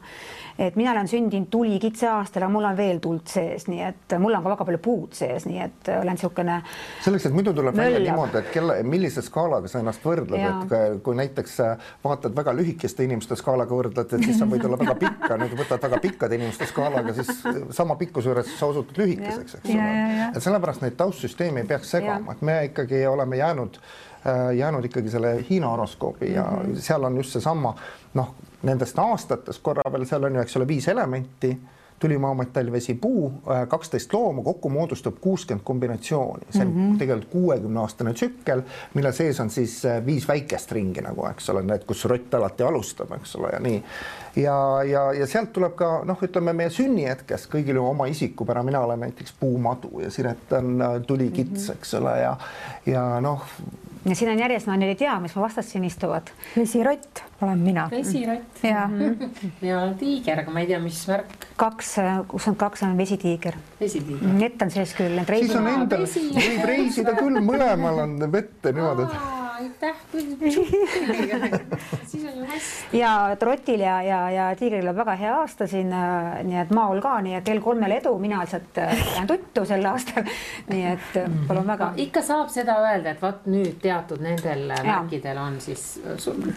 et 0.60 0.76
mina 0.76 0.92
olen 0.92 1.08
sündinud 1.08 1.50
tuli 1.50 1.80
kitseaastal, 1.80 2.44
aga 2.44 2.52
mul 2.52 2.70
on 2.72 2.78
veel 2.78 3.00
tuld 3.00 3.28
sees, 3.28 3.68
nii 3.68 3.84
et 3.84 4.18
mul 4.20 4.36
on 4.36 4.44
ka 4.44 4.50
väga 4.56 4.66
palju 4.66 4.82
puud 4.84 5.14
sees, 5.14 5.46
nii 5.46 5.60
et 5.64 5.92
olen 6.00 6.16
niisugune. 6.16 6.62
selleks, 7.04 7.26
et 7.26 7.34
muidu 7.34 7.54
tuleb 7.54 7.76
välja 7.76 8.00
niimoodi, 8.00 8.38
et 8.38 8.52
kelle, 8.54 8.80
millise 8.84 9.22
skaalaga 9.22 9.68
sa 9.68 9.80
ennast 9.84 10.06
võrdled, 10.06 10.40
et 10.40 11.04
kui 11.04 11.16
näiteks 11.16 11.60
vaatad 12.04 12.36
väga 12.36 12.54
lühikeste 12.56 13.04
inimeste 13.04 13.36
skaalaga 13.36 13.76
võrdled, 13.76 14.16
et 14.16 14.26
siis 14.26 14.40
sa 14.40 14.48
võid 14.50 14.66
olla 14.66 14.80
väga 14.80 14.96
pikk 15.00 15.09
pikka, 15.10 15.38
nüüd 15.42 15.56
võtad 15.60 15.82
väga 15.88 16.02
pikkade 16.04 16.38
inimeste 16.40 16.68
skaalaga, 16.70 17.14
siis 17.18 17.32
sama 17.76 17.96
pikkuse 18.00 18.32
juures 18.32 18.52
sa 18.60 18.70
osutud 18.72 19.02
lühikeseks, 19.02 19.60
eks 19.60 19.74
ole. 19.74 19.88
et 20.36 20.44
sellepärast 20.44 20.86
neid 20.86 20.98
taustsüsteeme 21.00 21.64
ei 21.64 21.70
peaks 21.70 21.96
segama, 21.98 22.36
et 22.36 22.46
me 22.46 22.60
ikkagi 22.70 23.06
oleme 23.08 23.42
jäänud 23.42 23.80
äh, 23.80 24.56
jäänud 24.58 24.86
ikkagi 24.86 25.10
selle 25.10 25.34
Hiina 25.50 25.74
horoskoobi 25.74 26.34
ja 26.34 26.44
mm 26.44 26.74
-hmm. 26.74 26.86
seal 26.88 27.04
on 27.04 27.18
just 27.18 27.32
seesama 27.38 27.76
noh, 28.14 28.36
nendest 28.64 29.00
aastatest 29.00 29.64
korra 29.64 29.92
veel 29.92 30.06
seal 30.06 30.24
on 30.24 30.36
ju, 30.36 30.42
eks 30.42 30.58
ole, 30.58 30.68
viis 30.68 30.88
elementi. 30.88 31.50
tulimaa, 31.50 31.79
metall, 32.38 32.72
vesi, 32.72 32.94
puu, 32.94 33.32
äh, 33.52 33.68
kaksteist 33.68 34.14
looma, 34.14 34.44
kokku 34.44 34.70
moodustab 34.70 35.20
kuuskümmend 35.22 35.64
kombinatsiooni, 35.64 36.46
see 36.50 36.62
on 36.62 36.68
mm 36.68 36.94
-hmm. 36.94 36.98
tegelikult 36.98 37.32
kuuekümne 37.32 37.80
aastane 37.80 38.14
tsükkel, 38.14 38.62
mille 38.94 39.12
sees 39.12 39.40
on 39.40 39.50
siis 39.50 39.86
äh, 39.86 40.06
viis 40.06 40.28
väikest 40.28 40.72
ringi 40.72 41.02
nagu, 41.02 41.26
eks 41.26 41.50
ole, 41.50 41.62
need, 41.62 41.86
kus 41.86 42.06
rott 42.06 42.34
alati 42.34 42.64
alustab, 42.64 43.12
eks 43.12 43.36
ole, 43.36 43.50
ja 43.54 43.60
nii. 43.60 43.84
ja, 44.36 44.84
ja, 44.84 45.14
ja 45.14 45.28
sealt 45.28 45.54
tuleb 45.54 45.76
ka 45.76 46.04
noh, 46.06 46.18
ütleme 46.24 46.54
meie 46.54 46.70
sünnihetkest 46.70 47.52
kõigil 47.52 47.76
ju 47.76 47.86
oma 47.86 48.06
isikupära, 48.06 48.64
mina 48.64 48.80
olen 48.80 49.00
näiteks 49.00 49.34
puumadu 49.40 50.00
ja 50.00 50.12
Siret 50.12 50.54
on 50.54 50.82
äh, 50.82 51.02
tulikits 51.08 51.68
mm, 51.68 51.74
-hmm. 51.74 51.78
eks 51.78 51.94
ole, 51.94 52.20
ja, 52.20 52.38
ja 52.86 53.22
noh 53.22 53.46
ja 54.06 54.16
siin 54.16 54.32
on 54.32 54.40
järjest, 54.40 54.70
ma 54.70 54.78
nüüd 54.80 54.94
ei 54.94 55.00
tea, 55.00 55.16
mis 55.24 55.36
mu 55.36 55.44
vastas 55.44 55.72
siin 55.72 55.84
istuvad. 55.88 56.32
vesirott 56.56 57.24
olen 57.42 57.60
mina. 57.64 57.88
vesirott. 57.92 58.62
mina 59.62 59.82
olen 59.82 59.96
tiiger, 60.04 60.44
aga 60.44 60.54
ma 60.54 60.64
ei 60.64 60.70
tea, 60.72 60.80
mis 60.84 61.02
värk. 61.08 61.50
kaks, 61.60 61.96
kuuskümmend 62.28 62.60
kaks 62.60 62.84
on 62.88 62.96
vesitiiger. 62.98 63.60
vesitiiger. 63.82 64.38
nett 64.40 64.62
on 64.62 64.72
sees 64.72 64.96
küll. 64.98 65.20
siis 65.34 65.56
on 65.56 65.68
endal, 65.74 66.08
võib 66.40 66.64
reisida 66.72 67.18
küll, 67.20 67.44
mõlemal 67.44 68.06
on 68.06 68.18
vett 68.32 68.72
niimoodi, 68.72 69.10
et 69.10 69.39
aitäh 69.60 69.96
siis 72.06 72.26
on 72.26 72.40
ju 72.40 72.46
hästi. 72.46 72.98
ja 72.98 73.36
Trotil 73.40 73.80
ja, 73.80 74.02
ja, 74.02 74.30
ja 74.32 74.56
Tiigril 74.56 74.88
on 74.88 74.96
väga 74.96 75.16
hea 75.16 75.36
aasta 75.40 75.68
siin, 75.68 75.94
äh, 75.94 76.44
nii 76.44 76.60
et 76.62 76.72
Maol 76.76 77.02
ka, 77.02 77.18
nii 77.22 77.36
et 77.40 77.44
teil 77.44 77.62
kolmel 77.64 77.92
edu, 77.98 78.16
mina 78.22 78.42
lihtsalt 78.44 78.78
äh, 78.78 79.04
jään 79.16 79.28
tuttu 79.28 79.66
sel 79.66 79.86
aastal. 79.86 80.28
nii 80.72 80.86
et 80.94 81.18
äh, 81.22 81.32
palun 81.48 81.68
väga. 81.68 81.92
ikka 82.06 82.24
saab 82.26 82.52
seda 82.54 82.78
öelda, 82.84 83.16
et 83.16 83.22
vot 83.22 83.48
nüüd 83.50 83.80
teatud 83.82 84.24
nendel 84.24 84.68
ja. 84.76 84.84
märkidel 84.86 85.42
on 85.42 85.60
siis 85.64 85.86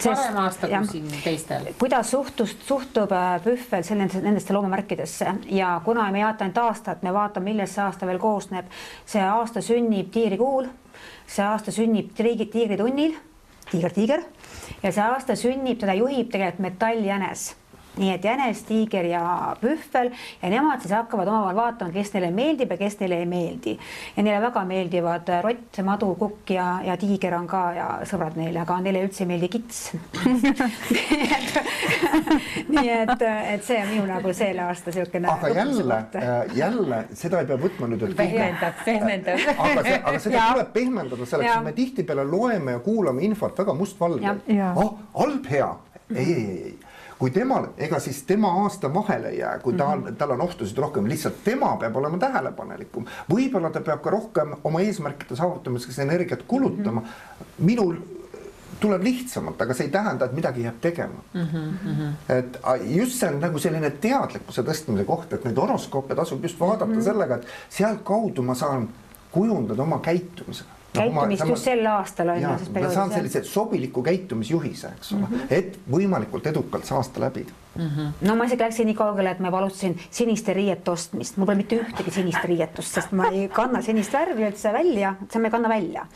parem 0.03 0.39
aasta 0.43 0.69
kui 0.71 0.91
siin 0.91 1.09
teistel. 1.23 1.71
kuidas 1.79 2.11
suhtust, 2.11 2.63
suhtub 2.67 3.11
Pühvel 3.43 3.83
sellesse, 3.83 4.21
nendesse 4.21 4.53
loomamärkidesse 4.53 5.33
ja 5.51 5.75
kuna 5.85 6.09
me 6.11 6.21
ei 6.21 6.25
vaata 6.25 6.47
ainult 6.47 6.61
aastat, 6.63 7.03
me 7.03 7.13
vaatame, 7.13 7.51
millest 7.51 7.75
see 7.75 7.83
aasta 7.83 8.07
veel 8.07 8.21
koosneb. 8.21 8.71
see 9.05 9.21
aasta 9.23 9.61
sünnib 9.61 10.11
tiirikuul 10.13 10.71
see 11.27 11.43
aasta 11.45 11.71
sünnib 11.71 12.13
Tiigri, 12.17 12.47
tiigritunnil, 12.51 13.17
tiiger, 13.71 13.93
tiiger 13.93 14.23
ja 14.83 14.91
see 14.91 15.03
aasta 15.03 15.35
sünnib, 15.39 15.79
teda 15.81 15.95
juhib 15.97 16.31
tegelikult 16.31 16.67
metalljänes 16.67 17.53
nii 17.97 18.09
et 18.15 18.23
jänes, 18.25 18.61
tiiger 18.65 19.05
ja 19.05 19.21
pühvel 19.61 20.09
ja 20.41 20.49
nemad 20.49 20.81
siis 20.81 20.93
hakkavad 20.95 21.27
omavahel 21.29 21.55
vaatama, 21.55 21.91
kes 21.93 22.13
neile 22.15 22.31
meeldib 22.33 22.71
ja 22.73 22.77
kes 22.79 22.95
neile 23.01 23.19
ei 23.21 23.25
meeldi. 23.29 23.75
ja 24.15 24.23
neile 24.23 24.41
väga 24.41 24.63
meeldivad 24.65 25.29
rott, 25.45 25.77
madu, 25.85 26.15
kukk 26.19 26.49
ja, 26.55 26.79
ja 26.85 26.97
tiiger 26.97 27.35
on 27.37 27.47
ka 27.47 27.61
ja 27.77 27.87
sõbrad 28.09 28.37
neile, 28.39 28.59
aga 28.63 28.79
neile 28.81 29.03
üldse 29.05 29.23
ei 29.25 29.29
meeldi 29.29 29.49
kits 29.53 29.77
nii 32.73 32.89
et, 32.95 33.25
et 33.53 33.65
see 33.65 33.77
on 33.77 33.87
minu 33.91 34.05
nagu 34.09 34.33
selle 34.33 34.61
aasta 34.65 34.89
niisugune. 34.89 35.27
aga 35.29 35.47
jälle, 35.53 35.97
äh, 36.21 36.55
jälle 36.57 37.03
seda 37.17 37.43
ei 37.43 37.49
pea 37.49 37.57
võtma 37.61 37.85
nüüd, 37.91 38.07
et. 38.07 38.15
pehmendab, 38.17 38.75
pehmendab. 38.87 39.45
aga 39.53 39.85
see, 39.85 39.99
aga 39.99 40.23
seda 40.25 40.39
ja. 40.39 40.47
tuleb 40.55 40.73
pehmendada 40.79 41.29
selleks, 41.29 41.53
et 41.59 41.69
me 41.69 41.75
tihtipeale 41.77 42.25
loeme 42.25 42.77
ja 42.77 42.81
kuulame 42.85 43.21
infot 43.27 43.63
väga 43.63 43.77
mustvalgelt. 43.77 44.49
oh, 44.73 44.97
halb, 45.19 45.45
hea. 45.51 45.69
ei, 46.15 46.33
ei, 46.33 46.57
ei 46.71 46.82
kui 47.23 47.31
temal, 47.31 47.69
ega 47.79 48.01
siis 48.03 48.17
tema 48.27 48.49
aasta 48.65 48.89
vahele 48.93 49.29
ei 49.31 49.37
jää, 49.39 49.59
kui 49.63 49.73
ta 49.79 49.85
mm, 49.95 50.03
-hmm. 50.03 50.15
tal 50.19 50.31
on 50.35 50.41
ohtusid 50.41 50.77
rohkem, 50.77 51.05
lihtsalt 51.07 51.37
tema 51.43 51.77
peab 51.77 51.95
olema 51.95 52.17
tähelepanelikum. 52.17 53.05
võib-olla 53.31 53.71
ta 53.71 53.81
peab 53.81 54.01
ka 54.01 54.09
rohkem 54.09 54.51
oma 54.63 54.81
eesmärkide 54.81 55.35
saavutamiseks 55.35 55.99
energiat 55.99 56.43
kulutama 56.47 56.99
mm. 56.99 57.07
-hmm. 57.07 57.65
minul 57.65 57.95
tuleb 58.79 59.03
lihtsamalt, 59.03 59.61
aga 59.61 59.73
see 59.73 59.85
ei 59.85 59.91
tähenda, 59.91 60.25
et 60.25 60.33
midagi 60.33 60.63
jääb 60.63 60.81
tegema 60.81 61.23
mm. 61.33 61.47
-hmm. 61.53 62.11
et 62.29 62.59
just 62.97 63.19
see 63.19 63.29
on 63.29 63.39
nagu 63.39 63.59
selline 63.59 63.89
teadlikkuse 63.89 64.61
tõstmise 64.61 65.05
koht, 65.05 65.33
et 65.33 65.45
neid 65.45 65.57
horoskoope 65.57 66.15
tasub 66.15 66.43
just 66.43 66.59
vaadata 66.59 66.85
mm 66.85 66.97
-hmm. 66.97 67.03
sellega, 67.03 67.35
et 67.35 67.47
sealtkaudu 67.69 68.41
ma 68.41 68.55
saan 68.55 68.89
kujundada 69.31 69.83
oma 69.83 69.99
käitumise 69.99 70.63
käitumist 70.93 71.43
no, 71.43 71.49
just 71.53 71.69
sel 71.69 71.85
aastal 71.89 72.29
on 72.33 72.41
ju. 72.41 72.53
ma 72.75 72.91
saan 72.93 73.11
sellise 73.13 73.43
sobiliku 73.47 74.03
käitumisjuhise, 74.03 74.93
eks 74.97 75.13
ole 75.13 75.21
mm, 75.21 75.33
-hmm. 75.33 75.57
et 75.57 75.79
võimalikult 75.91 76.47
edukalt 76.53 76.85
see 76.85 76.97
aasta 76.97 77.23
läbida 77.23 77.51
mm. 77.75 77.89
-hmm. 77.89 78.27
no 78.27 78.35
ma 78.35 78.45
isegi 78.49 78.63
läksin 78.63 78.89
nii 78.91 78.99
kaugele, 79.01 79.31
et 79.31 79.39
ma 79.39 79.51
juba 79.51 79.63
alustasin 79.63 79.99
siniste 80.09 80.53
riiete 80.53 80.91
ostmist, 80.91 81.37
mul 81.37 81.49
pole 81.49 81.57
mitte 81.63 81.81
ühtegi 81.81 82.11
sinist 82.11 82.45
riietust, 82.45 82.93
sest 82.99 83.11
ma 83.11 83.29
ei 83.31 83.49
kanna 83.49 83.81
sinist 83.81 84.13
värvi 84.13 84.47
üldse 84.47 84.73
välja, 84.73 85.15
see 85.29 85.41
ma 85.41 85.51
ei 85.51 85.57
kanna 85.57 85.69
välja 85.69 86.07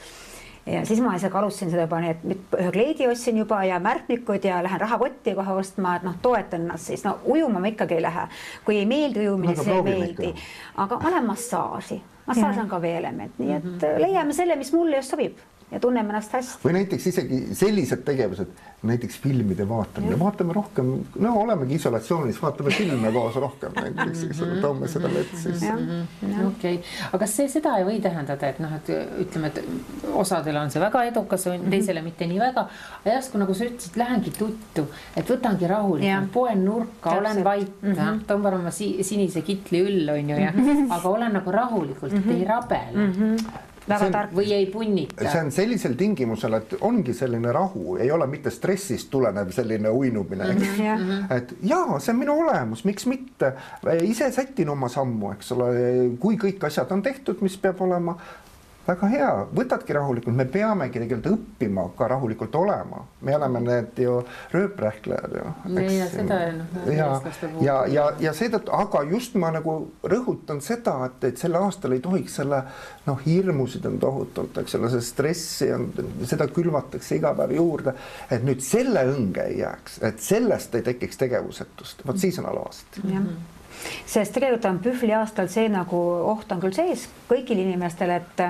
ja 0.68 0.86
siis 0.86 1.02
ma 1.02 1.16
isegi 1.16 1.38
alustasin 1.38 1.72
seda 1.72 1.86
juba 1.88 2.02
nii, 2.04 2.12
et 2.16 2.58
ühe 2.60 2.72
kleidi 2.76 3.08
ostsin 3.08 3.38
juba 3.38 3.64
ja 3.68 3.80
märkmikud 3.84 4.46
ja 4.46 4.62
lähen 4.64 4.82
rahakotti 4.82 5.36
kohe 5.38 5.58
ostma, 5.62 5.96
et 5.98 6.06
noh, 6.08 6.18
toetan 6.22 6.66
ennast 6.66 6.92
siis, 6.92 7.06
no 7.08 7.18
ujuma 7.26 7.62
ma 7.64 7.72
ikkagi 7.72 7.98
ei 7.98 8.06
lähe. 8.06 8.28
kui 8.66 8.78
ei 8.78 8.86
meeldi 8.86 9.26
ujumine, 9.26 9.56
siis 9.56 9.68
ei 9.68 9.82
meeldi. 9.82 10.34
aga 10.78 11.00
ma 11.04 11.12
lähen 11.12 11.28
massaaži 11.32 12.02
massaaž 12.28 12.58
on 12.64 12.70
ka 12.70 12.82
veeelement, 12.82 13.38
nii 13.40 13.54
et 13.54 13.64
-hmm. 13.64 14.02
leiame 14.02 14.34
selle, 14.34 14.56
mis 14.56 14.74
mulle 14.74 14.96
just 14.96 15.16
sobib 15.16 15.38
ja 15.72 15.80
tunneme 15.80 16.10
ennast 16.10 16.32
hästi. 16.32 16.64
või 16.64 16.74
näiteks 16.78 17.08
isegi 17.12 17.38
sellised 17.58 18.04
tegevused, 18.08 18.52
näiteks 18.88 19.18
filmide 19.20 19.66
vaatamine, 19.68 20.16
vaatame 20.20 20.56
rohkem, 20.56 20.94
no 21.20 21.34
olemegi 21.42 21.76
isolatsioonis, 21.76 22.40
vaatame 22.42 22.72
filme 22.72 23.12
koos 23.12 23.36
rohkem 23.36 23.76
näiteks, 23.76 24.24
eks 24.30 24.42
ole, 24.46 24.62
toome 24.64 24.88
seda 24.88 25.12
vett 25.12 25.36
siis. 25.42 25.66
okei, 26.48 26.80
aga 27.10 27.20
kas 27.26 27.36
see 27.42 27.52
seda 27.52 27.76
ei 27.82 27.88
või 27.90 28.00
tähendada, 28.04 28.54
et 28.54 28.64
noh, 28.64 28.78
et 28.80 28.94
ütleme, 29.26 29.52
et 29.52 30.08
osadele 30.16 30.62
on 30.62 30.72
see 30.72 30.84
väga 30.84 31.04
edukas, 31.12 31.50
mhm. 31.52 31.70
teisele 31.76 32.04
mitte 32.06 32.30
nii 32.32 32.40
väga. 32.46 32.68
järsku 33.06 33.44
nagu 33.44 33.58
sa 33.58 33.68
ütlesid, 33.68 34.00
lähengi 34.00 34.36
tuttu, 34.40 34.88
et 35.20 35.28
võtangi 35.28 35.68
rahulikult, 35.68 36.32
poen 36.32 36.64
nurka, 36.64 37.18
olen 37.20 37.44
vait 37.44 37.82
mm, 37.82 37.94
-hmm. 37.94 38.26
tõmban 38.30 38.62
oma 38.62 38.72
si 38.72 38.94
sinise 39.04 39.44
kitli 39.44 39.84
üll, 39.84 40.10
on 40.16 40.30
ju, 40.30 40.44
ja 40.48 40.54
aga 40.96 41.10
olen 41.10 41.42
nagu 41.42 41.52
rahulikult 41.52 42.14
mm, 42.14 42.24
-hmm. 42.24 42.38
ei 42.40 42.46
rabele 42.46 43.08
mm. 43.08 43.14
-hmm 43.14 43.76
väga 43.88 44.10
tark 44.12 44.34
või 44.36 44.52
ei 44.56 44.66
punnita. 44.72 45.30
see 45.32 45.42
on 45.42 45.52
sellisel 45.52 45.96
tingimusel, 46.00 46.58
et 46.60 46.76
ongi 46.82 47.14
selline 47.18 47.52
rahu, 47.56 47.98
ei 48.02 48.12
ole 48.12 48.28
mitte 48.28 48.52
stressist 48.54 49.10
tulenev 49.14 49.52
selline 49.56 49.90
uinumine, 49.90 50.50
eks 50.54 50.68
mm. 50.68 51.06
-hmm. 51.06 51.38
et 51.38 51.54
jaa, 51.70 52.00
see 52.00 52.14
on 52.14 52.20
minu 52.20 52.40
olemus, 52.46 52.84
miks 52.86 53.06
mitte, 53.06 53.54
ise 54.04 54.32
sätin 54.32 54.70
oma 54.70 54.90
sammu, 54.90 55.32
eks 55.38 55.52
ole, 55.56 55.72
kui 56.20 56.38
kõik 56.42 56.68
asjad 56.68 56.92
on 56.92 57.02
tehtud, 57.02 57.42
mis 57.42 57.58
peab 57.58 57.82
olema, 57.82 58.18
väga 58.88 59.08
hea, 59.12 59.32
võtadki 59.56 59.96
rahulikult, 59.96 60.36
me 60.36 60.46
peamegi 60.50 61.02
tegelikult 61.02 61.28
õppima 61.34 61.84
ka 61.98 62.08
rahulikult 62.14 62.56
olema, 62.56 63.02
me 63.28 63.36
oleme 63.36 63.62
need 63.66 64.00
ju 64.04 64.20
rööprähklejad 64.54 65.36
ju. 65.40 65.48
ja 65.84 66.08
seda 66.12 66.40
noh. 66.56 66.94
ja, 66.94 67.10
ja, 67.62 67.78
ja, 67.92 68.06
ja 68.28 68.34
seetõttu, 68.38 68.72
aga 68.76 69.04
just 69.12 69.36
ma 69.40 69.52
nagu 69.56 69.76
rõhutan 70.08 70.62
seda, 70.64 70.96
et, 71.10 71.20
et 71.32 71.44
sel 71.44 71.58
aastal 71.60 71.98
ei 71.98 72.04
tohiks 72.04 72.40
selle 72.40 72.62
noh, 73.10 73.20
hirmusid 73.26 73.86
on 73.90 74.00
tohutult, 74.02 74.62
eks 74.64 74.80
ole, 74.80 74.92
see 74.96 75.04
stressi 75.10 75.70
on, 75.76 75.90
seda 76.28 76.48
külvatakse 76.54 77.20
iga 77.20 77.34
päev 77.38 77.58
juurde, 77.58 77.96
et 78.32 78.48
nüüd 78.48 78.64
selle 78.64 79.04
õnge 79.12 79.50
ei 79.52 79.62
jääks, 79.66 80.00
et 80.08 80.24
sellest 80.24 80.80
ei 80.80 80.88
tekiks 80.88 81.20
tegevusetust, 81.20 82.08
vot 82.08 82.24
siis 82.24 82.40
on 82.40 82.52
halvasti. 82.52 83.04
jah 83.12 83.30
sest 84.06 84.34
tegelikult 84.34 84.66
on 84.70 84.80
pühvliaastal 84.84 85.50
see 85.52 85.68
nagu 85.70 86.00
oht 86.34 86.52
on 86.52 86.64
küll 86.64 86.76
sees 86.76 87.08
kõigil 87.30 87.62
inimestel, 87.66 88.16
et 88.18 88.48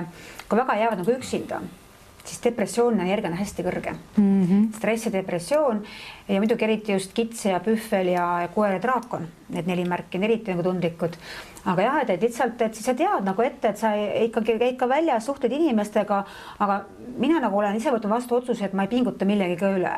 kui 0.48 0.58
väga 0.58 0.78
jäävad 0.80 1.02
nagu 1.02 1.16
üksinda, 1.18 1.60
siis 2.28 2.40
depressiooni 2.44 3.02
energia 3.02 3.30
on 3.30 3.36
hästi 3.38 3.64
kõrge 3.64 3.92
mm. 3.92 4.44
-hmm. 4.44 4.64
stress 4.76 5.06
ja 5.06 5.12
depressioon 5.12 5.82
ja 6.28 6.40
muidugi 6.40 6.64
eriti 6.64 6.92
just 6.92 7.12
kits 7.14 7.44
ja 7.44 7.60
pühvel 7.60 8.12
ja 8.12 8.48
koer 8.54 8.76
ja 8.76 8.82
draakon, 8.82 9.28
need 9.48 9.66
neli 9.66 9.84
märki 9.88 10.18
on 10.18 10.24
eriti 10.24 10.50
nagu 10.50 10.62
tundlikud. 10.62 11.16
aga 11.64 11.82
jah, 11.82 11.98
et, 12.02 12.10
et 12.10 12.22
lihtsalt, 12.22 12.62
et 12.62 12.74
siis 12.74 12.86
sa 12.86 12.94
tead 12.94 13.24
nagu 13.24 13.42
ette, 13.42 13.68
et 13.68 13.78
sa 13.78 13.92
ikkagi 14.24 14.58
käid 14.58 14.76
ka 14.76 14.88
väljas, 14.88 15.26
suhtled 15.26 15.52
inimestega, 15.52 16.24
aga 16.58 16.84
mina 17.16 17.40
nagu 17.40 17.58
olen 17.58 17.76
ise 17.76 17.90
võtnud 17.90 18.10
vastu 18.10 18.34
otsuse, 18.34 18.64
et 18.64 18.72
ma 18.72 18.82
ei 18.82 18.88
pinguta 18.88 19.24
millegagi 19.24 19.64
üle 19.64 19.96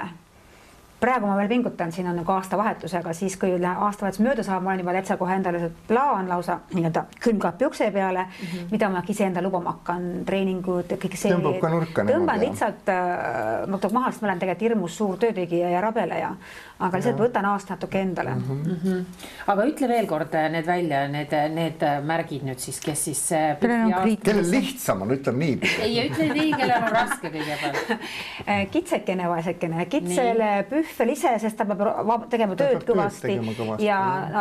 praegu 1.00 1.26
ma 1.26 1.36
veel 1.38 1.48
pingutan, 1.48 1.92
siin 1.92 2.08
on 2.10 2.18
nagu 2.20 2.32
aastavahetusega, 2.32 3.12
siis 3.16 3.36
kui 3.40 3.54
aastavahetus 3.56 4.20
mööda 4.24 4.44
saab, 4.46 4.64
ma 4.64 4.72
olen 4.74 4.84
juba 4.84 4.94
täitsa 4.98 5.16
kohe 5.20 5.36
endale 5.38 5.70
plaan 5.88 6.28
lausa 6.28 6.58
nii-öelda 6.74 7.04
külmkapi 7.20 7.66
ukse 7.66 7.90
peale 7.90 8.24
mm, 8.24 8.46
-hmm. 8.46 8.70
mida 8.70 8.88
ma 8.88 9.02
iseendale 9.08 9.46
lubama 9.46 9.76
hakkan, 9.76 10.24
treeningud, 10.26 10.96
kõik 11.04 11.16
see. 11.16 11.32
tõmbab 11.32 11.60
ka 11.60 11.68
nurka. 11.68 12.04
tõmban 12.04 12.40
lihtsalt 12.40 12.88
äh,, 12.88 13.66
ma 13.66 13.78
tuleb 13.78 13.94
maha, 13.94 14.10
sest 14.10 14.22
ma 14.22 14.28
olen 14.28 14.38
tegelikult 14.38 14.68
hirmus 14.68 14.96
suur 14.96 15.16
töötegija 15.18 15.70
ja 15.70 15.80
rabeleja 15.80 16.34
aga 16.80 16.96
lihtsalt 17.00 17.20
võtan 17.20 17.46
aasta 17.50 17.74
natuke 17.76 18.00
endale 18.00 18.34
mm. 18.34 18.42
-hmm. 18.48 18.68
Mm 18.68 18.78
-hmm. 18.84 19.04
aga 19.52 19.64
ütle 19.68 19.88
veel 19.88 20.06
kord 20.06 20.34
äh, 20.34 20.50
need 20.52 20.66
välja, 20.66 21.08
need, 21.08 21.32
äh, 21.32 21.48
need 21.52 21.82
äh, 21.82 22.00
märgid 22.04 22.44
nüüd 22.44 22.58
siis, 22.58 22.80
kes 22.80 23.04
siis. 23.04 23.28
kellel 24.22 24.50
lihtsam 24.50 25.02
on, 25.02 25.10
ütleme 25.10 25.38
nii. 25.44 25.58
ei, 25.82 26.08
ütle 26.08 26.28
nii, 26.34 26.52
kellel 26.52 26.82
on 26.82 26.92
raske 26.92 27.28
kõigepealt 27.28 27.98
kitsekene, 28.74 29.28
vaesekene, 29.28 29.86
kitsel 29.86 30.42
pühvel 30.70 30.89
ise, 31.12 31.38
sest 31.38 31.56
ta 31.56 31.64
peab 31.64 32.26
tegema 32.30 32.56
tööd 32.58 32.84
kõvasti, 32.86 33.38
kõvasti 33.38 33.86
ja 33.86 33.98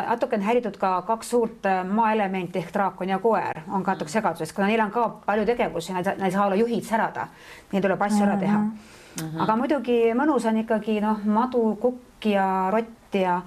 natuke 0.09 0.35
on 0.35 0.45
häiritud 0.45 0.77
ka 0.77 1.01
kaks 1.07 1.33
suurt 1.35 1.69
maaelementi 1.91 2.59
ehk 2.59 2.73
draakon 2.73 3.09
ja 3.09 3.19
koer 3.19 3.63
on 3.67 3.83
ka 3.83 3.95
natuke 3.95 4.11
segaduses, 4.11 4.53
kuna 4.53 4.67
neil 4.67 4.83
on 4.85 4.91
ka 4.91 5.07
palju 5.25 5.45
tegevusi, 5.45 5.93
nad 5.93 6.13
ei 6.17 6.31
saa 6.31 6.45
olla 6.45 6.55
juhid 6.59 6.83
särada. 6.83 7.27
Neil 7.71 7.83
tuleb 7.83 8.01
asju 8.01 8.23
ära 8.25 8.37
teha 8.37 8.57
mm. 8.57 8.71
-hmm. 9.17 9.41
aga 9.43 9.55
muidugi 9.55 9.99
mõnus 10.13 10.47
on 10.47 10.57
ikkagi 10.63 10.99
noh, 11.01 11.25
madu, 11.25 11.75
kukk 11.81 12.25
ja 12.25 12.69
rott 12.71 13.15
ja 13.15 13.41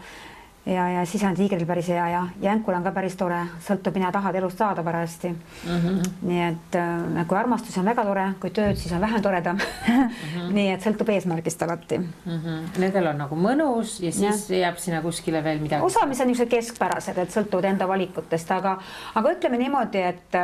ja, 0.67 0.89
ja 0.89 1.07
siis 1.07 1.23
on 1.27 1.35
tiigril 1.35 1.67
päris 1.67 1.89
hea 1.91 2.09
ja 2.09 2.23
jänkul 2.43 2.75
on 2.75 2.85
ka 2.85 2.93
päris 2.95 3.17
tore, 3.19 3.41
sõltub, 3.67 3.97
mina 3.99 4.13
tahad 4.15 4.37
elust 4.39 4.59
saada 4.59 4.83
parajasti 4.83 5.29
mm. 5.33 5.79
-hmm. 5.79 6.11
nii 6.29 6.43
et 6.49 6.77
äh, 6.79 7.27
kui 7.27 7.39
armastus 7.39 7.79
on 7.79 7.85
väga 7.85 8.05
tore, 8.05 8.27
kui 8.41 8.51
tööd, 8.51 8.77
siis 8.77 8.93
on 8.93 9.01
vähem 9.01 9.23
toredam 9.23 9.57
mm. 9.57 10.09
-hmm. 10.09 10.53
nii 10.59 10.69
et 10.75 10.87
sõltub 10.87 11.11
eesmärgist 11.11 11.63
alati 11.63 11.99
mm. 11.99 12.07
-hmm. 12.27 12.79
Nendel 12.79 13.07
on 13.07 13.19
nagu 13.19 13.37
mõnus 13.37 13.99
ja 14.03 14.13
siis 14.13 14.51
ja. 14.51 14.57
jääb 14.57 14.79
sinna 14.79 15.03
kuskile 15.03 15.45
veel 15.45 15.59
midagi. 15.61 15.85
osa, 15.85 16.07
mis 16.07 16.21
on 16.21 16.27
niisugused 16.27 16.51
keskpärased, 16.51 17.19
et 17.19 17.31
sõltuvad 17.31 17.65
enda 17.65 17.89
valikutest, 17.89 18.51
aga, 18.51 18.79
aga 19.15 19.33
ütleme 19.33 19.59
niimoodi, 19.59 19.99
et 19.99 20.41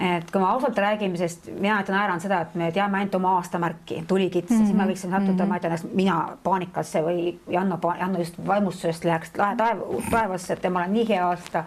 et 0.00 0.30
kui 0.30 0.40
me 0.40 0.46
ausalt 0.46 0.78
räägime, 0.78 1.16
sest 1.16 1.46
mina 1.48 1.78
ütlen, 1.80 1.96
naeran 1.96 2.20
seda, 2.20 2.42
et 2.44 2.54
me 2.58 2.68
teame 2.74 2.98
ainult 2.98 3.14
oma 3.16 3.36
aastamärki, 3.38 4.02
tulikits 4.08 4.50
mm, 4.50 4.56
-hmm. 4.56 4.66
siis 4.66 4.76
me 4.76 4.88
võiksime 4.90 5.10
sattuda 5.10 5.32
mm, 5.32 5.40
-hmm. 5.40 5.48
ma 5.48 5.56
ütlen, 5.56 5.94
mina 5.94 6.16
paanikasse 6.42 7.02
või 7.02 7.38
Janno, 7.48 7.78
Janno 8.00 8.18
just 8.18 8.36
vaimustusest 8.46 9.04
läheks 9.04 9.30
taev, 9.30 9.80
taevasse, 10.10 10.52
et 10.52 10.60
temal 10.60 10.84
on 10.88 10.92
nii 10.92 11.08
hea 11.08 11.26
aasta, 11.26 11.64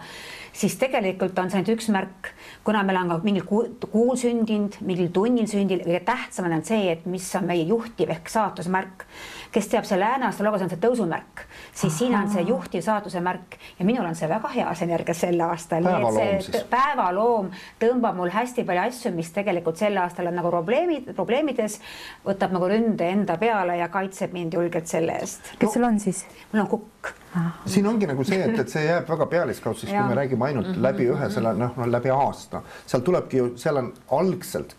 siis 0.52 0.76
tegelikult 0.76 1.38
on 1.38 1.50
see 1.50 1.58
ainult 1.58 1.74
üks 1.74 1.90
märk, 1.90 2.30
kuna 2.64 2.82
meil 2.82 2.98
on 3.02 3.08
ka 3.08 3.20
mingil 3.22 3.44
kuul 3.90 4.16
sündinud, 4.16 4.78
mingil 4.80 5.10
tunnil 5.12 5.46
sündinud, 5.46 5.84
kõige 5.86 6.04
tähtsam 6.04 6.52
on 6.52 6.64
see, 6.64 6.92
et 6.92 7.06
mis 7.06 7.34
on 7.34 7.44
meie 7.44 7.64
juhtiv 7.64 8.10
ehk 8.10 8.28
saatusmärk 8.28 9.06
kes 9.52 9.68
teab 9.68 9.84
selle 9.88 10.04
lääne 10.04 10.28
astroloogias 10.28 10.64
on 10.66 10.72
see 10.72 10.80
tõusumärk, 10.82 11.44
siis 11.72 11.92
Aha. 11.92 11.98
siin 11.98 12.16
on 12.18 12.30
see 12.32 12.44
juhtiv 12.48 12.84
saatuse 12.86 13.20
märk 13.24 13.56
ja 13.78 13.86
minul 13.88 14.06
on 14.06 14.18
see 14.18 14.28
väga 14.30 14.50
heas 14.54 14.82
energias 14.86 15.22
sel 15.24 15.40
aastal. 15.46 15.86
päevaloom 16.70 17.50
tõmbab 17.82 18.18
mul 18.18 18.34
hästi 18.34 18.64
palju 18.64 18.86
asju, 18.86 19.14
mis 19.16 19.32
tegelikult 19.34 19.80
sel 19.80 19.98
aastal 20.02 20.30
on 20.30 20.38
nagu 20.40 20.52
probleemid, 20.52 21.12
probleemides, 21.16 21.80
võtab 22.26 22.54
nagu 22.56 22.70
ründe 22.70 23.10
enda 23.10 23.38
peale 23.40 23.78
ja 23.80 23.88
kaitseb 23.88 24.32
mind 24.36 24.54
julgelt 24.54 24.86
selle 24.86 25.18
eest. 25.20 25.54
kes 25.58 25.74
sul 25.74 25.88
on 25.88 26.00
siis? 26.00 26.24
mul 26.52 26.64
on 26.64 26.70
kukk 26.76 27.14
siin 27.66 27.86
ongi 27.86 28.06
nagu 28.10 28.24
see, 28.26 28.40
et, 28.42 28.56
et 28.58 28.72
see 28.72 28.82
jääb 28.82 29.06
väga 29.08 29.26
pealiskaudseks, 29.30 29.92
kui 29.92 30.06
me 30.08 30.16
räägime 30.18 30.44
ainult 30.48 30.66
mm 30.66 30.74
-hmm. 30.74 30.82
läbi 30.82 31.06
ühe 31.14 31.28
selle 31.30 31.52
noh, 31.54 31.76
no 31.76 31.86
läbi 31.92 32.10
aasta, 32.10 32.62
seal 32.86 33.02
tulebki 33.06 33.36
ju, 33.36 33.50
seal 33.56 33.76
on 33.76 33.92
algselt 34.18 34.74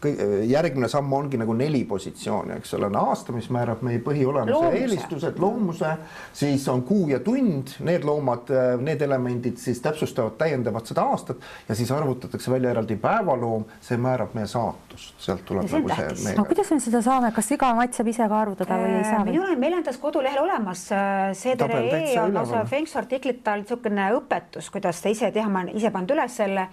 järgmine 0.48 0.88
samm 0.88 1.14
ongi 1.14 1.38
nagu 1.38 1.54
neli 1.54 1.84
positsiooni, 1.86 2.58
eks 2.58 2.74
ole, 2.74 2.86
on 2.86 2.96
aasta, 2.96 3.32
mis 3.32 3.50
määrab 3.50 3.82
meie 3.82 4.00
põhiolemuse 4.00 4.61
eelistused, 4.70 5.40
loomuse, 5.40 5.92
siis 6.34 6.68
on 6.72 6.84
kuu 6.88 7.10
ja 7.12 7.20
tund, 7.24 7.76
need 7.88 8.06
loomad, 8.08 8.52
need 8.82 9.02
elemendid 9.02 9.60
siis 9.62 9.82
täpsustavad, 9.84 10.38
täiendavad 10.40 10.88
seda 10.90 11.06
aastat 11.12 11.42
ja 11.70 11.76
siis 11.76 11.92
arvutatakse 11.92 12.52
välja 12.52 12.72
eraldi 12.76 12.96
päevaloom, 13.02 13.66
see 13.82 13.98
määrab 14.02 14.36
meie 14.38 14.48
saatust, 14.52 15.16
sealt 15.22 15.46
tuleb 15.48 15.70
see 15.70 15.82
nagu 15.82 16.16
see. 16.22 16.36
no 16.38 16.46
kuidas 16.50 16.72
me 16.74 16.80
seda 16.84 17.04
saame, 17.06 17.32
kas 17.36 17.52
iga 17.56 17.72
matt 17.78 17.98
saab 17.98 18.12
ise 18.12 18.28
ka 18.32 18.42
arvutada 18.46 18.80
või 18.82 18.98
ei 18.98 19.06
saa? 19.08 19.24
minul 19.28 19.48
on, 19.50 19.60
meil 19.62 19.78
on 19.80 19.86
tas 19.88 20.00
kodulehel 20.02 20.44
olemas 20.44 20.88
äh, 20.96 21.32
CDRE 21.38 22.04
on 22.24 22.36
lausa 22.38 22.66
Fengsu 22.70 23.00
artiklitel 23.02 23.64
niisugune 23.64 24.12
õpetus, 24.18 24.70
kuidas 24.74 25.02
seda 25.02 25.16
ise 25.16 25.32
teha, 25.36 25.50
ma 25.50 25.66
olen 25.66 25.78
ise 25.78 25.92
pannud 25.94 26.16
üles 26.16 26.38
selle 26.42 26.68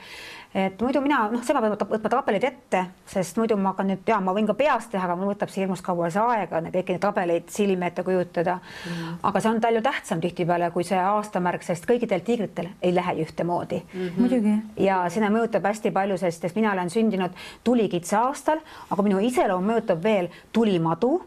et 0.55 0.81
muidu 0.81 1.01
mina, 1.05 1.27
noh, 1.29 1.43
see 1.45 1.53
ma 1.53 1.61
pean 1.61 1.75
võtma 1.77 2.11
tabelid 2.13 2.45
ette, 2.49 2.81
sest 3.09 3.37
muidu 3.37 3.57
ma 3.61 3.75
hakkan 3.75 3.91
nüüd, 3.91 4.01
jaa, 4.09 4.19
ma 4.25 4.33
võin 4.37 4.47
ka 4.49 4.55
peast 4.57 4.91
teha, 4.95 5.05
aga 5.05 5.17
mul 5.19 5.33
võtab 5.35 5.53
see 5.53 5.63
hirmus 5.63 5.83
kaua 5.85 6.09
see 6.13 6.23
aega, 6.25 6.63
kõiki 6.65 6.95
neid 6.95 7.03
tabeleid 7.03 7.49
silme 7.53 7.91
ette 7.91 8.05
kujutada. 8.07 8.59
Mm.. 8.89 9.19
aga 9.29 9.43
see 9.45 9.51
on 9.53 9.61
palju 9.61 9.83
tähtsam 9.85 10.23
tihtipeale 10.25 10.71
kui 10.73 10.87
see 10.89 10.99
aastamärk, 10.99 11.65
sest 11.67 11.85
kõikidel 11.89 12.25
tiigritel 12.25 12.71
ei 12.81 12.95
lähe 12.97 13.19
ühtemoodi. 13.25 13.83
Mm. 13.93 14.29
-hmm. 14.29 14.61
ja 14.85 15.03
sinna 15.13 15.29
mõjutab 15.35 15.69
hästi 15.69 15.93
palju, 15.93 16.17
sest, 16.19 16.41
sest 16.41 16.57
mina 16.57 16.73
olen 16.73 16.91
sündinud 16.91 17.35
tulikitse 17.65 18.17
aastal, 18.17 18.63
aga 18.91 19.03
minu 19.03 19.21
iseloom 19.21 19.69
mõjutab 19.69 20.03
veel 20.03 20.31
tulimadu 20.53 21.19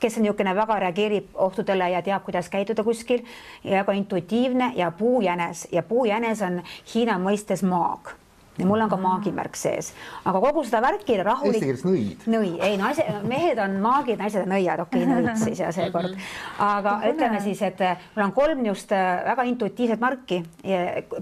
kes 0.00 0.16
on 0.16 0.22
niisugune 0.22 0.54
väga 0.54 0.78
reageerib 0.78 1.34
ohtudele 1.34 1.90
ja 1.90 2.02
teab, 2.02 2.22
kuidas 2.22 2.48
käituda 2.48 2.84
kuskil 2.86 3.24
ja 3.64 3.84
ka 3.84 3.92
intuitiivne 3.92 4.72
ja 4.76 4.90
puujänes. 4.90 5.68
Ja 5.72 5.82
puujänes 5.82 6.42
on 6.42 6.62
Hiina 6.94 7.18
mõistes 7.18 7.66
maag 7.66 8.14
ja 8.58 8.66
mul 8.66 8.80
on 8.82 8.90
ka 8.90 8.98
maagimärk 9.00 9.56
sees, 9.56 9.92
aga 10.26 10.40
kogu 10.42 10.64
seda 10.66 10.80
värki 10.82 11.18
rahulik. 11.22 11.58
Eesti 11.58 11.68
keeles 11.68 11.84
nõid. 11.86 12.24
nõi, 12.30 12.50
ei 12.66 12.76
naise, 12.80 13.04
mehed 13.28 13.60
on 13.62 13.78
maagid, 13.82 14.18
naised 14.20 14.42
on 14.42 14.52
nõiad, 14.52 14.82
okei 14.84 15.04
okay,, 15.04 15.22
nõid 15.22 15.42
siis 15.46 15.62
ja 15.62 15.70
seekord. 15.74 16.16
aga 16.64 16.96
ütleme 17.12 17.40
siis, 17.44 17.62
et 17.66 17.82
äh, 17.86 18.08
mul 18.16 18.26
on 18.26 18.34
kolm 18.36 18.62
niisugust 18.64 18.94
äh, 18.96 19.06
väga 19.28 19.46
intuitiivset 19.52 20.02
marki. 20.02 20.42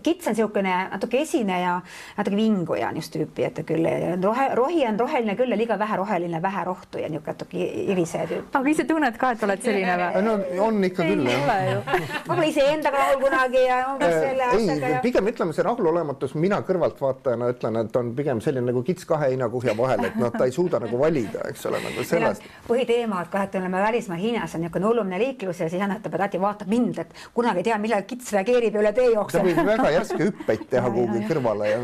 kits 0.02 0.30
on 0.30 0.36
niisugune 0.36 0.76
natuke 0.92 1.20
esine 1.20 1.60
ja 1.60 1.76
natuke 2.16 2.38
vinguja 2.38 2.90
niisugust 2.92 3.16
tüüpi, 3.16 3.46
et 3.50 3.60
küll 3.68 3.88
rohe, 4.22 4.48
rohi 4.56 4.86
on 4.88 4.98
roheline 5.00 5.36
küll 5.38 5.52
ja 5.52 5.60
liiga 5.60 5.78
vähe 5.78 6.00
roheline, 6.00 6.40
vähe 6.42 6.64
rohtu 6.64 7.02
ja 7.02 7.10
niisugune 7.12 7.36
natuke 7.36 7.68
iriseja 7.92 8.30
tüüp. 8.32 8.48
aga 8.60 8.72
ise 8.72 8.88
tunned 8.88 9.20
ka, 9.20 9.34
et 9.36 9.44
oled 9.44 9.62
selline 9.68 9.98
või? 10.00 10.24
no 10.24 10.64
on 10.66 10.88
ikka 10.88 11.04
küll 11.04 11.28
jah. 11.28 11.92
võib-olla 12.24 12.48
iseendaga 12.48 13.04
rahul 13.04 13.22
kunagi 13.26 13.62
ja 13.66 13.82
umbes 13.92 14.16
selle 14.16 14.50
asjaga. 14.50 14.94
ei, 14.94 15.00
pigem 15.04 15.32
ütleme 15.34 15.56
see 15.56 15.66
rahulolematus, 15.66 16.34
mina 16.40 16.62
kõrvalt 16.66 17.00
vaatan 17.02 17.25
vaatajana 17.26 17.48
ütlen, 17.50 17.76
et 17.80 17.96
on 17.96 18.10
pigem 18.16 18.40
selline 18.40 18.66
nagu 18.70 18.82
kits 18.86 19.06
kahe 19.08 19.30
heinakuhja 19.30 19.74
vahel, 19.76 20.04
et 20.06 20.16
noh, 20.20 20.30
ta 20.32 20.46
ei 20.46 20.52
suuda 20.54 20.78
nagu 20.82 20.98
valida, 20.98 21.42
eks 21.50 21.66
ole, 21.66 21.80
nagu 21.82 22.04
sellest. 22.06 22.44
põhiteema, 22.68 23.22
et 23.22 23.32
kohe, 23.32 23.44
et 23.48 23.58
oleme 23.60 23.82
välismaa 23.82 24.18
Hiinas 24.20 24.54
on 24.54 24.62
niisugune 24.62 24.86
hullumine 24.86 25.18
liiklus 25.18 25.60
ja 25.60 25.68
siis 25.70 25.82
Anett 25.82 26.06
Padati 26.10 26.40
vaatab 26.40 26.70
mind, 26.70 27.00
et 27.02 27.14
kunagi 27.34 27.62
ei 27.62 27.68
tea, 27.70 27.78
millal 27.82 28.06
kits 28.08 28.32
reageerib 28.34 28.78
ja 28.78 28.84
üle 28.84 28.92
tee 28.96 29.10
jookseb. 29.12 29.42
ta 29.42 29.48
võib 29.48 29.70
väga 29.72 29.90
järske 29.96 30.22
hüppeid 30.22 30.64
teha 30.70 30.92
kuhugi 30.94 31.26
kõrvale 31.30 31.70
ja. 31.70 31.82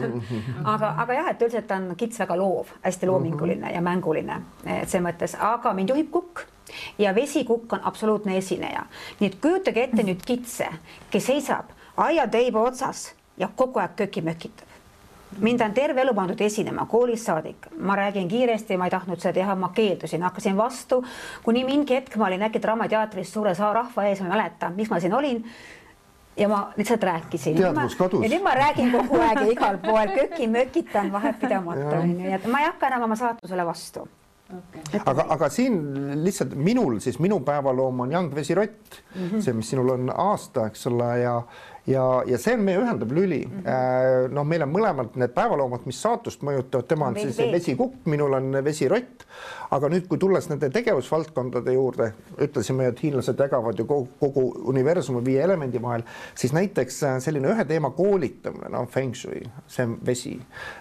aga, 0.74 0.94
aga 1.05 1.18
jah, 1.18 1.31
et 1.35 1.46
üldiselt 1.46 1.76
on 1.76 1.92
kits 1.98 2.22
väga 2.22 2.38
loov, 2.38 2.72
hästi 2.87 3.11
loominguline 3.11 3.61
mm 3.61 3.68
-hmm. 3.68 3.74
ja 3.74 3.81
mänguline, 3.81 4.40
et 4.64 4.88
selles 4.88 5.07
mõttes, 5.07 5.37
aga 5.38 5.74
mind 5.74 5.94
juhib 5.94 6.11
kukk 6.11 6.46
ja 6.98 7.14
vesikukk 7.14 7.72
on 7.72 7.85
absoluutne 7.85 8.37
esineja. 8.37 8.87
nii 9.20 9.31
et 9.31 9.40
kujutage 9.40 9.83
ette 9.83 10.02
nüüd 10.02 10.22
kitse, 10.26 10.68
kes 11.11 11.26
seisab 11.26 11.74
aiateiba 11.96 12.61
otsas 12.61 13.12
ja 13.37 13.48
kogu 13.57 13.81
aeg 13.81 13.96
köki 13.96 14.22
mökitab 14.22 14.72
mind 15.40 15.61
on 15.61 15.75
terve 15.75 16.01
elu 16.03 16.14
pandud 16.14 16.40
esinema 16.40 16.87
koolist 16.90 17.27
saadik, 17.27 17.68
ma 17.79 17.97
räägin 17.97 18.29
kiiresti, 18.29 18.77
ma 18.77 18.88
ei 18.88 18.95
tahtnud 18.95 19.21
seda 19.21 19.35
teha, 19.40 19.55
ma 19.59 19.71
keeldusin, 19.75 20.23
hakkasin 20.23 20.57
vastu, 20.57 21.03
kuni 21.42 21.64
mingi 21.64 21.97
hetk 21.97 22.16
ma 22.16 22.29
olin 22.29 22.49
äkki 22.49 22.62
Draamateatris 22.62 23.33
suure 23.33 23.55
rahva 23.59 24.09
ees, 24.09 24.21
ma 24.21 24.29
ei 24.29 24.35
mäleta, 24.37 24.73
miks 24.77 24.90
ma 24.90 25.01
siin 25.01 25.14
olin. 25.14 25.45
ja 26.37 26.49
ma 26.49 26.73
lihtsalt 26.77 27.03
rääkisin. 27.03 27.57
teadvus 27.57 27.97
kadus. 27.97 28.23
ja 28.25 28.29
nüüd 28.29 28.42
ma 28.42 28.55
räägin 28.57 28.92
kogu 28.92 29.21
aeg 29.21 29.40
ja 29.40 29.53
igal 29.53 29.79
pool 29.79 30.14
köki-mökitan 30.16 31.12
vahepidamata 31.12 31.99
onju, 31.99 32.18
nii 32.18 32.33
et 32.38 32.47
ma 32.47 32.61
ei 32.61 32.71
hakka 32.71 32.88
enam 32.88 33.05
oma 33.09 33.16
saatusele 33.16 33.66
vastu 33.66 34.09
okay.. 34.53 35.01
aga, 35.07 35.27
aga 35.35 35.49
siin 35.53 35.77
lihtsalt 36.25 36.55
minul 36.55 36.99
siis 37.05 37.18
minu 37.23 37.40
päevaloom 37.45 38.05
on 38.05 38.12
Young 38.12 38.35
Vesirott 38.35 38.99
mm, 39.14 39.29
-hmm. 39.29 39.40
see, 39.40 39.53
mis 39.53 39.71
sinul 39.71 39.88
on 39.88 40.12
aasta, 40.16 40.66
eks 40.66 40.87
ole, 40.87 41.18
ja 41.18 41.42
ja, 41.87 42.23
ja 42.27 42.38
see 42.38 42.55
on 42.57 42.62
meie 42.66 42.79
ühendav 42.79 43.11
lüli 43.14 43.40
mm. 43.47 43.62
-hmm. 43.64 44.35
noh, 44.37 44.47
meil 44.47 44.62
on 44.62 44.71
mõlemad 44.71 45.16
need 45.18 45.35
päevaloomad, 45.35 45.87
mis 45.87 46.03
saatust 46.03 46.42
mõjutavad, 46.47 46.87
tema 46.88 47.09
on 47.11 47.18
siis 47.18 47.38
vesikukk, 47.53 48.07
minul 48.07 48.33
on 48.38 48.59
vesirott. 48.64 49.27
aga 49.71 49.88
nüüd, 49.88 50.07
kui 50.09 50.18
tulles 50.18 50.49
nende 50.51 50.68
tegevusvaldkondade 50.71 51.73
juurde, 51.73 52.11
ütlesime, 52.45 52.90
et 52.92 53.03
hiinlased 53.03 53.38
jagavad 53.40 53.79
ju 53.79 53.87
kogu, 53.88 54.09
kogu 54.21 54.45
universumi 54.68 55.25
viie 55.25 55.42
elemendi 55.42 55.83
vahel, 55.83 56.05
siis 56.35 56.53
näiteks 56.53 57.03
äh, 57.03 57.16
selline 57.25 57.49
ühe 57.55 57.64
teema 57.64 57.90
koolitamine, 57.90 58.68
noh, 58.68 58.87
feng 58.88 59.16
shui, 59.16 59.40
see 59.66 59.87
on 59.88 59.97
vesi. 60.07 60.37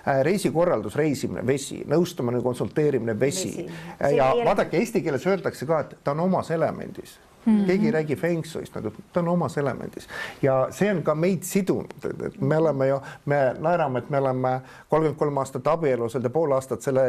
Äh, 0.07 0.21
reisikorraldus, 0.27 0.95
reisimine, 0.99 1.47
vesi, 1.47 1.81
nõustamine, 1.87 2.43
konsulteerimine, 2.43 3.19
vesi, 3.19 3.55
vesi.. 3.63 4.15
ja 4.17 4.33
vaadake, 4.45 4.77
eesti 4.77 5.01
keeles 5.01 5.27
öeldakse 5.27 5.65
ka, 5.65 5.79
et 5.79 5.97
ta 6.03 6.11
on 6.11 6.27
omas 6.27 6.51
elemendis 6.51 7.15
Mm 7.45 7.57
-hmm. 7.57 7.65
keegi 7.65 7.85
ei 7.85 7.91
räägi 7.91 8.15
feng 8.15 8.43
shui'st 8.45 8.75
nagu 8.75 8.91
ta 9.13 9.19
on 9.19 9.27
omas 9.27 9.57
elemendis 9.57 10.07
ja 10.41 10.67
see 10.71 10.91
on 10.91 11.03
ka 11.03 11.15
meid 11.15 11.43
sidunud, 11.43 11.93
et 12.25 12.41
me 12.41 12.57
oleme 12.57 12.87
ju, 12.87 12.99
me 13.25 13.55
naerame, 13.59 13.99
et 13.99 14.09
me 14.09 14.17
oleme 14.17 14.61
kolmkümmend 14.89 15.19
kolm 15.19 15.37
aastat 15.37 15.67
abielus 15.67 16.13
ja 16.13 16.29
pool 16.29 16.51
aastat 16.51 16.81
selle 16.81 17.01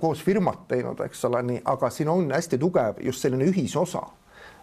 koos 0.00 0.22
firmat 0.22 0.68
teinud, 0.68 1.00
eks 1.00 1.24
ole, 1.24 1.42
nii, 1.42 1.62
aga 1.64 1.90
siin 1.90 2.08
on 2.08 2.32
hästi 2.32 2.58
tugev 2.58 3.00
just 3.00 3.20
selline 3.20 3.44
ühisosa 3.44 4.02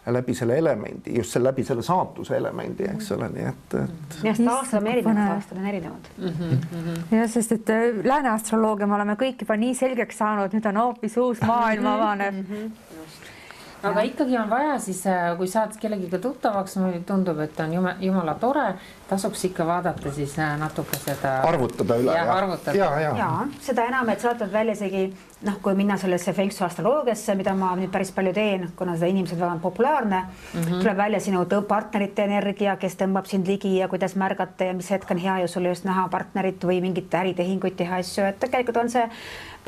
läbi 0.07 0.33
selle 0.33 0.57
elemendi, 0.57 1.17
just 1.17 1.31
selle 1.31 1.49
läbi 1.49 1.63
selle 1.63 1.81
saatuse 1.81 2.37
elemendi, 2.37 2.85
eks 2.93 3.11
ole, 3.11 3.29
nii 3.29 3.47
et, 3.49 3.75
et. 3.83 4.19
jah, 4.23 4.37
sest 4.37 4.51
aastad 4.51 4.81
on 4.81 4.87
erinevad, 4.87 5.33
aastad 5.35 5.57
on 5.57 5.65
erinevad 5.65 6.07
mm. 6.17 6.29
-hmm. 6.39 7.17
jah, 7.17 7.29
sest 7.29 7.51
et 7.51 7.69
äh, 7.69 7.89
lääne 8.03 8.29
astroloogia 8.29 8.87
me 8.87 8.95
oleme 8.95 9.13
kõik 9.13 9.41
juba 9.41 9.57
nii 9.57 9.75
selgeks 9.75 10.17
saanud, 10.17 10.53
nüüd 10.53 10.69
on 10.69 10.81
hoopis 10.83 11.17
uus 11.17 11.41
maailm 11.41 11.85
avaneb 11.85 12.35
mm. 12.35 12.45
-hmm 12.53 13.37
aga 13.83 14.01
ikkagi 14.01 14.37
on 14.37 14.49
vaja 14.49 14.79
siis, 14.79 15.01
äh, 15.07 15.37
kui 15.37 15.47
saad 15.47 15.75
kellegiga 15.79 16.19
tuttavaks, 16.19 16.75
mulle 16.81 16.99
tundub, 17.07 17.39
et 17.39 17.59
on 17.59 17.73
jumala, 17.73 17.95
jumala 18.03 18.35
tore, 18.39 18.65
tasuks 19.09 19.45
ikka 19.49 19.65
vaadata 19.67 20.11
siis 20.13 20.35
äh, 20.39 20.57
natuke 20.59 20.99
seda. 20.99 21.39
arvutada 21.47 21.97
üle. 22.01 22.13
jah, 22.15 22.35
arvutada. 22.35 22.77
ja, 22.77 22.89
ja. 22.99 23.15
ja, 23.17 23.29
seda 23.61 23.87
enam, 23.89 24.09
et 24.09 24.21
saatad 24.21 24.51
välja 24.51 24.75
isegi 24.77 25.07
noh, 25.47 25.59
kui 25.63 25.75
minna 25.79 25.95
sellesse 25.97 26.33
Feng 26.35 26.51
Shui 26.51 26.65
astroloogiasse, 26.67 27.35
mida 27.39 27.53
ma 27.55 27.71
nüüd 27.79 27.91
päris 27.93 28.11
palju 28.15 28.33
teen, 28.35 28.67
kuna 28.79 28.97
seda 28.97 29.11
inimesed 29.13 29.39
väga 29.39 29.55
populaarne 29.63 30.19
mm, 30.19 30.61
-hmm. 30.61 30.81
tuleb 30.81 30.97
välja 30.97 31.19
sinu 31.19 31.45
partnerite 31.67 32.23
energia, 32.23 32.75
kes 32.75 32.97
tõmbab 32.99 33.27
sind 33.27 33.47
ligi 33.47 33.77
ja 33.77 33.87
kuidas 33.87 34.15
märgata 34.15 34.63
ja 34.63 34.73
mis 34.73 34.91
hetk 34.91 35.11
on 35.11 35.17
hea 35.17 35.39
ju 35.41 35.47
sul 35.47 35.65
just 35.65 35.85
näha 35.85 36.07
partnerit 36.09 36.63
või 36.63 36.81
mingit 36.81 37.13
äritehinguid 37.13 37.75
teha 37.75 37.95
asju, 37.95 38.23
et 38.25 38.39
tegelikult 38.39 38.77
on 38.77 38.89
see 38.89 39.09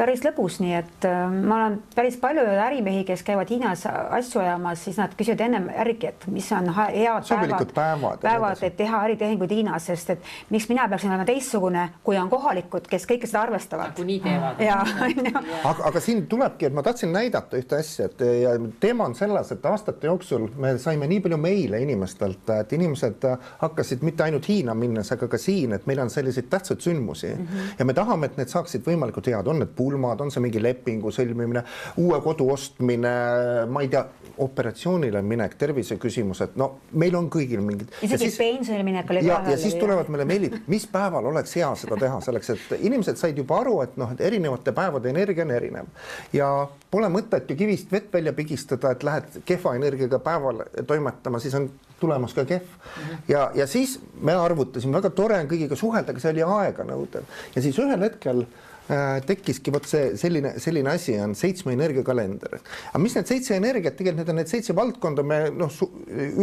päris 0.01 0.23
lõbus, 0.25 0.57
nii 0.63 0.73
et 0.79 1.05
äh, 1.05 1.19
ma 1.29 1.57
olen 1.59 1.77
päris 1.95 2.17
palju 2.21 2.41
ärimehi, 2.65 3.03
kes 3.05 3.21
käivad 3.25 3.49
Hiinas 3.53 3.83
asju 3.85 4.41
ajamas, 4.41 4.81
siis 4.87 4.97
nad 4.97 5.13
küsivad 5.17 5.43
ennem 5.45 5.67
järgi, 5.75 6.09
et 6.09 6.25
mis 6.33 6.47
on 6.57 6.69
head 6.73 7.27
päevad, 7.29 7.73
päevad, 7.75 8.21
päevad, 8.23 8.63
et 8.65 8.77
teha 8.79 9.03
äritehinguid 9.05 9.53
Hiinas, 9.53 9.85
sest 9.91 10.15
et 10.15 10.31
miks 10.49 10.67
mina 10.71 10.87
peaksin 10.89 11.11
olema 11.11 11.27
teistsugune, 11.27 11.83
kui 12.05 12.17
on 12.17 12.31
kohalikud, 12.31 12.87
kes 12.89 13.05
kõike 13.09 13.29
seda 13.29 13.43
arvestavad. 13.45 13.93
nagunii 13.93 14.19
teevad. 14.23 14.63
ja, 14.65 14.79
aga, 15.71 15.85
aga 15.91 16.03
siin 16.03 16.25
tulebki, 16.31 16.69
et 16.71 16.77
ma 16.77 16.83
tahtsin 16.85 17.13
näidata 17.13 17.59
ühte 17.61 17.77
asja, 17.77 18.09
et 18.09 18.25
ja 18.41 18.55
teema 18.81 19.05
on 19.09 19.15
selles, 19.17 19.53
et 19.53 19.69
aastate 19.69 20.09
jooksul 20.09 20.49
me 20.57 20.73
saime 20.81 21.09
nii 21.11 21.21
palju 21.27 21.41
meile 21.41 21.81
inimestelt, 21.85 22.49
et 22.57 22.73
inimesed 22.77 23.29
hakkasid 23.61 24.01
mitte 24.07 24.25
ainult 24.25 24.49
Hiina 24.49 24.73
minnes, 24.77 25.13
aga 25.13 25.29
ka 25.29 25.37
siin, 25.41 25.77
et 25.77 25.85
meil 25.89 26.01
on 26.01 26.09
selliseid 26.09 26.49
tähtsaid 26.49 26.81
sündmusi 26.81 27.35
mm 27.35 27.45
-hmm. 27.45 27.77
ja 27.79 27.85
me 27.85 27.93
tahame, 27.93 28.31
et 28.31 28.37
need 28.41 28.49
saaksid 28.49 28.87
võimalikult 28.87 29.29
head, 29.29 29.47
on 29.47 29.61
need 29.61 29.75
pulmad, 29.91 30.21
on 30.21 30.31
see 30.31 30.43
mingi 30.43 30.61
lepingu 30.63 31.11
sõlmimine, 31.13 31.63
uue 32.01 32.19
kodu 32.23 32.47
ostmine, 32.53 33.13
ma 33.71 33.83
ei 33.83 33.91
tea, 33.91 34.05
operatsioonile 34.41 35.21
minek, 35.25 35.57
terviseküsimused, 35.59 36.55
no 36.57 36.67
meil 36.97 37.15
on 37.19 37.27
kõigil 37.31 37.61
mingid. 37.65 37.91
isegi 38.05 38.29
pensionile 38.37 38.85
minek 38.87 39.11
oli. 39.11 39.25
ja, 39.27 39.41
ja 39.51 39.57
siis 39.59 39.75
tulevad 39.79 40.09
meile 40.13 40.25
meilid, 40.29 40.55
mis 40.71 40.87
päeval 40.91 41.27
oleks 41.33 41.53
hea 41.59 41.69
seda 41.77 41.99
teha 41.99 42.21
selleks, 42.23 42.53
et 42.55 42.73
inimesed 42.79 43.19
said 43.19 43.37
juba 43.37 43.59
aru, 43.61 43.75
et 43.85 43.99
noh, 44.01 44.13
et 44.15 44.23
erinevate 44.31 44.73
päevade 44.77 45.11
energia 45.11 45.45
on 45.45 45.53
erinev 45.57 45.91
ja 46.33 46.49
pole 46.91 47.11
mõtet 47.11 47.51
ju 47.51 47.59
kivist 47.59 47.91
vett 47.91 48.09
välja 48.13 48.33
pigistada, 48.37 48.95
et 48.95 49.05
lähed 49.05 49.41
kehva 49.45 49.75
energiaga 49.77 50.21
päeval 50.23 50.65
toimetama, 50.87 51.43
siis 51.43 51.55
on 51.59 51.69
tulemus 52.01 52.33
ka 52.33 52.47
kehv 52.49 53.29
ja, 53.29 53.49
ja 53.55 53.67
siis 53.69 53.99
me 54.21 54.33
arvutasime, 54.33 54.95
väga 54.97 55.13
tore 55.15 55.37
on 55.43 55.51
kõigiga 55.51 55.77
suhelda, 55.77 56.15
aga 56.15 56.23
see 56.23 56.33
oli 56.37 56.47
aeganõudev 56.47 57.39
ja 57.55 57.67
siis 57.67 57.77
ühel 57.83 58.07
hetkel 58.07 58.45
Äh, 58.45 58.70
tekkiski 59.27 59.71
vot 59.73 59.85
see 59.87 60.15
selline, 60.19 60.53
selline 60.59 60.91
asi 60.91 61.15
on 61.21 61.35
seitsme 61.37 61.75
energiakalender. 61.77 62.57
aga 62.91 63.01
mis 63.01 63.15
need 63.15 63.29
seitse 63.29 63.55
energiat, 63.55 63.95
tegelikult 63.97 64.23
need 64.23 64.33
on 64.33 64.39
need 64.41 64.51
seitse 64.51 64.75
valdkonda, 64.75 65.23
me 65.23 65.39
noh, 65.55 65.71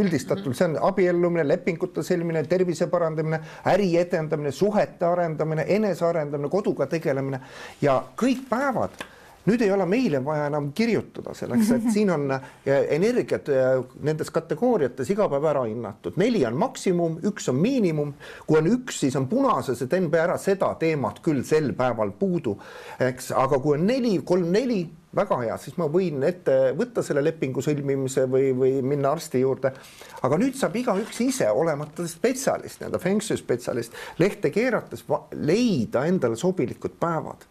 üldistatult 0.02 0.56
see 0.56 0.70
on 0.70 0.78
abiellumine, 0.90 1.44
lepingute 1.48 2.04
sõlmimine, 2.06 2.44
tervise 2.48 2.88
parandamine, 2.90 3.42
äri 3.72 3.90
edendamine, 4.00 4.52
suhete 4.54 5.06
arendamine, 5.08 5.66
enesearendamine, 5.76 6.50
koduga 6.52 6.88
tegelemine 6.90 7.42
ja 7.84 8.00
kõik 8.18 8.46
päevad 8.50 8.96
nüüd 9.48 9.62
ei 9.64 9.72
ole 9.72 9.86
meile 9.88 10.20
vaja 10.24 10.48
enam 10.50 10.70
kirjutada 10.76 11.34
selleks, 11.36 11.72
et 11.76 11.88
siin 11.94 12.12
on 12.14 12.28
energiat 12.66 13.48
nendes 14.04 14.32
kategooriates 14.34 15.10
iga 15.14 15.28
päev 15.32 15.48
ära 15.50 15.64
hinnatud, 15.68 16.18
neli 16.20 16.44
on 16.48 16.58
maksimum, 16.60 17.18
üks 17.28 17.48
on 17.52 17.58
miinimum. 17.62 18.14
kui 18.46 18.60
on 18.60 18.70
üks, 18.70 19.00
siis 19.04 19.16
on 19.16 19.28
punases, 19.30 19.82
et 19.82 19.96
NB 19.98 20.20
ära 20.20 20.38
seda 20.40 20.74
teemat 20.80 21.22
küll 21.24 21.44
sel 21.46 21.72
päeval 21.76 22.12
puudu, 22.18 22.58
eks, 23.00 23.32
aga 23.36 23.60
kui 23.62 23.78
on 23.78 23.86
neli, 23.88 24.18
kolm, 24.26 24.50
neli 24.52 24.84
väga 25.14 25.38
hea, 25.40 25.56
siis 25.60 25.76
ma 25.80 25.88
võin 25.90 26.22
ette 26.26 26.56
võtta 26.76 27.02
selle 27.04 27.22
lepingu 27.24 27.62
sõlmimise 27.64 28.26
või, 28.30 28.50
või 28.56 28.72
minna 28.84 29.14
arsti 29.16 29.40
juurde. 29.40 29.72
aga 30.22 30.38
nüüd 30.40 30.56
saab 30.58 30.76
igaüks 30.76 31.20
ise, 31.24 31.48
olemata 31.50 32.06
spetsialist, 32.08 32.80
nii-öelda 32.80 33.00
feng 33.02 33.24
shui 33.24 33.40
spetsialist, 33.40 33.96
lehte 34.18 34.52
keerates 34.52 35.04
leida 35.32 36.04
endale 36.06 36.36
sobilikud 36.36 36.98
päevad 37.00 37.48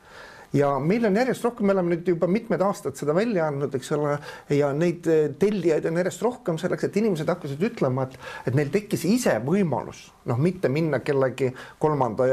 ja 0.53 0.73
meil 0.79 1.05
on 1.07 1.15
järjest 1.19 1.43
rohkem, 1.45 1.67
me 1.67 1.75
oleme 1.75 1.95
nüüd 1.95 2.07
juba 2.13 2.29
mitmed 2.31 2.61
aastad 2.63 2.97
seda 2.99 3.15
välja 3.15 3.47
andnud, 3.51 3.73
eks 3.75 3.91
ole, 3.97 4.17
ja 4.53 4.71
neid 4.75 5.07
eh, 5.11 5.29
tellijaid 5.39 5.87
on 5.89 5.99
järjest 6.01 6.23
rohkem 6.25 6.59
selleks, 6.61 6.87
et 6.87 6.99
inimesed 7.01 7.29
hakkasid 7.31 7.63
ütlema, 7.69 8.07
et, 8.07 8.17
et 8.47 8.57
neil 8.57 8.71
tekkis 8.73 9.05
ise 9.09 9.37
võimalus. 9.45 10.07
Noh, 10.27 10.39
mitte 10.43 10.67
minna 10.71 10.99
kellegi 10.99 11.53
kolmanda 11.79 12.25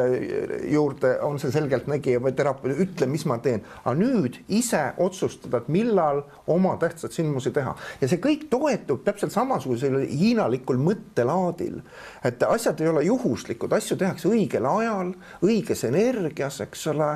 juurde, 0.66 1.12
on 1.22 1.38
see 1.38 1.52
selgeltnägija 1.54 2.22
või 2.22 2.34
terapeut, 2.34 2.74
ütle, 2.82 3.06
mis 3.10 3.22
ma 3.30 3.38
teen, 3.42 3.62
aga 3.84 3.94
nüüd 3.98 4.40
ise 4.50 4.82
otsustada, 5.02 5.60
et 5.62 5.70
millal 5.72 6.24
oma 6.50 6.74
tähtsad 6.82 7.14
sündmusi 7.14 7.52
teha. 7.54 7.76
Ja 8.00 8.10
see 8.10 8.22
kõik 8.22 8.48
toetub 8.50 9.04
täpselt 9.06 9.34
samasugusel 9.34 10.00
hiinalikul 10.10 10.80
mõttelaadil, 10.82 11.78
et 12.26 12.42
asjad 12.48 12.82
ei 12.82 12.90
ole 12.90 13.04
juhuslikud, 13.06 13.72
asju 13.76 13.98
tehakse 14.00 14.30
õigel 14.30 14.66
ajal, 14.68 15.14
õiges 15.46 15.84
energias, 15.86 16.60
eks 16.64 16.86
ole, 16.90 17.10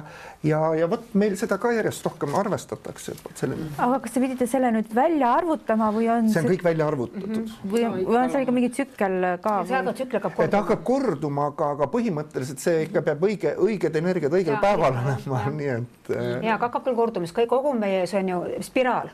ja, 0.47 0.63
ja 0.79 0.88
vot 0.91 1.15
meil 1.19 1.37
seda 1.41 1.59
ka 1.61 1.73
järjest 1.77 2.07
rohkem 2.07 2.35
arvestatakse. 2.39 3.17
Selline... 3.39 3.69
aga 3.77 4.01
kas 4.05 4.15
te 4.15 4.23
pidite 4.23 4.49
selle 4.51 4.71
nüüd 4.75 4.91
välja 4.95 5.33
arvutama 5.41 5.91
või 5.95 6.09
on 6.13 6.31
see 6.33 6.43
on 6.43 6.51
kõik 6.53 6.65
välja 6.67 6.89
arvutatud 6.89 7.29
mm 7.29 7.45
-hmm. 7.45 7.71
või, 7.75 7.85
või 8.09 8.19
on 8.23 8.33
seal 8.33 8.47
ikka 8.47 8.57
mingi 8.59 8.73
tsükkel 8.75 9.29
ka? 9.45 9.55
seal 9.69 9.85
ka 9.85 9.97
tsükkel 10.01 10.21
hakkab 10.21 10.37
korduma 10.39 10.63
hakkab 10.63 10.85
korduma, 10.85 11.47
aga, 11.53 11.71
aga 11.77 11.89
põhimõtteliselt 11.93 12.63
see 12.65 12.83
ikka 12.89 13.03
peab 13.07 13.25
õige, 13.29 13.55
õiged 13.69 13.97
energiad 14.03 14.35
õigel 14.41 14.57
ja, 14.57 14.61
päeval 14.63 14.99
olema, 14.99 15.45
nii 15.61 15.73
et. 15.77 16.13
ja 16.45 16.59
hakkab 16.59 16.85
küll 16.85 16.99
korduma, 16.99 17.29
sest 17.29 17.39
kõik 17.39 17.51
kogu 17.53 17.75
meie, 17.79 18.07
see 18.11 18.23
on 18.23 18.35
ju 18.35 18.43
spiraal 18.67 19.11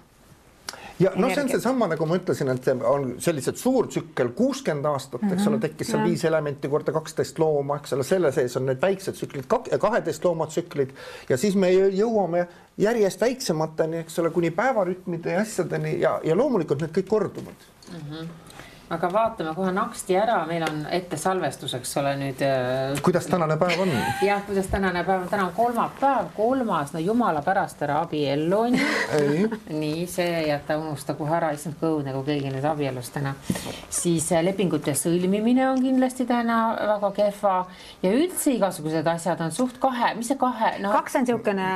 ja 0.98 1.12
noh, 1.16 1.32
see 1.34 1.42
on 1.42 1.50
seesama, 1.50 1.88
nagu 1.90 2.06
ma 2.06 2.18
ütlesin, 2.20 2.50
et 2.52 2.68
on 2.86 3.14
sellised 3.22 3.58
suur 3.60 3.88
tsükkel, 3.90 4.30
kuuskümmend 4.38 4.86
aastat, 4.90 5.22
eks 5.22 5.30
mm 5.30 5.38
-hmm. 5.38 5.48
ole, 5.48 5.60
tekkis 5.64 5.90
seal 5.90 6.02
ja. 6.04 6.06
viis 6.06 6.24
elementi 6.24 6.68
korda 6.68 6.92
kaksteist 6.92 7.38
looma, 7.38 7.80
eks 7.82 7.96
ole, 7.96 8.06
selle 8.06 8.32
sees 8.32 8.56
on 8.56 8.66
need 8.66 8.82
väiksed 8.82 9.18
tsüklid, 9.18 9.50
kaheteist 9.80 10.24
looma 10.24 10.46
tsüklid 10.46 10.94
ja 11.28 11.36
siis 11.36 11.56
me 11.56 11.72
jõuame 11.72 12.46
järjest 12.78 13.20
väiksemateni, 13.20 14.04
eks 14.04 14.18
ole, 14.18 14.30
kuni 14.30 14.50
päevarütmide 14.50 15.32
ja 15.32 15.40
asjadeni 15.40 16.00
ja, 16.00 16.20
ja 16.24 16.36
loomulikult 16.36 16.80
need 16.80 16.94
kõik 16.96 17.08
korduvad 17.08 17.70
mm. 17.92 18.00
-hmm 18.10 18.43
aga 18.92 19.08
vaatame 19.12 19.54
kohe 19.56 19.72
naksti 19.72 20.16
ära, 20.20 20.36
meil 20.48 20.64
on 20.66 20.82
ette 20.92 21.16
salvestus, 21.20 21.72
eks 21.78 21.94
ole 22.00 22.12
nüüd. 22.20 22.42
Äh, 22.44 23.00
kuidas 23.04 23.26
tänane 23.30 23.56
päev 23.60 23.80
on? 23.80 23.92
jah, 24.28 24.42
kuidas 24.44 24.68
tänane 24.72 25.04
päev 25.06 25.24
on, 25.24 25.28
täna 25.30 25.46
on 25.48 25.54
kolmapäev, 25.56 26.28
kolmas, 26.36 26.92
no 26.92 27.00
jumala 27.00 27.40
pärast 27.44 27.80
ära 27.86 28.02
abiellu 28.04 28.58
on 28.66 28.76
ju. 28.76 29.48
nii, 29.82 30.04
see 30.10 30.44
jäta, 30.50 30.76
unusta 30.80 31.16
kohe 31.16 31.32
ära, 31.38 31.52
issand 31.56 31.78
ka 31.80 31.88
õudne, 31.88 32.12
kui 32.16 32.26
keegi 32.28 32.52
nüüd 32.52 32.66
abiellus 32.68 33.08
täna. 33.14 33.34
siis 33.88 34.28
äh, 34.32 34.44
lepingute 34.44 34.94
sõlmimine 34.98 35.64
on 35.70 35.80
kindlasti 35.82 36.28
täna 36.28 36.60
väga 36.94 37.12
kehva 37.16 37.54
ja 38.04 38.12
üldse 38.12 38.52
igasugused 38.58 39.08
asjad 39.14 39.40
on 39.40 39.54
suht 39.54 39.80
kahe, 39.80 40.12
mis 40.18 40.28
see 40.32 40.40
kahe 40.40 40.74
no,? 40.84 40.92
kaks 40.92 41.16
on 41.16 41.24
niisugune. 41.24 41.70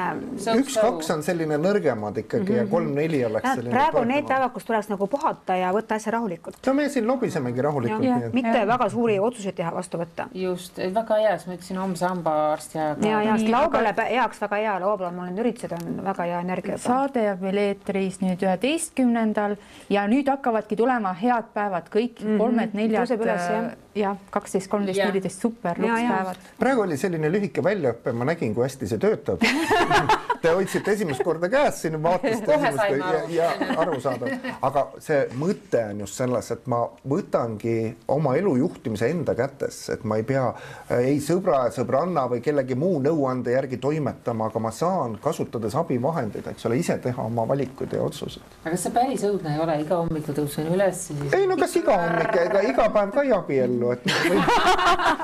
üks-kaks 0.59 1.13
on 1.17 1.25
selline 1.25 1.57
nõrgemad 1.61 2.21
ikkagi 2.25 2.45
mm 2.45 2.49
-hmm. 2.49 2.59
ja 2.59 2.63
mhm. 2.65 2.73
kolm-neli 2.73 3.25
oleks. 3.25 3.65
praegu 3.71 4.05
on 4.05 4.13
need 4.13 4.29
päevad, 4.29 4.53
kus 4.53 4.69
tuleks 4.69 4.93
nagu 4.93 5.07
puhata 5.07 5.57
ja 5.57 5.73
võtta 5.73 5.97
asja 5.97 6.13
rahulikult. 6.19 6.61
no 6.67 6.75
me 6.75 6.89
siin 6.99 7.09
lobisemegi 7.09 7.65
rahulikult. 7.65 8.33
Mitte 8.37 8.55
ja. 8.59 8.67
väga 8.69 8.89
suuri 8.93 9.19
otsuseid 9.23 9.57
teha, 9.59 9.73
vastu 9.75 10.01
võtta. 10.01 10.29
just, 10.35 10.79
väga 10.95 11.21
hea, 11.23 11.35
siis 11.39 11.51
ma 11.51 11.57
ütlesin 11.59 11.81
homse 11.83 12.07
hambaarsti 12.07 12.79
ja. 12.79 12.89
ja, 13.07 13.23
ja 13.31 13.37
laupäevale 13.55 14.09
heaks 14.11 14.41
väga 14.45 14.63
hea, 14.63 14.77
laupäeval 14.85 15.17
mul 15.17 15.31
need 15.31 15.43
üritused 15.45 15.75
on 15.79 16.01
väga 16.05 16.29
hea 16.31 16.41
energia. 16.47 16.79
saade 16.83 17.25
jääb 17.27 17.45
meil 17.49 17.63
eetris 17.65 18.21
nüüd 18.25 18.45
üheteistkümnendal 18.47 19.59
ja 19.93 20.07
nüüd 20.11 20.31
hakkavadki 20.31 20.79
tulema 20.79 21.15
head 21.19 21.53
päevad, 21.55 21.91
kõik 21.93 22.23
mm 22.23 22.29
-hmm. 22.29 22.39
kolmed-neljad 22.45 23.77
jah, 23.99 24.17
kaksteist, 24.31 24.71
kolmteist, 24.71 25.03
neliteist, 25.03 25.43
super 25.43 25.81
lukspäevad. 25.83 26.49
praegu 26.59 26.87
oli 26.87 26.97
selline 27.01 27.31
lühike 27.33 27.65
väljaõpe, 27.65 28.15
ma 28.15 28.29
nägin, 28.33 28.55
kui 28.57 28.67
hästi 28.67 28.91
see 28.91 29.03
töötab 29.03 29.45
Te 30.43 30.53
hoidsite 30.55 30.93
esimest 30.95 31.23
korda 31.27 31.49
käes 31.51 31.81
siin, 31.83 31.97
vaatasite 32.03 32.55
esimest 32.55 32.93
ja, 32.95 33.23
ja 33.33 33.79
arusaadav, 33.83 34.31
aga 34.63 34.85
see 35.03 35.25
mõte 35.39 35.81
on 35.91 36.05
just 36.05 36.19
selles, 36.21 36.51
et 36.55 36.69
ma 36.71 36.85
võtangi 37.11 37.75
oma 38.15 38.37
elu 38.39 38.53
juhtimise 38.61 39.09
enda 39.11 39.35
kätesse, 39.39 39.97
et 39.97 40.05
ma 40.07 40.21
ei 40.21 40.27
pea 40.29 40.45
ei 41.01 41.19
sõbra 41.25 41.65
sõbranna 41.75 42.29
või 42.31 42.43
kellegi 42.45 42.77
muu 42.79 43.01
nõuande 43.03 43.57
järgi 43.57 43.81
toimetama, 43.83 44.47
aga 44.53 44.63
ma 44.63 44.73
saan 44.75 45.17
kasutades 45.23 45.75
abivahendeid, 45.79 46.47
eks 46.53 46.69
ole, 46.71 46.79
ise 46.85 46.99
teha 47.03 47.27
oma 47.27 47.47
valikuid 47.49 47.99
ja 47.99 48.05
otsuseid. 48.07 48.59
aga 48.63 48.77
kas 48.77 48.87
see 48.87 48.95
päris 48.95 49.27
õudne 49.27 49.57
ei 49.57 49.63
ole, 49.65 49.79
iga 49.83 50.01
hommik 50.05 50.31
tõusen 50.39 50.71
üles 50.71 51.03
siis? 51.11 51.35
ei 51.35 51.51
no 51.51 51.59
kas 51.59 51.75
iga 51.83 51.99
hommik, 51.99 52.39
ega 52.45 52.63
iga 52.69 52.89
päev 52.95 53.15
ka 53.17 53.27
ei 53.27 53.35
abiellu 53.35 53.88
ju, 53.89 53.97
et 53.97 55.19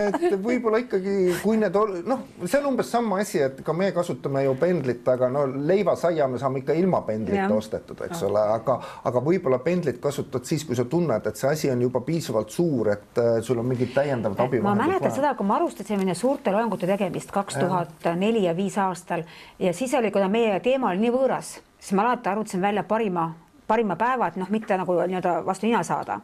et, 0.00 0.16
et 0.30 0.36
võib-olla 0.40 0.80
ikkagi, 0.82 1.14
kui 1.42 1.58
need 1.60 1.76
noh, 2.08 2.22
see 2.44 2.58
on 2.60 2.68
umbes 2.72 2.90
sama 2.92 3.20
asi, 3.22 3.40
et 3.44 3.60
ka 3.66 3.74
me 3.76 3.90
kasutame 3.96 4.44
ju 4.44 4.54
pendlit, 4.60 5.06
aga 5.08 5.30
no 5.32 5.46
leivasaia 5.48 6.28
me 6.30 6.40
saame 6.42 6.62
ikka 6.62 6.76
ilma 6.78 7.02
pendlita 7.06 7.48
ostetud, 7.54 8.00
eks 8.06 8.24
ole, 8.28 8.42
aga, 8.56 8.78
aga 9.10 9.24
võib-olla 9.24 9.60
pendlit 9.64 10.00
kasutad 10.02 10.46
siis, 10.48 10.64
kui 10.68 10.78
sa 10.78 10.86
tunned, 10.90 11.26
et 11.26 11.40
see 11.40 11.50
asi 11.50 11.72
on 11.72 11.82
juba 11.86 12.02
piisavalt 12.06 12.54
suur, 12.54 12.92
et 12.94 13.20
äh, 13.20 13.32
sul 13.46 13.60
on 13.62 13.68
mingid 13.70 13.94
täiendavad 13.96 14.44
abivahendid. 14.46 14.68
ma 14.68 14.88
mäletan 14.88 15.14
seda, 15.14 15.34
kui 15.38 15.48
me 15.48 15.56
alustasime 15.58 16.16
suurte 16.18 16.54
loengute 16.54 16.88
tegemist 16.90 17.32
kaks 17.34 17.60
tuhat 17.60 18.10
neli 18.18 18.46
ja 18.46 18.56
viis 18.56 18.78
aastal 18.80 19.26
ja 19.58 19.74
siis 19.76 19.94
oli, 19.98 20.10
kuna 20.14 20.28
meie 20.32 20.58
teema 20.64 20.90
oli 20.92 21.06
nii 21.06 21.14
võõras, 21.14 21.58
siis 21.78 21.94
ma 21.96 22.08
alati 22.08 22.32
arvutasin 22.32 22.62
välja 22.62 22.84
parima 22.88 23.30
parima 23.70 23.96
päeva, 24.00 24.30
et 24.30 24.36
noh, 24.40 24.50
mitte 24.52 24.78
nagu 24.80 24.98
nii-öelda 25.00 25.40
vastu 25.46 25.68
nina 25.68 25.82
saada. 25.86 26.20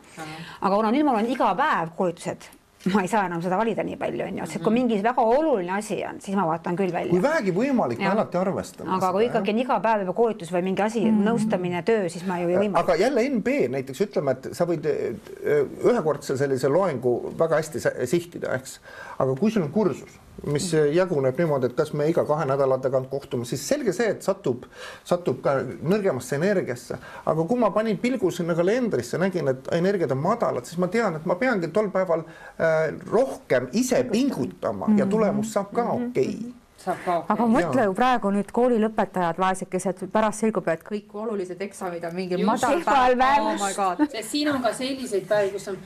aga 0.61 0.77
kuna 0.77 0.93
nüüd 0.95 1.07
mul 1.07 1.23
on 1.23 1.33
iga 1.33 1.53
päev 1.59 1.93
koolitused, 1.97 2.49
ma 2.95 3.03
ei 3.03 3.11
saa 3.11 3.25
enam 3.27 3.43
seda 3.43 3.59
valida 3.59 3.85
nii 3.87 3.97
palju, 4.01 4.25
onju, 4.27 4.49
sest 4.51 4.63
kui 4.65 4.75
mingi 4.75 4.99
väga 5.03 5.23
oluline 5.23 5.73
asi 5.79 5.99
on, 6.07 6.21
siis 6.23 6.37
ma 6.39 6.47
vaatan 6.49 6.79
küll 6.79 6.93
välja. 6.95 7.11
kui 7.11 7.23
vähegi 7.23 7.55
võimalik, 7.57 8.03
alati 8.11 8.41
arvestame. 8.41 8.91
aga 8.99 9.13
kui 9.17 9.27
ikkagi 9.31 9.55
on 9.55 9.63
iga 9.65 9.79
päev 9.87 10.05
juba 10.05 10.17
koolitus 10.21 10.53
või 10.55 10.67
mingi 10.69 10.85
asi 10.85 11.03
mm., 11.07 11.25
nõustamine, 11.31 11.83
töö, 11.87 12.11
siis 12.13 12.27
ma 12.29 12.39
ju 12.43 12.53
ei 12.53 12.61
võimalda. 12.61 12.85
aga 12.85 12.99
jälle 13.01 13.27
NB 13.39 13.57
näiteks 13.75 14.05
ütleme, 14.07 14.37
et 14.37 14.53
sa 14.59 14.69
võid 14.69 14.87
ühekordse 14.87 16.39
sellise 16.39 16.71
loengu 16.73 17.17
väga 17.39 17.63
hästi 17.63 17.83
sihtida, 18.07 18.55
eks, 18.61 18.79
aga 19.19 19.35
kui 19.39 19.55
sul 19.55 19.67
on 19.67 19.75
kursus 19.75 20.23
mis 20.47 20.69
jaguneb 20.93 21.39
niimoodi, 21.39 21.71
et 21.71 21.77
kas 21.79 21.93
me 21.97 22.09
iga 22.11 22.25
kahe 22.29 22.45
nädala 22.49 22.79
tagant 22.83 23.09
kohtume, 23.11 23.47
siis 23.49 23.65
selge 23.69 23.95
see, 23.97 24.11
et 24.15 24.27
satub, 24.27 24.67
satub 25.05 25.41
ka 25.45 25.57
nõrgemasse 25.65 26.37
energiasse. 26.37 26.99
aga 27.25 27.47
kui 27.49 27.59
ma 27.61 27.71
panin 27.71 27.99
pilgu 27.99 28.31
sinna 28.31 28.55
kalendrisse, 28.55 29.19
nägin, 29.19 29.49
et 29.49 29.73
energiad 29.73 30.13
on 30.13 30.23
madalad, 30.23 30.69
siis 30.69 30.79
ma 30.79 30.91
tean, 30.93 31.17
et 31.17 31.27
ma 31.27 31.39
peangi 31.41 31.73
tol 31.73 31.91
päeval 31.95 32.27
äh, 32.27 32.93
rohkem 33.11 33.69
ise 33.73 34.05
pingutama 34.05 34.87
mm 34.87 34.95
-hmm. 34.95 34.99
ja 34.99 35.07
tulemus 35.07 35.53
saab 35.53 35.73
ka 35.73 35.85
mhm. 35.85 36.09
okei 36.11 36.37
okay 36.41 36.55
aga 36.87 37.47
mõtle 37.51 37.87
ju 37.89 37.95
praegu 37.97 38.31
nüüd 38.35 38.51
koolilõpetajad, 38.55 39.41
vaesekesed, 39.41 40.05
pärast 40.13 40.45
selgub, 40.45 40.69
et 40.71 40.85
kõik 40.87 41.15
olulised 41.17 41.61
eksamid 41.67 42.05
on 42.07 42.15
mingil 42.17 42.45
madal 42.47 42.83
päev. 42.87 43.21
Oh 43.57 44.05
siin 44.23 44.51
on 44.53 44.63
ka 44.63 44.73
selliseid 44.77 45.27
päevi, 45.29 45.55
kus 45.57 45.69
on 45.73 45.81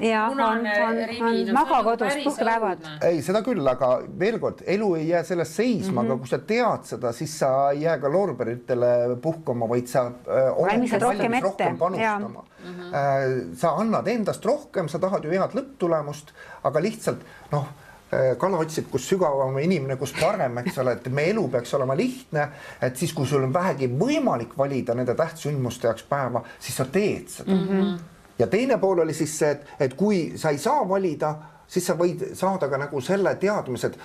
ja 0.00 0.24
on, 0.26 0.40
on, 0.40 0.58
on 0.58 1.54
magakodus 1.54 2.12
puhkepäevad. 2.24 2.78
ei, 3.02 3.22
seda 3.22 3.42
küll, 3.46 3.66
aga 3.68 3.90
veel 4.18 4.38
kord, 4.42 4.62
elu 4.66 4.92
ei 4.98 5.08
jää 5.08 5.22
sellest 5.22 5.58
seisma 5.58 5.90
mm, 5.90 5.96
-hmm. 5.96 6.00
aga 6.00 6.14
mhm. 6.14 6.18
kui 6.18 6.28
sa 6.28 6.38
tead 6.38 6.84
seda, 6.84 7.12
siis 7.12 7.38
sa 7.38 7.70
ei 7.70 7.82
jää 7.82 7.98
ka 7.98 8.12
loorberitele 8.12 9.16
puhkama, 9.22 9.68
vaid 9.68 9.86
sa 9.86 10.06
äh, 10.06 10.12
oled 10.56 10.72
valmis 10.72 10.92
rohkem, 11.00 11.32
rohkem 11.42 11.78
panustama. 11.78 12.44
Mm 12.64 12.74
-hmm. 12.74 12.94
äh, 12.94 13.56
sa 13.56 13.74
annad 13.76 14.06
endast 14.08 14.44
rohkem, 14.44 14.88
sa 14.88 14.98
tahad 14.98 15.24
ju 15.24 15.30
head 15.30 15.54
lõpptulemust, 15.54 16.32
aga 16.64 16.82
lihtsalt 16.82 17.24
noh 17.52 17.66
äh, 18.12 18.36
kala 18.38 18.58
otsib, 18.58 18.90
kus 18.90 19.08
sügavam 19.08 19.58
inimene, 19.58 19.96
kus 19.96 20.14
parem, 20.20 20.58
eks 20.58 20.78
ole, 20.78 20.92
et 20.92 21.08
meie 21.08 21.30
elu 21.30 21.48
peaks 21.48 21.74
olema 21.74 21.96
lihtne, 21.96 22.48
et 22.82 22.96
siis, 22.96 23.12
kui 23.12 23.26
sul 23.26 23.42
on 23.42 23.54
vähegi 23.54 23.88
võimalik 23.98 24.58
valida 24.58 24.94
nende 24.94 25.14
tähtsündmuste 25.14 25.86
jaoks 25.86 26.02
päeva, 26.02 26.42
siis 26.58 26.76
sa 26.76 26.84
teed 26.84 27.28
seda 27.28 27.52
mm. 27.54 27.68
-hmm 27.68 27.98
ja 28.38 28.46
teine 28.46 28.78
pool 28.78 28.98
oli 28.98 29.14
siis 29.14 29.38
see, 29.38 29.50
et, 29.50 29.70
et 29.80 29.94
kui 29.94 30.32
sa 30.36 30.50
ei 30.50 30.58
saa 30.58 30.88
valida, 30.88 31.34
siis 31.66 31.86
sa 31.86 31.94
võid 31.98 32.34
saada 32.34 32.68
ka 32.68 32.78
nagu 32.78 33.00
selle 33.00 33.34
teadmise, 33.34 33.86
et 33.86 33.98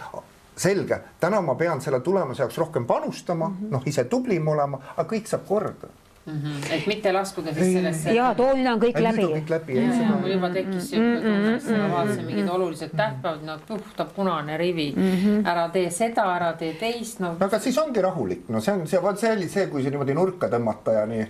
selge, 0.55 0.99
täna 1.19 1.41
ma 1.41 1.55
pean 1.55 1.81
selle 1.81 1.99
tulemuse 1.99 2.43
jaoks 2.43 2.57
rohkem 2.57 2.85
panustama 2.85 3.49
mm, 3.49 3.55
-hmm. 3.55 3.71
noh, 3.71 3.83
ise 3.85 4.03
tublim 4.03 4.47
olema, 4.47 4.79
aga 4.97 5.09
kõik 5.09 5.27
saab 5.27 5.47
korda 5.47 5.89
Mm 6.25 6.33
-hmm. 6.33 6.73
et 6.73 6.87
mitte 6.87 7.11
laskuda 7.11 7.53
siis 7.53 7.73
sellesse. 7.73 8.13
ja 8.13 8.35
too 8.35 8.53
nüüd 8.55 8.67
on 8.73 8.79
kõik 8.79 8.99
läbi. 9.01 9.23
kõik 9.23 9.49
läbi. 9.49 9.73
mul 10.21 10.29
juba 10.31 10.49
tekkis 10.49 10.89
siuke 10.89 11.17
tunne, 11.21 11.55
et 11.55 11.65
ma 11.77 11.87
vaatasin 11.91 12.25
mingid 12.25 12.49
olulised 12.49 12.93
tähtpäevad, 12.95 13.41
no 13.43 13.57
puhta 13.67 14.05
punane 14.05 14.57
rivi 14.57 14.93
mm, 14.95 15.03
-hmm. 15.03 15.49
ära 15.51 15.69
tee 15.69 15.89
seda, 15.89 16.23
ära 16.35 16.53
tee 16.53 16.73
teist, 16.79 17.19
no. 17.19 17.35
aga 17.39 17.59
siis 17.59 17.77
ongi 17.77 18.01
rahulik, 18.01 18.47
no 18.49 18.61
see 18.61 18.73
on 18.73 18.87
see, 18.87 19.01
vot 19.01 19.19
see 19.19 19.31
oli 19.31 19.49
see, 19.49 19.67
kui 19.67 19.83
see 19.83 19.91
niimoodi 19.91 20.13
nurka 20.13 20.47
tõmmata 20.47 20.93
ja 20.93 21.05
nii. 21.05 21.25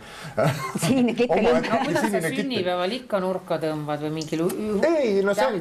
sinine 0.86 1.14
kittel. 1.14 1.44
no 1.44 1.80
kuidas 1.86 2.12
sa 2.12 2.22
sünnipäeval 2.30 2.92
ikka 2.92 3.20
nurka 3.20 3.58
tõmbad 3.58 4.06
või 4.06 4.14
mingil. 4.20 4.46
ei 4.98 5.24
no 5.24 5.34
see 5.34 5.48
on, 5.48 5.58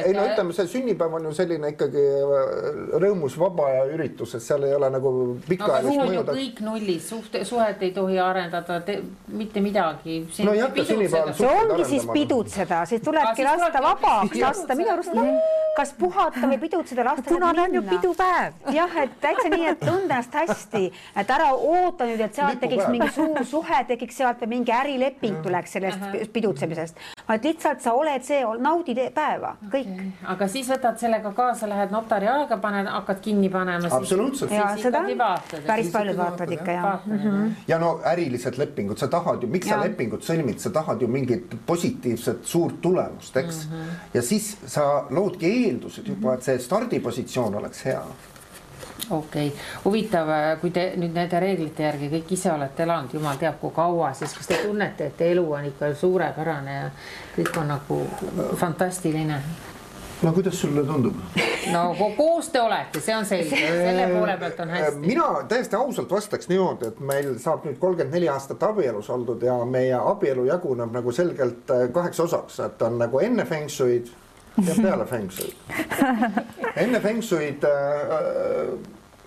ei 0.00 0.12
no 0.18 0.26
ütleme, 0.32 0.52
see 0.52 0.66
sünnipäev 0.66 1.14
on 1.14 1.30
ju 1.30 1.32
selline 1.32 1.68
ikkagi 1.76 2.04
äh, 2.10 2.98
rõõmus, 3.06 3.38
vaba 3.38 3.70
ja 3.70 3.86
üritus, 3.94 4.34
et 4.34 4.42
seal 4.42 4.66
ei 4.66 4.74
ole 4.74 4.90
nagu 4.90 5.14
pikaajalist 5.48 6.02
mõju. 6.02 6.26
kõik 6.32 6.60
nullis, 6.66 7.08
suhte, 7.08 7.44
suhet 7.44 7.82
ei 7.82 7.94
tohi 7.94 8.18
arendada 8.18 8.63
pidurdada 8.64 9.02
mitte 9.28 9.60
midagi. 9.60 10.28
no 10.44 10.52
ei 10.52 10.60
hakka 10.60 10.84
sünnipäeval 10.84 11.34
see 11.34 11.48
ongi 11.48 11.84
siis 11.84 12.06
pidutseda, 12.12 12.84
siis 12.86 13.02
tulebki 13.02 13.44
lasta 13.44 13.82
vabaks, 13.82 14.40
lasta 14.46 14.74
minu 14.74 14.92
arust 14.92 15.14
mm 15.14 15.20
-hmm. 15.20 15.63
Kas 15.76 15.94
puhata 15.98 16.48
või 16.48 16.58
pidutseda, 16.66 17.04
lasta. 17.04 17.28
punane 17.28 17.66
on 17.68 17.74
ju 17.74 17.82
pidupäev. 17.88 18.52
jah, 18.72 18.98
et 19.04 19.20
täitsa 19.20 19.48
nii, 19.52 19.66
et 19.74 19.80
tunda 19.84 20.14
ennast 20.14 20.34
hästi, 20.34 20.92
et 21.16 21.30
ära 21.30 21.50
oota 21.54 22.06
nüüd, 22.08 22.20
et 22.24 22.36
sealt 22.36 22.60
tekiks 22.62 22.86
mingi 22.92 23.08
suur 23.14 23.42
suhe, 23.48 23.80
tekiks 23.88 24.18
sealt 24.20 24.42
või 24.44 24.58
mingi 24.58 24.74
ärileping 24.74 25.40
tuleks 25.44 25.76
sellest 25.76 26.32
pidutsemisest, 26.34 27.00
vaid 27.28 27.46
lihtsalt 27.48 27.82
sa 27.84 27.94
oled 27.98 28.24
see, 28.26 28.40
naudi 28.62 28.96
päeva, 29.14 29.54
kõik 29.72 29.90
okay.. 29.90 30.10
aga 30.34 30.48
siis 30.50 30.70
võtad 30.70 31.00
sellega 31.00 31.32
kaasa, 31.36 31.68
lähed 31.70 31.94
notari 31.94 32.28
aega, 32.30 32.58
paned, 32.62 32.88
hakkad 32.90 33.22
kinni 33.24 33.50
panema. 33.52 33.90
absoluutselt. 33.90 34.52
ja 34.54 34.70
seda 34.80 35.04
päris 35.66 35.90
paljud 35.94 36.18
vaatavad 36.18 36.54
ikka 36.58 36.78
jah. 36.78 37.08
ja 37.68 37.80
no 37.82 37.96
ärilised 38.12 38.58
lepingud, 38.60 39.00
sa 39.00 39.08
tahad 39.12 39.42
ju, 39.42 39.50
miks 39.50 39.68
ja. 39.68 39.78
sa 39.78 39.88
lepingut 39.88 40.26
sõlmid, 40.26 40.60
sa 40.62 40.72
tahad 40.74 41.02
ju 41.02 41.10
mingit 41.10 41.56
positiivset 41.66 42.44
suurt 42.48 42.80
tulemust, 42.84 43.36
eks 43.36 43.64
mm. 43.66 43.76
-hmm. 43.76 44.08
ja 44.14 44.22
siis 44.22 44.54
sa 44.66 45.06
loodki 45.10 45.50
eeldused 45.64 46.08
juba, 46.08 46.34
et 46.34 46.46
see 46.46 46.62
stardipositsioon 46.62 47.60
oleks 47.60 47.84
hea 47.88 48.04
okei 49.10 49.48
okay., 49.48 49.60
huvitav, 49.84 50.30
kui 50.60 50.70
te 50.70 50.86
nüüd 50.96 51.14
nende 51.16 51.40
reeglite 51.40 51.86
järgi 51.86 52.08
kõik 52.12 52.32
ise 52.36 52.52
olete 52.52 52.86
elanud, 52.86 53.12
jumal 53.14 53.38
teab, 53.40 53.58
kui 53.60 53.74
kaua, 53.74 54.12
siis 54.16 54.32
kas 54.36 54.48
te 54.50 54.62
tunnete, 54.64 55.10
et 55.10 55.22
elu 55.32 55.44
on 55.52 55.68
ikka 55.70 55.92
suurepärane 55.98 56.80
ja 56.80 56.90
kõik 57.36 57.60
on 57.60 57.72
nagu 57.74 58.00
fantastiline? 58.60 59.40
no 60.22 60.32
kuidas 60.32 60.60
sulle 60.60 60.84
tundub? 60.86 61.14
no 61.72 61.82
koos 62.16 62.48
te 62.48 62.60
olete, 62.60 63.00
see 63.00 63.16
on 63.16 63.26
selge, 63.28 63.58
selle 63.86 64.08
poole 64.14 64.36
pealt 64.40 64.60
on 64.64 64.74
hästi. 64.76 65.06
mina 65.06 65.28
täiesti 65.48 65.76
ausalt 65.76 66.10
vastaks 66.10 66.48
niimoodi, 66.48 66.88
et 66.92 67.00
meil 67.00 67.34
saab 67.42 67.66
nüüd 67.68 67.78
kolmkümmend 67.82 68.14
neli 68.14 68.28
aastat 68.32 68.62
abielus 68.62 69.10
oldud 69.10 69.42
ja 69.42 69.58
meie 69.68 69.96
abielu 69.98 70.46
jaguneb 70.48 70.94
nagu 70.94 71.12
selgelt 71.12 71.70
äh, 71.70 71.88
kaheks 71.92 72.20
osaks, 72.24 72.60
et 72.68 72.82
on 72.82 72.98
nagu 73.02 73.20
enne 73.20 73.44
feng 73.48 73.68
shui'd 73.68 74.12
ja 74.62 74.74
peale 74.82 75.06
feng 75.06 75.30
shui'd. 75.30 75.54
enne 76.76 77.00
feng 77.00 77.22
shui'd 77.22 77.64
äh, 77.64 78.76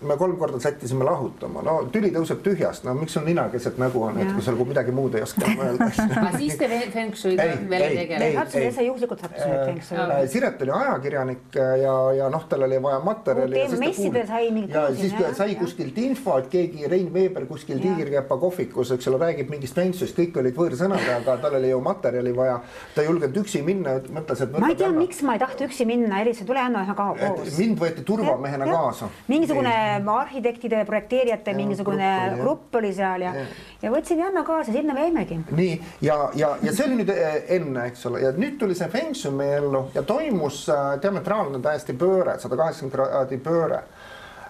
me 0.01 0.17
kolm 0.17 0.37
korda 0.37 0.59
sättisime 0.59 1.05
lahutama, 1.05 1.63
no 1.65 1.77
tüli 1.93 2.11
tõuseb 2.13 2.43
tühjast, 2.45 2.83
no 2.85 2.93
miks 2.93 3.15
sul 3.17 3.23
nina 3.25 3.47
keset 3.49 3.79
nägu 3.81 4.03
on, 4.05 4.19
et 4.21 4.29
kui 4.29 4.43
sa 4.45 4.53
nagu 4.53 4.65
midagi 4.69 4.93
muud 4.93 5.15
ei 5.17 5.23
oska 5.25 5.49
mõelda 5.57 5.87
aga 6.19 6.33
siis 6.35 6.57
te 6.59 6.67
feng 6.93 7.17
shui'ga 7.17 7.47
veel 7.71 7.85
ei 7.87 7.95
tegele? 8.03 8.27
sattusime 8.35 8.67
ise 8.69 8.85
juhuslikult 8.85 9.23
sattusime 9.25 9.55
feng 9.63 9.81
shui'ga. 9.87 10.19
Siret 10.29 10.61
oli 10.65 10.73
ajakirjanik 10.77 11.57
ja, 11.81 11.95
ja 12.19 12.27
noh, 12.33 12.45
tal 12.49 12.67
oli 12.67 12.77
vaja 12.83 12.99
materjali. 13.07 13.63
messidel 13.81 14.27
sai 14.29 14.51
mingit. 14.53 14.75
ja 14.77 14.85
siis 14.93 15.15
sai 15.39 15.57
kuskilt 15.57 15.97
info, 16.03 16.37
et 16.43 16.51
keegi 16.53 16.85
Rein 16.93 17.09
Veeber 17.13 17.47
kuskil 17.49 17.81
Tiigrikepa 17.81 18.37
kohvikus, 18.37 18.93
eks 18.93 19.09
ole, 19.09 19.21
räägib 19.25 19.49
mingist 19.55 19.81
feng 19.81 19.97
shui'st, 19.97 20.17
kõik 20.21 20.37
olid 20.43 20.61
võõrsõnad, 20.61 21.09
aga 21.15 21.39
tal 21.41 21.57
oli 21.57 21.73
ju 21.73 21.81
materjali 21.81 22.35
vaja. 22.37 22.59
ta 22.93 23.01
ei 23.01 23.09
julgenud 23.09 23.41
üksi 23.41 23.63
minna, 23.65 23.97
mõtles, 24.13 24.45
et. 24.45 24.61
ma 24.61 24.69
ei 24.69 24.77
tea, 24.77 24.93
miks 24.93 25.25
ma 25.25 25.39
ei 25.39 25.41
tahtnud 25.41 25.71
üksi 25.71 25.89
minna, 25.89 26.21
Elis, 26.21 26.45
tule 26.45 26.61
Anno 26.61 26.85
ühe 26.85 26.97
kaua 27.01 27.17
koos. 27.17 27.57
mind 27.57 27.81
võeti 27.81 28.05
turvamehena 28.05 28.69
kaasa. 28.69 29.09
mingisugune 29.33 29.75
arhitektide, 30.17 30.85
projekteerijate 30.85 31.51
ja, 31.51 31.57
mingisugune 31.57 32.11
grupp, 32.35 32.41
grupp 32.43 32.75
oli 32.75 32.93
seal 32.93 33.21
ja, 33.21 33.33
ja, 33.35 33.45
ja 33.81 33.91
võtsin 33.93 34.19
Janno 34.21 34.43
kaasa, 34.47 34.71
sinna 34.71 34.93
me 34.93 35.05
jäimegi. 35.05 35.39
nii 35.51 35.81
ja, 36.01 36.17
ja, 36.35 36.55
ja 36.61 36.73
see 36.73 36.87
oli 36.87 37.01
nüüd 37.01 37.13
eh, 37.13 37.39
enne, 37.57 37.87
eks 37.91 38.05
ole, 38.09 38.21
ja 38.25 38.33
nüüd 38.35 38.57
tuli 38.59 38.75
see 38.77 38.89
Feng 38.93 39.15
Shui 39.15 39.33
meie 39.37 39.57
ellu 39.61 39.87
ja 39.95 40.03
toimus 40.07 40.65
äh, 40.73 40.95
diametraalne 41.01 41.61
täiesti 41.63 41.95
pööre, 41.97 42.37
sada 42.41 42.59
kaheksakümmend 42.59 42.95
kraadi 42.95 43.39
pööre 43.43 43.81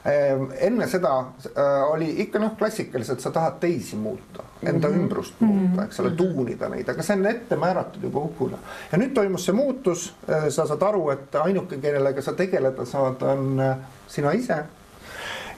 ehm, 0.08 0.48
enne 0.70 0.88
seda 0.92 1.14
äh, 1.20 1.84
oli 1.92 2.10
ikka 2.24 2.42
noh, 2.44 2.56
klassikaliselt 2.60 3.24
sa 3.24 3.34
tahad 3.36 3.60
teisi 3.64 4.00
muuta, 4.00 4.46
enda 4.64 4.88
mm 4.88 4.94
-hmm. 4.94 5.04
ümbrust 5.04 5.42
muuta, 5.42 5.86
eks 5.86 6.00
ole, 6.00 6.16
tuunida 6.18 6.70
neid, 6.70 6.90
aga 6.90 7.04
see 7.04 7.20
on 7.20 7.26
ette 7.26 7.56
määratud 7.56 8.04
juba 8.04 8.24
hukuna. 8.26 8.58
ja 8.92 8.98
nüüd 8.98 9.14
toimus 9.14 9.46
see 9.46 9.56
muutus, 9.56 10.14
äh, 10.30 10.50
sa 10.50 10.66
saad 10.66 10.82
aru, 10.82 11.10
et 11.10 11.36
ainuke, 11.36 11.78
kellega 11.78 12.22
sa 12.22 12.34
tegeleda 12.34 12.86
saad, 12.86 13.22
on 13.22 13.64
sina 14.08 14.32
ise 14.32 14.64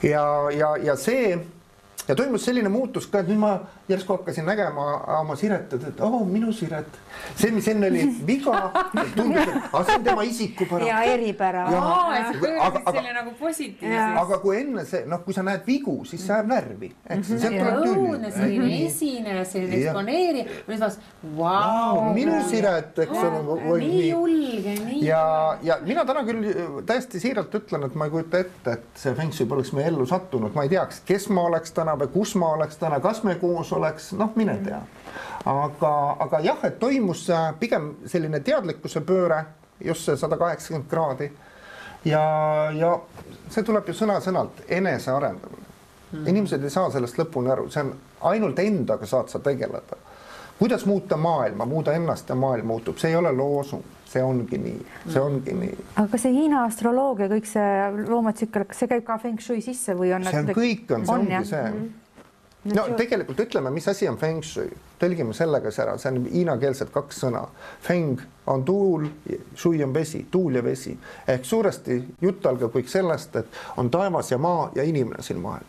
ja, 0.02 0.24
ja, 0.50 0.76
ja 0.76 0.96
see 0.96 1.38
ja 2.08 2.14
toimus 2.16 2.44
selline 2.44 2.68
muutus 2.72 3.06
ka, 3.06 3.20
et 3.20 3.28
nüüd 3.30 3.40
ma 3.40 3.54
järsku 3.90 4.16
hakkasin 4.16 4.46
nägema 4.48 4.86
oma 5.20 5.36
Siret, 5.36 5.72
et 5.72 6.00
oh, 6.00 6.20
minu 6.26 6.52
Siret. 6.52 6.98
see, 7.36 7.50
mis 7.54 7.68
enne 7.68 7.88
oli 7.90 8.06
viga, 8.26 8.70
tundus, 9.16 9.42
et 9.42 9.56
aga 9.72 9.84
see 9.84 9.96
on 9.98 10.04
tema 10.04 10.26
isikupära. 10.28 10.86
ja 10.86 11.02
eripära. 11.02 11.66
aga, 11.66 12.82
aga, 12.86 13.04
nagu 13.18 13.34
aga 14.20 14.40
kui 14.42 14.60
enne 14.60 14.84
see, 14.88 15.04
noh, 15.10 15.24
kui 15.24 15.36
sa 15.36 15.44
näed 15.46 15.66
vigu, 15.66 15.96
siis 16.08 16.24
see 16.26 16.34
ajab 16.34 16.50
närvi, 16.52 16.92
eks. 17.16 17.32
õudne 17.40 18.32
selline 18.34 18.80
esineja, 18.86 19.44
selline 19.48 19.80
eksponeerija, 19.80 20.46
nüüd 20.68 20.80
vaatasin, 20.80 21.02
vau. 21.36 22.12
minu 22.14 22.38
Siret, 22.50 22.98
eks 23.04 23.18
ole. 23.18 23.78
nii 23.82 24.08
julge, 24.08 24.74
nii. 24.84 25.00
ja, 25.06 25.22
ja 25.62 25.78
mina 25.84 26.04
täna 26.08 26.24
küll 26.28 26.46
täiesti 26.86 27.20
siiralt 27.22 27.54
ütlen, 27.54 27.86
et 27.86 27.96
ma 27.98 28.08
ei 28.08 28.14
kujuta 28.14 28.42
ette, 28.44 28.76
et 28.78 29.02
see 29.02 29.14
Feng 29.18 29.34
Shui 29.34 29.48
poleks 29.50 29.72
meie 29.76 29.88
ellu 29.90 30.06
sattunud, 30.08 30.54
ma 30.56 30.66
ei 30.66 30.72
teaks, 30.72 31.02
kes 31.08 31.28
ma 31.34 31.46
oleks 31.50 31.74
täna 31.76 31.96
või 32.00 32.12
kus 32.14 32.34
ma 32.40 32.54
oleks 32.56 32.80
täna, 32.80 33.00
kas 33.02 33.22
me 33.26 33.36
koos 33.40 33.72
oleks, 33.72 33.79
noh, 34.18 34.34
mine 34.36 34.58
tea. 34.64 34.80
aga, 35.44 35.92
aga 36.26 36.40
jah, 36.44 36.64
et 36.68 36.78
toimus 36.78 37.26
äh, 37.30 37.50
pigem 37.60 37.94
selline 38.06 38.40
teadlikkuse 38.44 39.00
pööre, 39.06 39.44
just 39.84 40.04
see 40.04 40.16
sada 40.16 40.36
kaheksakümmend 40.40 40.90
kraadi. 40.90 41.30
ja, 42.04 42.22
ja 42.76 42.94
see 43.48 43.64
tuleb 43.64 43.88
ju 43.88 43.96
sõna-sõnalt 43.96 44.64
enesearendamine 44.68 45.66
mm.. 46.12 46.26
inimesed 46.26 46.64
ei 46.64 46.70
saa 46.70 46.90
sellest 46.90 47.18
lõpuni 47.18 47.52
aru, 47.52 47.68
see 47.70 47.84
on 47.84 47.94
ainult 48.32 48.58
endaga 48.58 49.06
saad 49.06 49.28
sa 49.28 49.38
tegeleda. 49.38 49.96
kuidas 50.58 50.86
muuta 50.86 51.16
maailma, 51.16 51.64
muuda 51.64 51.92
ennast 51.96 52.28
ja 52.28 52.34
maailm 52.34 52.66
muutub, 52.66 52.98
see 52.98 53.10
ei 53.10 53.16
ole 53.16 53.32
loosung 53.32 53.84
see 54.10 54.22
ongi 54.22 54.58
nii, 54.58 54.86
see 55.06 55.22
ongi 55.22 55.54
nii. 55.54 55.78
aga 56.02 56.18
see 56.18 56.34
Hiina 56.34 56.64
astroloogia, 56.66 57.30
kõik 57.30 57.46
see 57.46 57.70
loomatsükkel, 58.08 58.66
kas 58.70 58.82
see 58.82 58.90
käib 58.90 59.06
ka 59.06 59.18
feng 59.22 59.42
shui 59.42 59.62
sisse 59.64 59.94
või 59.98 60.14
on? 60.16 60.26
see 60.26 60.42
on 60.42 60.54
kõik 60.56 60.94
on, 60.96 61.06
see 61.06 61.14
on, 61.14 61.26
ongi 61.26 61.42
see 61.46 61.64
mm. 61.64 61.80
-hmm 61.80 61.99
no 62.64 62.84
tegelikult 62.96 63.40
ütleme, 63.40 63.70
mis 63.70 63.88
asi 63.88 64.08
on 64.08 64.18
feng 64.20 64.42
shui, 64.44 64.68
tõlgime 65.00 65.34
sellega 65.36 65.72
ära, 65.82 65.96
see 65.98 66.12
on 66.12 66.26
hiinakeelsed 66.26 66.92
kaks 66.92 67.22
sõna. 67.24 67.46
Feng 67.84 68.20
on 68.50 68.64
tuul, 68.68 69.06
shui 69.56 69.82
on 69.84 69.94
vesi, 69.94 70.26
tuul 70.30 70.60
ja 70.60 70.64
vesi 70.64 70.96
ehk 71.28 71.44
suuresti 71.46 72.00
jutt 72.20 72.46
algab 72.46 72.74
kõik 72.74 72.90
sellest, 72.92 73.36
et 73.36 73.60
on 73.80 73.90
taevas 73.90 74.32
ja 74.32 74.38
maa 74.38 74.70
ja 74.74 74.84
inimene 74.84 75.22
siin 75.22 75.42
vahel. 75.42 75.64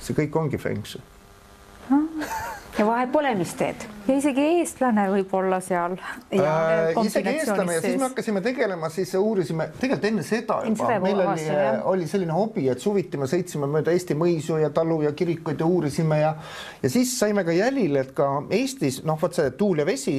see 0.00 0.16
kõik 0.16 0.36
ongi 0.36 0.58
feng 0.58 0.84
shui 0.84 1.00
ja 2.78 2.86
vahet 2.86 3.12
pole, 3.12 3.34
mis 3.34 3.54
teed. 3.54 3.86
ja 4.08 4.16
isegi 4.18 4.44
eestlane 4.58 5.06
võib 5.12 5.32
olla 5.38 5.60
seal. 5.64 5.96
Äh, 6.34 6.92
isegi 7.04 7.34
eestlane 7.38 7.76
ja 7.76 7.82
siis 7.84 7.98
me 7.98 8.08
hakkasime 8.08 8.42
tegelema, 8.44 8.90
siis 8.92 9.14
uurisime 9.18 9.68
tegelikult 9.80 10.08
enne 10.10 10.24
seda 10.26 10.60
juba, 10.66 10.98
meil 11.02 11.24
oli, 11.24 11.48
oli 11.94 12.08
selline 12.10 12.34
hobi, 12.34 12.68
et 12.72 12.82
suviti 12.82 13.20
me 13.20 13.28
sõitsime 13.30 13.68
mööda 13.70 13.94
Eesti 13.94 14.16
mõisu 14.18 14.58
ja 14.62 14.70
talu 14.74 15.02
ja 15.06 15.12
kirikuid 15.16 15.60
ja 15.60 15.66
uurisime 15.66 16.20
ja 16.20 16.34
ja 16.82 16.90
siis 16.90 17.18
saime 17.18 17.44
ka 17.44 17.54
jälile, 17.54 18.06
et 18.06 18.14
ka 18.16 18.30
Eestis 18.50 19.02
noh, 19.04 19.20
vot 19.20 19.36
see 19.36 19.54
tuul 19.58 19.84
ja 19.84 19.86
vesi 19.86 20.18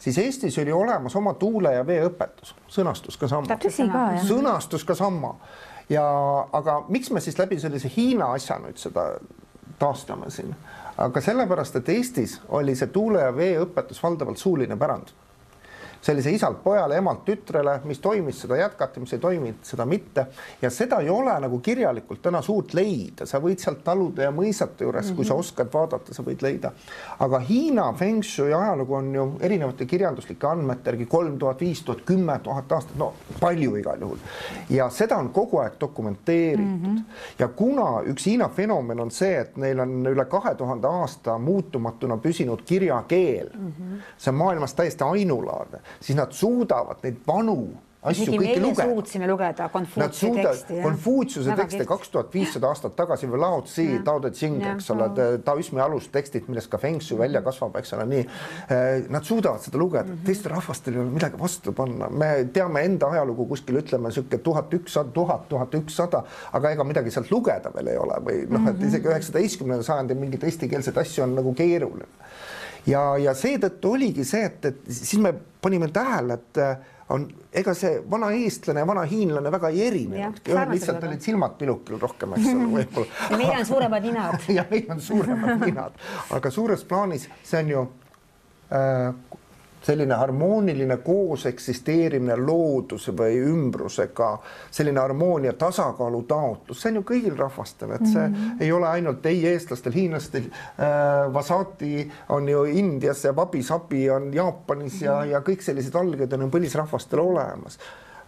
siis 0.00 0.18
Eestis 0.18 0.58
oli 0.58 0.72
olemas 0.72 1.16
oma 1.16 1.34
tuule 1.34 1.74
ja 1.74 1.86
vee 1.86 2.00
õpetus, 2.06 2.54
sõnastus 2.68 3.18
ka 3.20 3.28
sama. 3.28 3.58
sõnastus 4.28 4.86
ka 4.86 4.94
sama. 4.94 5.34
Ja 5.90 6.04
aga 6.52 6.84
miks 6.88 7.10
me 7.10 7.20
siis 7.20 7.38
läbi 7.38 7.58
sellise 7.58 7.90
Hiina 7.96 8.30
asja 8.36 8.60
nüüd 8.62 8.78
seda 8.78 9.10
taastame 9.80 10.30
siin 10.30 10.54
aga 11.00 11.20
sellepärast, 11.24 11.80
et 11.80 11.88
Eestis 11.88 12.40
oli 12.48 12.74
see 12.76 12.90
tuule 12.92 13.22
ja 13.24 13.32
vee 13.36 13.54
õpetus 13.62 14.02
valdavalt 14.02 14.38
suuline 14.38 14.76
pärand 14.76 15.14
sellise 16.02 16.30
isalt 16.30 16.62
pojale, 16.64 16.96
emalt 16.96 17.24
tütrele, 17.24 17.76
mis 17.84 17.98
toimis, 18.00 18.40
seda 18.40 18.56
jätkati, 18.56 19.00
mis 19.00 19.12
ei 19.12 19.18
toiminud, 19.20 19.60
seda 19.62 19.84
mitte. 19.86 20.26
ja 20.62 20.70
seda 20.70 21.00
ei 21.00 21.10
ole 21.10 21.34
nagu 21.40 21.58
kirjalikult 21.60 22.22
täna 22.22 22.40
suurt 22.42 22.74
leida, 22.74 23.26
sa 23.26 23.40
võid 23.40 23.60
sealt 23.60 23.82
talude 23.84 24.24
ja 24.24 24.30
mõisate 24.32 24.84
juures 24.84 25.04
mm, 25.04 25.10
-hmm. 25.10 25.16
kui 25.16 25.24
sa 25.24 25.34
mhm. 25.34 25.40
oskad 25.40 25.72
vaadata, 25.72 26.14
sa 26.14 26.22
võid 26.22 26.42
leida. 26.42 26.72
aga 27.18 27.38
Hiina 27.38 27.92
feng 27.92 28.22
shui 28.24 28.52
ajalugu 28.52 28.94
on 28.94 29.14
ju 29.14 29.26
erinevate 29.40 29.86
kirjanduslike 29.86 30.46
andmete 30.46 30.90
järgi 30.90 31.06
kolm 31.06 31.38
tuhat, 31.38 31.60
viis 31.60 31.82
tuhat, 31.82 32.00
kümme 32.06 32.38
tuhat 32.42 32.72
aastat, 32.72 32.96
no 32.96 33.12
palju 33.40 33.76
igal 33.76 34.00
juhul. 34.00 34.18
ja 34.70 34.90
seda 34.90 35.16
on 35.16 35.28
kogu 35.28 35.58
aeg 35.58 35.72
dokumenteeritud 35.80 36.64
mm. 36.64 36.96
-hmm. 36.96 37.02
ja 37.38 37.48
kuna 37.48 38.02
üks 38.06 38.26
Hiina 38.26 38.48
fenomen 38.48 39.00
on 39.00 39.10
see, 39.10 39.40
et 39.40 39.56
neil 39.56 39.80
on 39.80 40.06
üle 40.06 40.24
kahe 40.24 40.54
tuhande 40.54 40.86
aasta 40.86 41.38
muutumatuna 41.38 42.16
püsinud 42.16 42.62
kirjakeel 42.64 43.50
mm, 43.54 43.72
-hmm. 43.78 44.00
see 44.18 44.30
on 44.30 44.34
maailmas 44.34 44.74
täiesti 44.74 45.04
ainulaadne 45.04 45.78
siis 46.00 46.18
nad 46.18 46.32
suudavad 46.36 47.02
neid 47.04 47.22
vanu 47.26 47.60
asju 48.00 48.32
kõiki 48.32 48.60
lugeda. 48.62 48.86
suutsime 48.88 49.28
lugeda 49.28 49.66
Konfutsiuse 49.72 50.44
teksti. 50.44 50.78
Konfutsiuse 50.84 51.56
tekste 51.58 51.86
kaks 51.88 52.12
tuhat 52.14 52.32
viissada 52.34 52.70
aastat 52.70 52.94
tagasi 52.96 53.28
või 53.28 53.40
Lao 53.42 53.60
Tzu, 53.66 53.86
Tao 54.06 54.22
Te 54.24 54.30
Ching, 54.36 54.62
eks 54.72 54.88
ole, 54.94 55.08
taoismi 55.44 55.82
alustekstid, 55.84 56.48
millest 56.48 56.70
ka 56.72 56.80
Feng 56.80 57.02
Shui 57.04 57.18
välja 57.20 57.42
kasvab, 57.44 57.76
eks 57.80 57.92
ole, 57.96 58.06
nii. 58.10 58.22
Eh, 58.72 59.10
nad 59.12 59.26
suudavad 59.28 59.60
seda 59.64 59.80
lugeda 59.80 60.06
mm 60.06 60.14
-hmm., 60.14 60.26
teistel 60.26 60.54
rahvastel 60.54 60.96
ei 60.96 61.02
ole 61.04 61.10
midagi 61.16 61.40
vastu 61.40 61.72
panna, 61.76 62.08
me 62.08 62.30
teame 62.52 62.84
enda 62.88 63.10
ajalugu 63.12 63.46
kuskil 63.52 63.82
ütleme 63.82 64.12
sihuke 64.12 64.38
tuhat 64.38 64.72
ükssada, 64.74 65.12
tuhat, 65.12 65.48
tuhat 65.48 65.74
ükssada, 65.74 66.24
aga 66.52 66.70
ega 66.70 66.84
midagi 66.84 67.10
sealt 67.10 67.30
lugeda 67.30 67.72
veel 67.74 67.92
ei 67.92 67.98
ole 67.98 68.16
või 68.24 68.46
noh, 68.48 68.70
et 68.70 68.82
isegi 68.82 69.08
üheksateistkümnenda 69.08 69.82
sajandi 69.82 70.14
mingeid 70.14 70.44
eestikeelseid 70.44 70.96
asju 70.96 71.24
on 71.24 71.34
nagu 71.34 71.54
keeruline 71.54 72.08
ja, 72.86 73.02
ja 73.18 73.34
seetõttu 73.36 73.92
oligi 73.96 74.24
see, 74.24 74.44
et, 74.46 74.64
et 74.64 74.88
siis 74.90 75.20
me 75.22 75.34
panime 75.60 75.90
tähele, 75.92 76.38
et 76.40 76.60
äh, 76.62 76.76
on, 77.10 77.26
ega 77.52 77.74
see 77.76 77.98
vana 78.10 78.30
eestlane 78.36 78.84
ja 78.84 78.88
vana 78.88 79.02
hiinlane 79.08 79.52
väga 79.52 79.70
ei 79.74 79.82
erinenudki, 79.88 80.52
ühel 80.54 80.74
lihtsalt 80.74 81.06
olid 81.08 81.24
silmad 81.24 81.56
pilukil 81.58 81.98
rohkem, 82.00 82.36
eks 82.38 82.52
ole, 82.52 82.68
võib-olla. 82.76 83.18
ja 83.30 83.40
meil 83.40 83.56
on 83.56 83.66
suuremad 83.72 84.06
ninad. 84.06 84.46
ja 84.58 84.66
meil 84.70 84.94
on 84.94 85.02
suuremad 85.04 85.66
ninad, 85.66 86.06
aga 86.36 86.54
suures 86.54 86.86
plaanis 86.88 87.28
see 87.42 87.64
on 87.64 87.74
ju 87.74 87.84
äh, 88.76 89.38
selline 89.82 90.14
harmooniline 90.14 90.96
koos 91.04 91.46
eksisteerimine 91.46 92.36
looduse 92.36 93.14
või 93.16 93.38
ümbrusega, 93.48 94.30
selline 94.70 95.00
harmoonia 95.00 95.52
tasakaalu 95.52 96.22
taotlus, 96.28 96.82
see 96.82 96.92
on 96.92 97.00
ju 97.00 97.04
kõigil 97.12 97.38
rahvastel, 97.38 97.94
et 97.96 98.06
see 98.06 98.26
mm 98.26 98.34
-hmm. 98.34 98.62
ei 98.66 98.72
ole 98.72 98.88
ainult 98.88 99.26
ei 99.26 99.46
eestlastel, 99.46 99.92
hiinlastel 99.92 100.50
äh,. 100.50 101.32
Vasati 101.32 102.10
on 102.28 102.48
ju 102.48 102.64
Indias 102.64 103.24
ja 103.24 103.32
Wabi-Sabi 103.32 104.10
on 104.10 104.34
Jaapanis 104.34 104.92
mm 104.92 104.98
-hmm. 104.98 105.04
ja, 105.04 105.24
ja 105.24 105.40
kõik 105.40 105.60
sellised 105.60 105.94
alged 105.94 106.32
on 106.32 106.40
ju 106.40 106.48
põlisrahvastel 106.48 107.20
olemas 107.20 107.78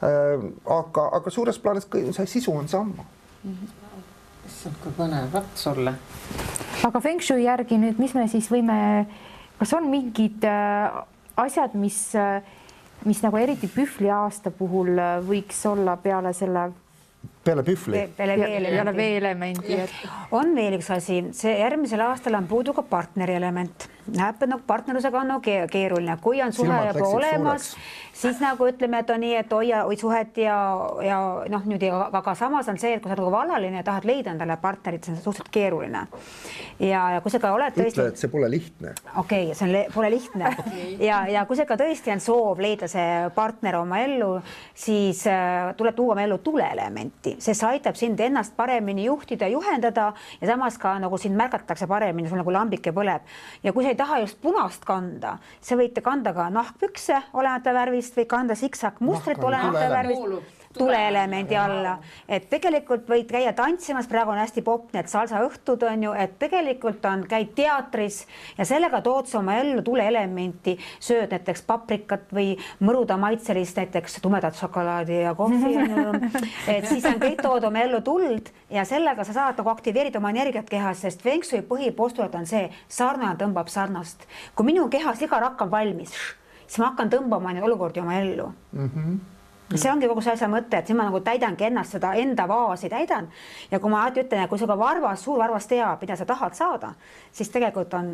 äh,. 0.03 0.51
aga, 0.67 1.09
aga 1.13 1.31
suures 1.31 1.59
plaanis 1.59 1.89
see 2.11 2.27
sisu 2.27 2.53
on 2.53 2.69
sama 2.69 3.05
mm. 3.45 3.51
-hmm 3.51 3.83
issand, 4.47 4.79
kui 4.83 4.93
põnev, 4.97 5.31
vot 5.33 5.59
sulle. 5.59 5.95
aga 6.87 7.01
Feng 7.01 7.23
Shui 7.23 7.45
järgi 7.47 7.79
nüüd, 7.81 7.99
mis 8.03 8.15
me 8.15 8.27
siis 8.31 8.49
võime, 8.51 8.77
kas 9.59 9.73
on 9.79 9.89
mingid 9.91 10.45
äh, 10.49 11.03
asjad, 11.37 11.75
mis 11.75 12.15
äh, 12.15 12.43
mis 13.05 13.23
nagu 13.23 13.37
eriti 13.37 13.67
pühvli 13.71 14.11
aasta 14.15 14.53
puhul 14.55 15.01
võiks 15.27 15.59
olla 15.67 15.97
peale 15.99 16.33
selle 16.37 16.69
peale 17.45 17.63
pühvli. 17.67 18.05
peale 18.17 18.37
et. 19.85 19.97
on 20.31 20.55
veel 20.57 20.79
üks 20.79 20.91
asi, 20.95 21.23
see 21.37 21.57
järgmisel 21.59 22.05
aastal 22.07 22.39
on 22.39 22.47
puudu 22.51 22.75
ka 22.77 22.87
partneri 22.87 23.39
element 23.41 23.89
näeb, 24.11 24.39
et 24.41 24.51
nagu 24.51 24.63
partnerlusega 24.67 25.21
on 25.21 25.31
nagu 25.35 25.57
keeruline, 25.71 26.17
kui 26.23 26.41
on 26.43 26.53
suhe 26.55 26.79
juba 26.89 27.09
olemas, 27.09 27.69
siis 28.17 28.41
nagu 28.43 28.67
ütleme, 28.67 29.03
et 29.03 29.11
on 29.15 29.21
nii, 29.23 29.35
et 29.39 29.53
hoia, 29.55 29.83
hoid 29.87 30.03
suhet 30.03 30.39
ja, 30.43 30.57
ja 31.07 31.19
noh, 31.53 31.67
nüüd 31.71 31.85
ja 31.87 32.01
aga 32.11 32.35
samas 32.39 32.69
on 32.73 32.81
see, 32.83 32.97
et 32.97 33.03
kui 33.03 33.11
sa 33.11 33.15
oled 33.15 33.23
nagu 33.23 33.35
vallaline 33.35 33.81
ja 33.81 33.87
tahad 33.87 34.07
leida 34.09 34.35
endale 34.35 34.57
partnerit, 34.63 35.07
see 35.07 35.15
on 35.15 35.21
suhteliselt 35.21 35.53
keeruline. 35.55 36.05
ja, 36.83 37.03
ja 37.15 37.21
kui 37.23 37.35
sa 37.35 37.41
ka 37.43 37.53
oled 37.55 37.77
tõesti. 37.77 37.95
ütle, 37.95 38.09
et 38.11 38.23
see 38.23 38.33
pole 38.33 38.51
lihtne. 38.51 38.95
okei 39.23 39.51
okay,, 39.53 39.59
see 39.59 39.69
on, 39.69 39.95
pole 39.95 40.11
lihtne 40.11 40.55
ja, 41.09 41.23
ja 41.31 41.47
kui 41.47 41.59
see 41.59 41.69
ka 41.69 41.79
tõesti 41.81 42.15
on 42.15 42.25
soov 42.25 42.63
leida 42.63 42.91
see 42.91 43.31
partner 43.37 43.79
oma 43.83 44.03
ellu, 44.03 44.33
siis 44.75 45.25
äh, 45.31 45.71
tuleb 45.79 45.97
tuua 45.99 46.17
oma 46.17 46.27
ellu 46.27 46.41
tuleelementi, 46.43 47.32
sest 47.39 47.61
see 47.61 47.69
aitab 47.69 47.97
sind 47.97 48.21
ennast 48.21 48.57
paremini 48.57 49.07
juhtida, 49.07 49.49
juhendada 49.53 50.13
ja 50.41 50.49
samas 50.49 50.79
ka 50.79 50.99
nagu 51.03 51.19
sind 51.19 51.37
märgatakse 51.39 51.87
paremini, 51.91 52.29
sul 52.29 52.41
nagu 52.41 52.55
lambike 52.55 52.93
põleb. 52.93 53.29
Ja 53.63 53.73
kui 53.73 53.85
sa 53.85 53.93
ei 53.93 53.99
taha 53.99 54.23
just 54.25 54.41
punast 54.43 54.85
kanda, 54.89 55.39
sa 55.61 55.79
võite 55.79 56.03
kanda 56.05 56.35
ka 56.37 56.49
nahkpükse, 56.53 57.23
olenemata 57.33 57.75
värvist 57.77 58.19
või 58.19 58.29
kanda 58.31 58.59
siksak-mustrit, 58.59 59.43
olenemata 59.43 59.89
värvist 59.93 60.62
tuleelemendi 60.79 61.57
alla, 61.57 61.97
et 62.29 62.49
tegelikult 62.51 63.09
võid 63.09 63.29
käia 63.31 63.53
tantsimas, 63.57 64.09
praegu 64.11 64.33
on 64.33 64.41
hästi 64.41 64.63
popp 64.65 64.93
need 64.97 65.09
salsaõhtud 65.11 65.85
on 65.89 66.07
ju, 66.07 66.13
et 66.17 66.39
tegelikult 66.41 67.05
on, 67.09 67.25
käid 67.29 67.53
teatris 67.57 68.23
ja 68.59 68.67
sellega 68.69 69.03
tood 69.05 69.29
sa 69.29 69.41
oma 69.43 69.59
ellu 69.61 69.83
tuleelementi, 69.85 70.77
sööd 71.03 71.33
näiteks 71.35 71.65
paprikat 71.69 72.33
või 72.35 72.55
mõruda 72.81 73.19
maitselist 73.21 73.81
näiteks 73.83 74.21
tumedat 74.25 74.57
šokolaadi 74.59 75.23
ja 75.23 75.35
kohvi 75.39 75.75
et 76.75 76.89
siis 76.89 77.05
on 77.09 77.21
kõik 77.23 77.43
tood 77.43 77.69
oma 77.69 77.85
ellu 77.85 78.01
tuld 78.05 78.53
ja 78.73 78.87
sellega 78.89 79.27
sa 79.29 79.37
saad 79.37 79.61
nagu 79.61 79.73
aktiveerida 79.75 80.21
oma 80.23 80.33
energiat 80.33 80.71
kehas, 80.71 81.05
sest 81.05 81.23
Feng 81.25 81.45
Shui 81.45 81.63
põhipostulaat 81.69 82.39
on 82.39 82.49
see, 82.49 82.69
sarnane 82.89 83.37
tõmbab 83.41 83.69
sarnast. 83.73 84.25
kui 84.57 84.73
minu 84.73 84.89
kehas 84.93 85.21
iga 85.23 85.41
rakk 85.43 85.67
on 85.67 85.71
valmis, 85.71 86.17
siis 86.67 86.81
ma 86.81 86.93
hakkan 86.93 87.13
tõmbama 87.13 87.53
neid 87.53 87.69
olukordi 87.69 88.01
oma 88.01 88.19
ellu 88.21 88.53
mm. 88.73 88.89
-hmm 88.89 89.32
see 89.81 89.93
ongi 89.93 90.09
kogu 90.11 90.25
see 90.25 90.33
asja 90.33 90.49
mõte, 90.49 90.79
et 90.79 90.87
siis 90.87 90.99
ma 90.99 91.07
nagu 91.09 91.21
täidangi 91.25 91.69
ennast, 91.69 91.97
seda 91.97 92.15
enda 92.21 92.49
vaasi 92.49 92.91
täidan 92.93 93.29
ja 93.71 93.81
kui 93.81 93.93
ma 93.93 94.03
alati 94.03 94.25
ütlen, 94.25 94.45
et 94.45 94.51
kui 94.51 94.61
sinuga 94.61 94.79
varvas, 94.79 95.23
suur 95.25 95.39
varvas 95.39 95.67
teab, 95.71 96.01
mida 96.01 96.17
sa 96.17 96.27
tahad 96.29 96.59
saada, 96.59 96.95
siis 97.33 97.51
tegelikult 97.53 97.95
on 97.99 98.13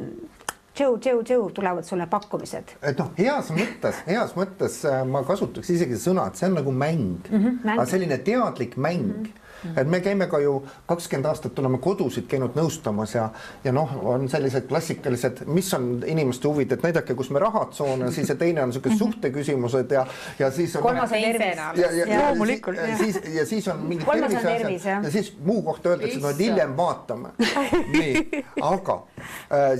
tšõu-tšõu-tšõu 0.79 1.51
tulevad 1.55 1.87
sulle 1.87 2.07
pakkumised. 2.07 2.77
et 2.83 2.99
noh, 2.99 3.11
heas 3.19 3.51
mõttes, 3.55 4.05
heas 4.07 4.37
mõttes 4.39 4.79
äh, 4.87 5.03
ma 5.09 5.25
kasutaks 5.27 5.75
isegi 5.75 5.99
sõna, 5.99 6.29
et 6.29 6.39
see 6.39 6.47
on 6.51 6.59
nagu 6.61 6.73
mäng 6.73 7.29
mm, 7.31 7.39
-hmm, 7.39 7.61
mäng. 7.65 7.77
aga 7.77 7.87
selline 7.87 8.19
teadlik 8.19 8.77
mäng 8.77 9.05
mm. 9.07 9.23
-hmm 9.25 9.45
et 9.77 9.89
me 9.89 10.01
käime 10.01 10.27
ka 10.27 10.41
ju 10.43 10.63
kakskümmend 10.87 11.27
aastat 11.31 11.59
oleme 11.59 11.79
kodusid 11.83 12.27
käinud 12.31 12.57
nõustamas 12.59 13.15
ja, 13.15 13.29
ja 13.65 13.73
noh, 13.73 13.95
on 14.07 14.29
sellised 14.29 14.69
klassikalised, 14.69 15.45
mis 15.47 15.71
on 15.75 15.91
inimeste 16.07 16.49
huvid, 16.49 16.73
et 16.73 16.85
näidake, 16.87 17.15
kus 17.19 17.31
me 17.35 17.43
rahatsoon 17.43 18.07
ja 18.07 18.11
siis 18.15 18.29
ja 18.29 18.37
teine 18.39 18.63
on 18.63 18.73
niisugused 18.73 18.99
suhteküsimused 18.99 19.95
ja, 19.95 20.07
ja 20.39 20.51
siis 20.51 20.77
on. 20.77 20.83
kolmas 20.83 21.13
on 21.13 21.19
tervis. 21.19 22.17
loomulikult. 22.17 22.79
siis, 22.99 23.21
ja 23.35 23.47
siis 23.47 23.69
on 23.69 23.83
mingid 23.89 24.07
terviseasjad 24.07 25.05
ja 25.05 25.11
siis 25.11 25.33
muu 25.45 25.63
kohta 25.63 25.95
öeldakse, 25.95 26.21
no 26.21 26.31
et 26.35 26.39
hiljem 26.39 26.77
vaatame. 26.77 27.35
nii, 27.99 28.45
aga 28.63 29.03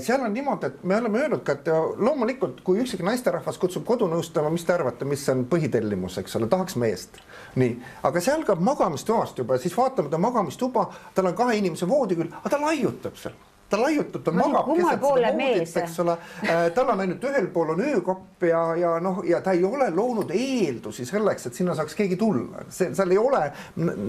seal 0.03 0.23
on 0.25 0.33
niimoodi, 0.33 0.69
et 0.69 0.83
me 0.83 0.97
oleme 0.97 1.23
öelnud 1.23 1.43
ka, 1.45 1.57
et 1.57 1.69
loomulikult, 1.97 2.61
kui 2.65 2.81
üksik 2.83 3.03
naisterahvas 3.05 3.59
kutsub 3.61 3.85
kodu 3.87 4.07
nõustama, 4.11 4.51
mis 4.53 4.65
te 4.67 4.75
arvate, 4.75 5.07
mis 5.09 5.25
on 5.33 5.45
põhitellimus, 5.49 6.19
eks 6.21 6.39
ole, 6.39 6.49
tahaks 6.51 6.77
meest. 6.79 7.21
Nii, 7.59 7.75
aga 8.07 8.21
see 8.23 8.33
algab 8.35 8.61
magamistoast 8.63 9.41
juba, 9.41 9.57
siis 9.61 9.77
vaatame 9.77 10.11
ta 10.11 10.21
magamistuba, 10.21 10.89
tal 11.15 11.31
on 11.31 11.37
kahe 11.37 11.57
inimese 11.59 11.89
voodi 11.89 12.19
küll, 12.19 12.33
aga 12.41 12.55
ta 12.55 12.61
laiutab 12.61 13.17
seal 13.19 13.37
ta 13.69 13.79
laiutab, 13.81 14.23
ta 14.25 14.33
magab 14.33 14.69
keset 14.73 14.89
seda 14.89 14.99
voodit, 15.03 15.75
eks 15.83 15.97
ole. 16.03 16.15
Äh, 16.43 16.63
tal 16.75 16.91
on 16.93 17.03
ainult 17.05 17.25
ühel 17.29 17.49
pool 17.53 17.73
on 17.75 17.83
öökopp 17.85 18.45
ja, 18.49 18.61
ja 18.79 18.93
noh, 19.03 19.21
ja 19.27 19.41
ta 19.45 19.53
ei 19.57 19.63
ole 19.67 19.89
loonud 19.93 20.31
eeldusi 20.35 21.05
selleks, 21.07 21.49
et 21.49 21.59
sinna 21.59 21.75
saaks 21.77 21.97
keegi 21.97 22.17
tulla, 22.19 22.65
see, 22.73 22.91
seal 22.97 23.15
ei 23.15 23.21
ole 23.21 23.43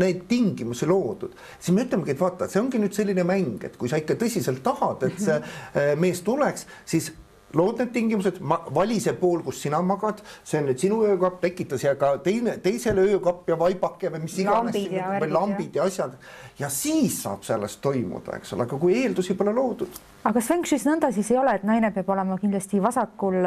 neid 0.00 0.24
tingimusi 0.30 0.88
loodud. 0.90 1.36
siis 1.58 1.74
me 1.76 1.86
ütlemegi, 1.86 2.16
et 2.16 2.20
vaata, 2.20 2.48
see 2.50 2.62
ongi 2.62 2.80
nüüd 2.82 2.96
selline 2.96 3.24
mäng, 3.28 3.64
et 3.68 3.76
kui 3.80 3.90
sa 3.90 4.00
ikka 4.00 4.16
tõsiselt 4.20 4.64
tahad, 4.64 5.08
et 5.08 5.20
see 5.20 5.36
äh, 5.40 5.92
mees 6.00 6.24
tuleks, 6.26 6.66
siis 6.88 7.12
lood 7.54 7.80
need 7.82 7.92
tingimused, 7.94 8.38
vali 8.74 9.00
see 9.02 9.14
pool, 9.18 9.42
kus 9.46 9.62
sina 9.64 9.80
magad, 9.82 10.22
see 10.44 10.60
on 10.60 10.70
nüüd 10.70 10.82
sinu 10.82 11.00
öökapp, 11.08 11.40
tekita 11.42 11.78
siia 11.80 11.96
ka 12.00 12.16
teine, 12.24 12.58
teisele 12.62 13.06
öökapp 13.14 13.48
ja 13.50 13.58
vaibake 13.60 14.12
või 14.14 14.24
mis 14.26 14.38
iganes 14.42 14.76
või 14.76 15.32
lambid 15.32 15.80
ja 15.80 15.88
asjad 15.90 16.16
ja 16.60 16.68
siis 16.68 17.22
saab 17.22 17.42
sellest 17.46 17.80
toimuda, 17.84 18.36
eks 18.38 18.54
ole, 18.54 18.66
aga 18.68 18.78
kui 18.80 18.96
eeldusi 19.02 19.34
pole 19.38 19.52
loodud. 19.56 20.00
aga 20.28 20.42
Feng 20.44 20.66
Shui's 20.68 20.84
nõnda 20.88 21.10
siis 21.14 21.30
ei 21.32 21.38
ole, 21.40 21.54
et 21.56 21.66
naine 21.66 21.90
peab 21.94 22.08
olema 22.12 22.36
kindlasti 22.40 22.80
vasakul 22.82 23.40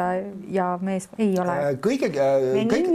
ja 0.52 0.68
mees 0.82 1.08
ei 1.18 1.34
ole? 1.40 1.58
Äh, 1.70 1.76
kõige, 1.84 2.10
äh, 2.10 2.64
kõige, 2.70 2.94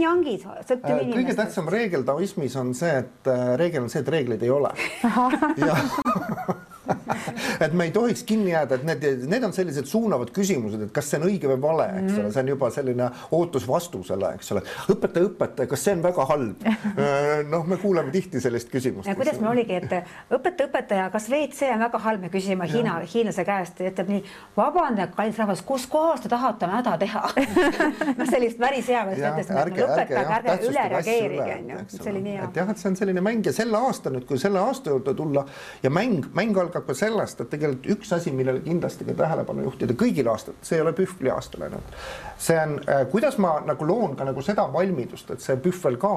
äh, 0.76 1.04
kõige 1.14 1.36
tähtsam 1.38 1.70
reegel 1.72 2.04
taoismis 2.06 2.56
on 2.60 2.74
see, 2.76 2.92
et 3.04 3.32
reegel 3.60 3.86
on 3.86 3.92
see, 3.92 4.04
et 4.04 4.12
reegleid 4.16 4.42
ei 4.44 4.52
ole. 4.52 4.74
et 7.64 7.72
me 7.76 7.86
ei 7.88 7.92
tohiks 7.94 8.22
kinni 8.26 8.52
jääda, 8.54 8.78
et 8.78 8.86
need, 8.88 9.26
need 9.30 9.44
on 9.46 9.54
sellised 9.54 9.88
suunavad 9.90 10.32
küsimused, 10.34 10.86
et 10.86 10.92
kas 10.94 11.10
see 11.10 11.20
on 11.20 11.26
õige 11.28 11.50
või 11.52 11.60
vale, 11.62 11.86
eks 12.00 12.16
ole, 12.16 12.32
see 12.34 12.42
on 12.42 12.52
juba 12.52 12.70
selline 12.74 13.08
ootus 13.36 13.66
vastusele, 13.68 14.34
eks 14.38 14.52
ole. 14.54 14.62
õpetaja, 14.92 15.28
õpetaja, 15.30 15.70
kas 15.70 15.84
see 15.86 15.96
on 15.96 16.04
väga 16.04 16.26
halb? 16.30 16.66
Äh, 16.66 17.28
noh, 17.50 17.66
me 17.68 17.78
kuuleme 17.80 18.12
tihti 18.14 18.42
sellist 18.42 18.70
küsimust. 18.72 19.10
kuidas 19.18 19.40
meil 19.42 19.52
oligi, 19.52 19.78
et 19.80 19.92
õpetaja, 20.36 20.70
õpetaja, 20.70 21.08
kas 21.12 21.28
WC 21.30 21.70
on 21.74 21.84
väga 21.86 22.02
halb, 22.06 22.24
me 22.26 22.32
küsime 22.32 22.68
Hiina, 22.70 22.98
hiinlase 23.14 23.44
käest, 23.46 23.82
ütleb 23.84 24.10
nii, 24.14 24.24
vabandage, 24.56 25.14
kallis 25.16 25.40
rahvas, 25.40 25.64
kus 25.66 25.86
kohas 25.90 26.24
te 26.24 26.32
tahate 26.32 26.68
oma 26.68 26.80
häda 26.80 26.96
teha 27.00 27.22
noh, 28.18 28.26
sellist 28.30 28.60
päris 28.60 28.88
hea, 28.90 29.04
ma 29.06 29.14
just 29.14 29.26
ütlesin, 29.26 29.60
et 29.60 29.80
lõpetage, 29.80 30.24
ärge 30.38 30.56
üle 30.70 30.86
reageerige, 30.94 31.50
onju. 31.58 31.80
see 31.94 32.12
oli 32.12 32.24
nii 32.26 32.36
hea. 32.38 32.48
et 32.48 32.60
jah, 32.62 32.72
et 32.72 32.82
see 32.82 32.90
on 32.92 32.98
selline 33.00 33.24
mäng 33.24 33.46
ja 33.46 33.54
sel 33.56 33.74
aastal 33.78 34.16
nüüd, 34.16 34.26
kui 34.28 34.40
selle 34.40 34.62
aasta 34.62 34.92
juurde 34.94 35.14
tulla 35.18 35.44
ja 35.84 35.92
mäng, 35.92 36.28
mäng 36.36 36.56
algab 36.60 36.69
algab 36.70 36.86
ka 36.86 36.96
sellest, 36.96 37.40
et 37.42 37.50
tegelikult 37.50 37.88
üks 37.96 38.12
asi, 38.16 38.32
millele 38.34 38.62
kindlasti 38.64 39.06
ka 39.08 39.16
tähelepanu 39.18 39.66
juhtida 39.66 39.96
kõigil 39.98 40.30
aastatel, 40.30 40.60
see 40.66 40.78
ei 40.78 40.84
ole 40.84 40.94
pühvli 40.96 41.32
aastal 41.34 41.66
ainult. 41.66 41.96
see 42.38 42.58
on, 42.58 42.78
äh, 42.86 43.06
kuidas 43.10 43.38
ma 43.38 43.58
nagu 43.66 43.86
loon 43.86 44.16
ka 44.16 44.24
nagu 44.24 44.42
seda 44.42 44.68
valmidust, 44.72 45.30
et 45.30 45.40
see 45.40 45.56
pühvel 45.56 45.98
ka 46.00 46.14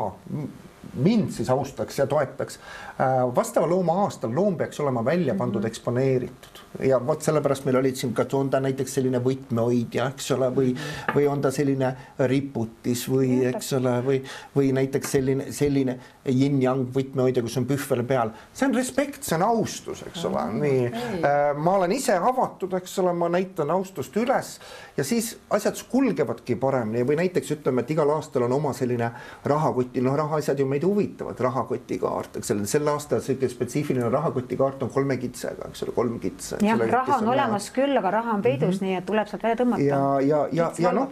mind 0.93 1.31
siis 1.31 1.49
austaks 1.49 1.99
ja 1.99 2.07
toetaks. 2.07 2.59
Äh, 3.01 3.35
vastava 3.35 3.67
looma 3.69 4.01
aastal 4.03 4.35
loom 4.35 4.57
peaks 4.57 4.79
olema 4.79 5.05
välja 5.05 5.35
pandud 5.35 5.61
mm 5.61 5.63
-hmm. 5.63 5.67
eksponeeritud 5.67 6.63
ja 6.79 6.99
vot 7.07 7.21
sellepärast 7.21 7.65
meil 7.65 7.77
olid 7.77 7.95
siin 7.95 8.13
ka, 8.13 8.25
on 8.33 8.49
ta 8.49 8.59
näiteks 8.63 8.93
selline 8.97 9.19
võtmehoidja, 9.23 10.07
eks 10.13 10.31
ole, 10.31 10.49
või, 10.55 10.71
või 11.15 11.27
on 11.29 11.41
ta 11.41 11.51
selline 11.51 11.93
riputis 12.19 13.05
või 13.09 13.43
eks 13.49 13.73
ole, 13.77 13.93
või, 14.05 14.21
või 14.55 14.71
näiteks 14.73 15.11
selline, 15.11 15.51
selline 15.53 15.97
yin-yang 16.25 16.87
võtmehoidja, 16.95 17.43
kus 17.45 17.57
on 17.61 17.67
pühvel 17.69 18.03
peal. 18.07 18.33
see 18.53 18.67
on 18.67 18.75
respekt, 18.75 19.23
see 19.23 19.35
on 19.35 19.45
austus, 19.47 20.03
eks 20.07 20.25
ole, 20.25 20.45
nii. 20.53 20.85
Äh, 20.87 21.41
ma 21.57 21.77
olen 21.77 21.91
ise 21.91 22.17
avatud, 22.17 22.73
eks 22.73 22.97
ole, 23.03 23.13
ma 23.13 23.29
näitan 23.29 23.71
austust 23.71 24.17
üles 24.17 24.57
ja 24.97 25.03
siis 25.03 25.33
asjad 25.49 25.77
kulgevadki 25.89 26.55
paremini 26.55 27.05
või 27.07 27.17
näiteks 27.21 27.51
ütleme, 27.57 27.81
et 27.83 27.93
igal 27.93 28.09
aastal 28.15 28.47
on 28.47 28.57
oma 28.59 28.73
selline 28.77 29.11
rahakoti, 29.45 30.01
noh, 30.01 30.17
rahaasjad 30.17 30.59
ju 30.59 30.67
meid 30.83 30.91
huvitavad, 30.91 31.39
rahakotikaart, 31.39 32.37
eks 32.39 32.51
ole, 32.51 32.65
sel 32.69 32.87
aastal 32.91 33.21
sihuke 33.23 33.49
spetsiifiline 33.49 34.09
rahakotikaart 34.11 34.83
on 34.83 34.89
kolme 34.93 35.17
kitsega, 35.17 35.69
eks 35.69 35.83
ole, 35.83 35.95
kolm 35.95 36.19
kitsa. 36.19 36.57
jah, 36.61 36.79
raha 36.89 37.17
on 37.17 37.31
olemas 37.33 37.69
küll, 37.75 37.95
aga 37.97 38.11
raha 38.11 38.33
on 38.33 38.41
peidus 38.41 38.67
mm, 38.67 38.73
-hmm. 38.79 38.89
nii 38.89 38.97
et 38.97 39.05
tuleb 39.05 39.27
sealt 39.27 39.43
välja 39.43 39.61
tõmmata. 39.63 39.81
ja, 39.81 40.19
ja, 40.21 40.47
ja, 40.51 40.71
ja 40.79 40.91
noh 40.91 41.09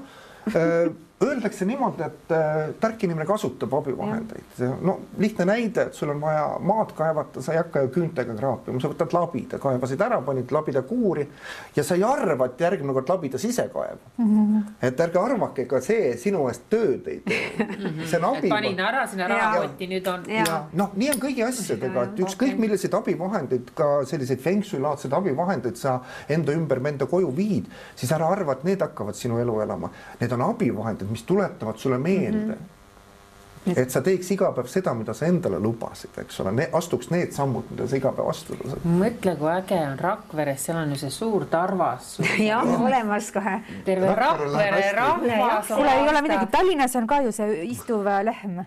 Öeldakse 1.22 1.66
niimoodi, 1.70 2.02
et 2.02 2.32
äh, 2.34 2.72
tark 2.82 3.04
inimene 3.06 3.28
kasutab 3.30 3.74
abivahendeid. 3.78 4.62
no 4.82 4.96
lihtne 5.22 5.46
näide, 5.46 5.84
et 5.90 5.94
sul 5.94 6.10
on 6.10 6.22
vaja 6.22 6.46
maad 6.66 6.96
kaevata, 6.98 7.44
sa 7.46 7.54
ei 7.54 7.60
hakka 7.60 7.84
ju 7.84 7.92
küüntega 7.98 8.34
kraapima, 8.40 8.82
sa 8.82 8.90
võtad 8.90 9.14
labida, 9.14 9.60
kaevasid 9.62 10.02
ära, 10.02 10.18
panid 10.26 10.50
labida 10.52 10.82
kuuri 10.82 11.28
ja 11.76 11.84
sa 11.86 11.98
ei 12.00 12.06
arva, 12.08 12.48
et 12.50 12.64
järgmine 12.66 12.96
kord 12.98 13.12
labidas 13.14 13.46
ise 13.46 13.68
kaevab 13.74 14.00
mm. 14.18 14.32
-hmm. 14.32 14.72
et 14.88 15.04
ärge 15.06 15.22
arvake, 15.22 15.68
ega 15.68 15.82
see 15.82 16.16
sinu 16.18 16.48
eest 16.50 16.66
tööd 16.74 17.08
ei 17.14 17.20
tee. 17.26 17.68
see 18.10 18.18
on 18.18 18.26
abi. 18.32 18.50
panin 18.50 18.80
ära 18.80 19.06
sinna 19.08 19.30
rahakotti, 19.30 19.92
nüüd 19.94 20.10
on. 20.10 20.26
noh, 20.74 20.98
nii 20.98 21.14
on 21.14 21.22
kõigi 21.28 21.46
asjadega, 21.46 22.08
et 22.10 22.24
ükskõik 22.26 22.56
okay. 22.56 22.64
milliseid 22.66 22.98
abivahendeid, 22.98 23.72
ka 23.78 23.92
selliseid 24.10 24.42
feng 24.42 24.66
shui 24.66 24.82
laadseid 24.82 25.14
abivahendeid 25.14 25.78
sa 25.78 26.00
enda 26.30 26.58
ümber, 26.58 26.82
enda 26.88 27.06
koju 27.06 27.30
viid, 27.36 27.70
siis 27.96 28.12
ära 28.12 28.34
arva, 28.34 28.58
et 28.58 28.66
need 28.68 28.82
hakkavad 28.82 29.16
sinu 29.16 29.38
elu 29.38 29.62
elama. 29.62 29.92
Need 30.20 30.34
on 30.34 30.48
abivahendid 30.50 31.11
mis 31.12 31.24
tuletavad 31.28 31.78
sulle 31.82 31.98
meelde 32.02 32.46
mm. 32.46 32.52
-hmm 32.52 32.78
et 33.78 33.92
sa 33.94 34.02
teeks 34.02 34.32
iga 34.34 34.48
päev 34.56 34.66
seda, 34.66 34.94
mida 34.98 35.14
sa 35.14 35.28
endale 35.30 35.60
lubasid, 35.62 36.16
eks 36.18 36.40
ole, 36.42 36.66
astuks 36.74 37.12
need 37.14 37.30
sammud, 37.36 37.68
mida 37.70 37.86
sa 37.88 38.00
iga 38.00 38.12
päev 38.18 38.30
astuda 38.32 38.72
saad. 38.72 38.88
mõtle, 39.04 39.36
kui 39.38 39.52
äge 39.54 39.78
on 39.86 40.00
Rakveres, 40.00 40.66
seal 40.66 40.78
on 40.82 40.96
ju 40.96 40.98
see 41.04 41.14
suur 41.14 41.46
tarvas. 41.46 42.18
jah, 42.50 42.66
olemas 42.82 43.32
kohe. 43.32 43.62
terve 43.86 44.16
Rakvere 44.16 44.92
rahvas. 44.98 45.68
kuule, 45.68 45.94
ei 45.94 46.10
ole 46.10 46.22
midagi, 46.22 46.52
Tallinnas 46.52 46.96
on 46.96 47.08
ka 47.08 47.22
ju 47.22 47.32
see 47.32 47.66
istuv 47.70 48.10
lähm 48.26 48.64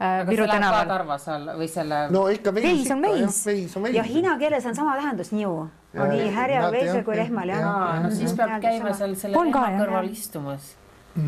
Äh, 0.00 0.28
Viru 0.28 0.44
tänaval. 0.46 0.84
tarvas 0.84 1.28
all 1.32 1.46
või 1.56 1.66
selle? 1.72 2.02
no 2.12 2.26
ikka 2.28 2.52
veis, 2.52 2.82
veis 2.84 2.90
on 2.92 3.86
veis. 3.86 3.94
ja 3.96 4.02
hiina 4.04 4.34
keeles 4.36 4.66
on 4.68 4.74
sama 4.76 4.92
tähendus 4.98 5.30
niu. 5.32 5.54
on 5.96 6.10
nii 6.12 6.26
härjal 6.34 6.68
veisel 6.72 7.00
kui 7.04 7.16
lehmal 7.16 7.48
jah. 7.48 7.62
ja, 7.64 8.02
no 8.04 8.10
siis 8.12 8.34
peab 8.36 8.58
käima 8.60 8.92
seal 8.92 9.14
selle 9.16 9.40
lehma 9.40 9.70
kõrval 9.78 10.10
istumas 10.10 10.74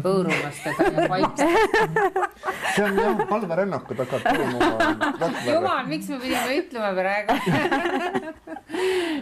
hõõrumas 0.04 0.62
teda 0.64 0.90
ja 0.94 1.08
vaikselt. 1.12 2.20
see 2.74 2.84
on 2.84 3.00
jah, 3.02 3.22
palverännakud 3.30 4.02
hakkavad 4.04 4.24
toimuma. 4.28 4.70
jumal, 5.46 5.86
miks 5.90 6.08
me 6.12 6.20
pidime 6.22 6.60
ütlema 6.62 6.92
praegu 6.98 7.32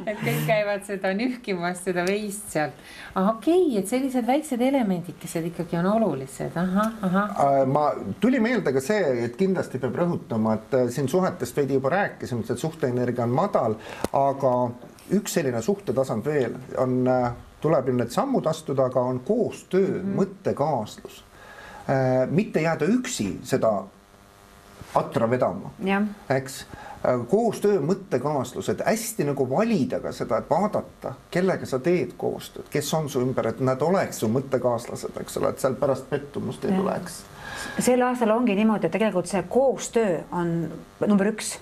et 0.06 0.18
kõik 0.20 0.42
käivad 0.48 0.84
seda 0.86 1.12
nühkimas, 1.16 1.80
seda 1.84 2.04
veist 2.06 2.50
sealt. 2.52 2.76
okei 3.14 3.68
okay,, 3.68 3.78
et 3.80 3.90
sellised 3.90 4.26
väiksed 4.26 4.62
elemendikesed 4.62 5.48
ikkagi 5.52 5.78
on 5.80 5.90
olulised, 5.94 6.56
ahah, 6.60 6.92
ahah. 7.06 7.40
Äh, 7.46 7.62
ma, 7.70 7.86
tuli 8.22 8.40
meelde 8.42 8.74
ka 8.74 8.82
see, 8.84 9.00
et 9.26 9.38
kindlasti 9.38 9.80
peab 9.82 9.96
rõhutama, 10.02 10.58
et 10.60 10.76
äh, 10.78 10.90
siin 10.94 11.08
suhetest 11.10 11.56
veidi 11.56 11.78
juba 11.78 11.94
rääkisime, 11.94 12.46
et 12.46 12.62
suhteenergia 12.62 13.26
on 13.26 13.34
madal, 13.36 13.78
aga 14.16 14.54
üks 15.16 15.36
selline 15.38 15.62
suhtetasand 15.62 16.26
veel 16.26 16.56
on 16.82 16.98
äh, 17.10 17.28
tuleb 17.60 17.88
ju 17.88 17.94
need 17.96 18.10
sammud 18.14 18.46
astuda, 18.46 18.90
aga 18.90 19.00
on 19.00 19.20
koostöö 19.20 19.86
mm, 19.86 20.00
-hmm. 20.00 20.16
mõttekaaslus 20.20 21.24
äh,. 21.88 22.30
mitte 22.30 22.60
jääda 22.60 22.84
üksi 22.84 23.38
seda 23.42 23.82
atra 24.94 25.30
vedama, 25.30 25.70
eks 26.30 26.66
äh, 27.04 27.28
koostöö, 27.28 27.80
mõttekaaslused, 27.80 28.82
hästi 28.86 29.24
nagu 29.28 29.50
valida 29.50 30.00
ka 30.00 30.12
seda, 30.12 30.40
et 30.40 30.50
vaadata, 30.50 31.14
kellega 31.30 31.66
sa 31.66 31.78
teed 31.78 32.14
koostööd, 32.16 32.68
kes 32.70 32.94
on 32.94 33.08
su 33.12 33.20
ümber, 33.20 33.50
et 33.52 33.60
nad 33.60 33.82
oleks 33.82 34.22
su 34.22 34.30
mõttekaaslased, 34.32 35.20
eks 35.20 35.36
ole, 35.40 35.52
et 35.52 35.60
seal 35.60 35.76
pärast 35.80 36.08
pettumust 36.10 36.64
ei 36.64 36.76
tuleks. 36.76 37.22
sel 37.78 38.02
aastal 38.02 38.30
ongi 38.30 38.54
niimoodi, 38.54 38.86
et 38.86 38.92
tegelikult 38.92 39.28
see 39.30 39.42
koostöö 39.48 40.20
on 40.32 40.56
number 41.06 41.32
üks 41.32 41.56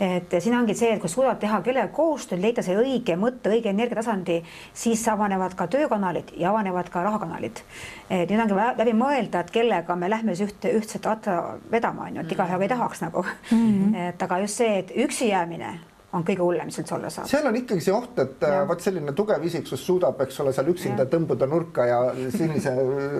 et 0.00 0.36
siin 0.40 0.56
ongi 0.56 0.74
see, 0.78 0.94
et 0.94 1.00
kui 1.02 1.10
suudad 1.12 1.38
teha 1.40 1.60
kellegagi 1.64 1.92
koostööd, 1.96 2.40
leida 2.40 2.64
see 2.64 2.76
õige 2.78 3.16
mõtte, 3.20 3.52
õige 3.52 3.72
energiatasandi, 3.74 4.38
siis 4.72 5.02
avanevad 5.12 5.56
ka 5.58 5.68
töökanalid 5.70 6.32
ja 6.40 6.50
avanevad 6.54 6.88
ka 6.92 7.04
rahakanalid. 7.04 7.60
et 8.08 8.30
nüüd 8.30 8.40
ongi 8.42 8.56
vaja 8.56 8.74
läbi 8.78 8.96
mõelda, 8.96 9.44
et 9.44 9.52
kellega 9.54 9.96
me 9.96 10.10
lähme 10.10 10.34
siis 10.34 10.50
ühte 10.50 10.72
ühtset 10.78 11.06
atra 11.06 11.58
vedama, 11.70 12.08
on 12.08 12.16
ju, 12.16 12.24
et 12.24 12.32
igaühega 12.32 12.62
ei 12.62 12.72
tahaks 12.72 13.04
nagu 13.04 13.22
mm. 13.22 13.56
-hmm. 13.56 14.08
et 14.08 14.22
aga 14.22 14.38
just 14.38 14.56
see, 14.56 14.78
et 14.78 14.92
üksi 14.96 15.28
jäämine 15.28 15.78
on 16.12 16.24
kõige 16.26 16.42
hullem, 16.42 16.66
mis 16.66 16.78
üldse 16.80 16.94
olla 16.94 17.10
saab. 17.10 17.28
seal 17.30 17.46
on 17.46 17.56
ikkagi 17.56 17.84
see 17.84 17.94
oht, 17.94 18.18
et 18.18 18.42
ja. 18.42 18.64
vot 18.68 18.80
selline 18.80 19.12
tugev 19.12 19.44
isiksus 19.46 19.84
suudab, 19.86 20.20
eks 20.24 20.40
ole, 20.40 20.52
seal 20.52 20.72
üksinda 20.72 21.06
ja. 21.06 21.10
tõmbuda 21.12 21.46
nurka 21.46 21.86
ja 21.86 22.00
sinise, 22.34 22.74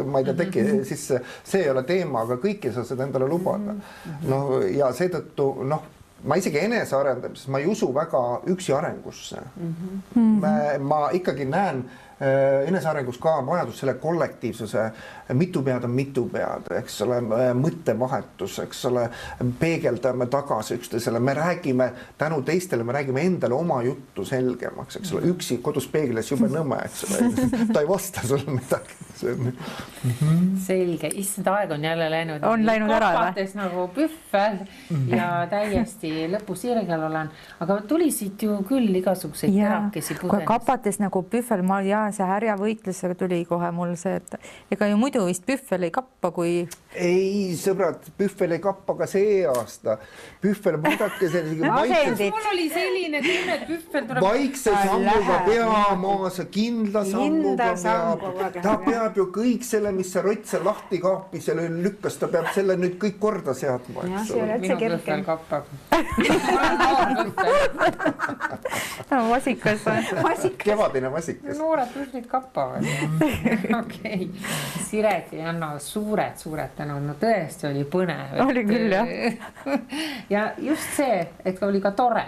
ma 0.07 0.19
ei 0.19 0.25
tea, 0.25 0.35
teki 0.43 0.67
sisse, 0.89 1.21
see 1.45 1.63
ei 1.63 1.71
ole 1.71 1.85
teema, 1.87 2.25
aga 2.27 2.41
kõik 2.43 2.67
ei 2.67 2.73
saa 2.73 2.85
seda 2.85 3.07
endale 3.07 3.29
lubada. 3.31 3.77
no 4.27 4.61
ja 4.67 4.91
seetõttu 4.97 5.53
noh 5.71 6.00
ma 6.25 6.37
isegi 6.37 6.59
enesearendamises, 6.59 7.49
ma 7.49 7.59
ei 7.59 7.67
usu 7.67 7.93
väga 7.95 8.21
üksi 8.53 8.75
arengusse 8.77 9.41
mm. 9.41 9.75
-hmm. 10.15 10.79
ma 10.79 11.11
ikkagi 11.17 11.45
näen 11.45 11.85
enesearengus 12.21 13.19
ka 13.19 13.39
vajadus 13.47 13.79
selle 13.81 13.95
kollektiivsuse, 14.01 14.83
mitu 15.33 15.63
pead 15.65 15.85
on 15.85 15.91
mitu 15.95 16.27
pead, 16.33 16.69
eks 16.77 17.01
ole, 17.07 17.21
mõttevahetus, 17.57 18.59
eks 18.67 18.85
ole, 18.91 19.07
peegeldame 19.61 20.27
tagasi 20.31 20.77
üksteisele, 20.77 21.21
me 21.21 21.35
räägime 21.35 21.91
tänu 22.19 22.43
teistele, 22.45 22.85
me 22.85 22.93
räägime 22.93 23.25
endale 23.25 23.57
oma 23.57 23.81
juttu 23.83 24.25
selgemaks, 24.29 25.01
eks 25.01 25.15
ole, 25.15 25.31
üksi 25.33 25.61
kodus 25.65 25.89
peeglis 25.89 26.29
jube 26.33 26.51
nõme, 26.53 26.83
eks 26.85 27.07
ole, 27.09 27.31
ta 27.73 27.81
ei 27.81 27.89
vasta 27.89 28.27
sulle 28.27 28.59
midagi. 28.59 28.99
selge, 30.67 31.11
issand, 31.21 31.49
aeg 31.53 31.73
on 31.77 31.85
jälle 31.85 32.11
läinud. 32.11 32.45
on 32.45 32.67
läinud 32.67 32.93
ära 32.97 33.11
või? 33.17 33.49
nagu 33.55 33.89
pühvel 33.97 34.61
ja 35.09 35.31
täiesti 35.51 36.29
lõpusirgel 36.33 37.09
olen, 37.09 37.33
aga 37.61 37.81
tuli 37.89 38.11
siit 38.13 38.43
ju 38.43 38.61
küll 38.69 38.93
igasuguseid 39.01 39.57
terakesi. 39.57 40.17
kapates 40.45 41.01
nagu 41.01 41.25
pühvel, 41.33 41.65
ma 41.65 41.81
ja 41.85 42.10
see 42.15 42.27
härjavõitlusega 42.27 43.17
tuli 43.19 43.43
kohe 43.49 43.71
mul 43.75 43.95
see, 44.01 44.19
et 44.21 44.75
ega 44.77 44.89
ju 44.91 44.99
muidu 45.01 45.25
vist 45.27 45.47
Pühvel 45.47 45.89
ei 45.89 45.95
kappa, 45.95 46.31
kui. 46.35 46.67
Ei, 46.95 47.55
sõbrad, 47.59 48.09
Pühvel 48.19 48.57
ei 48.57 48.63
kappa 48.63 48.97
ka 48.99 49.07
see 49.11 49.45
aasta. 49.49 49.97
Pühvel, 50.43 50.79
vaadake 50.83 51.29
sellise 51.31 51.69
vaikse. 51.71 52.31
mul 52.35 52.49
oli 52.53 52.67
selline 52.73 53.21
tunne, 53.25 53.55
et 53.55 53.67
Pühvel 53.69 54.07
tuleb. 54.09 54.23
vaikse 54.25 54.75
sammuga 54.75 55.37
pea 55.47 55.97
maas, 56.01 56.41
kindla 56.51 57.05
sammuga 57.07 57.71
peab. 57.83 58.27
ta 58.63 58.77
peab 58.85 59.21
ju 59.21 59.29
kõik 59.35 59.67
selle, 59.67 59.93
mis 59.95 60.11
see 60.13 60.25
rott 60.25 60.47
seal 60.51 60.67
lahti 60.67 61.01
kaapis 61.03 61.51
ja 61.51 61.55
lükkas, 61.57 62.19
ta 62.19 62.31
peab 62.33 62.51
selle 62.57 62.79
nüüd 62.81 62.99
kõik 63.03 63.21
korda 63.23 63.55
seadma. 63.55 64.09
minu 64.59 64.81
Pühvel 64.81 65.25
kappab 65.29 65.65
vasikas. 69.31 69.81
kevadine 70.65 71.13
vasikas. 71.13 71.59
noored 71.59 71.89
püslid 71.95 72.27
kappavad. 72.27 72.85
okei, 73.81 74.31
Siret 74.89 75.33
ja 75.33 75.47
Janno, 75.47 75.73
suured-suured 75.79 76.75
tänud, 76.81 77.07
no 77.07 77.17
tõesti 77.21 77.69
oli 77.71 77.87
põnev. 77.89 78.39
oli 78.47 78.65
küll 78.69 78.95
jah. 78.97 79.17
ja 80.35 80.47
just 80.59 80.97
see, 80.97 81.27
et 81.45 81.63
oli 81.67 81.83
ka 81.85 81.93
tore 81.97 82.27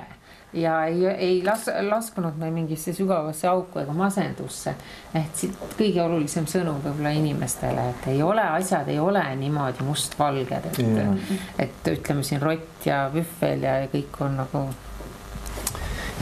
ja 0.53 0.85
ei, 0.85 1.07
ei 1.07 1.43
las-, 1.45 1.71
laskunud 1.89 2.37
me 2.37 2.51
mingisse 2.51 2.93
sügavasse 2.93 3.49
auku 3.49 3.79
ega 3.83 3.93
masendusse. 3.97 4.75
et 5.15 5.37
siit 5.37 5.57
kõige 5.79 6.03
olulisem 6.05 6.47
sõnum 6.47 6.81
võib-olla 6.85 7.15
inimestele, 7.17 7.89
et 7.95 8.09
ei 8.13 8.23
ole, 8.23 8.45
asjad 8.59 8.89
ei 8.93 8.99
ole 9.01 9.25
niimoodi 9.41 9.85
mustvalged, 9.87 10.71
et 10.73 10.81
yeah., 10.85 11.37
et 11.59 11.93
ütleme 11.97 12.25
siin 12.27 12.43
rott 12.43 12.87
ja 12.87 13.05
pühvel 13.13 13.69
ja 13.69 13.79
kõik 13.93 14.25
on 14.25 14.41
nagu 14.43 14.67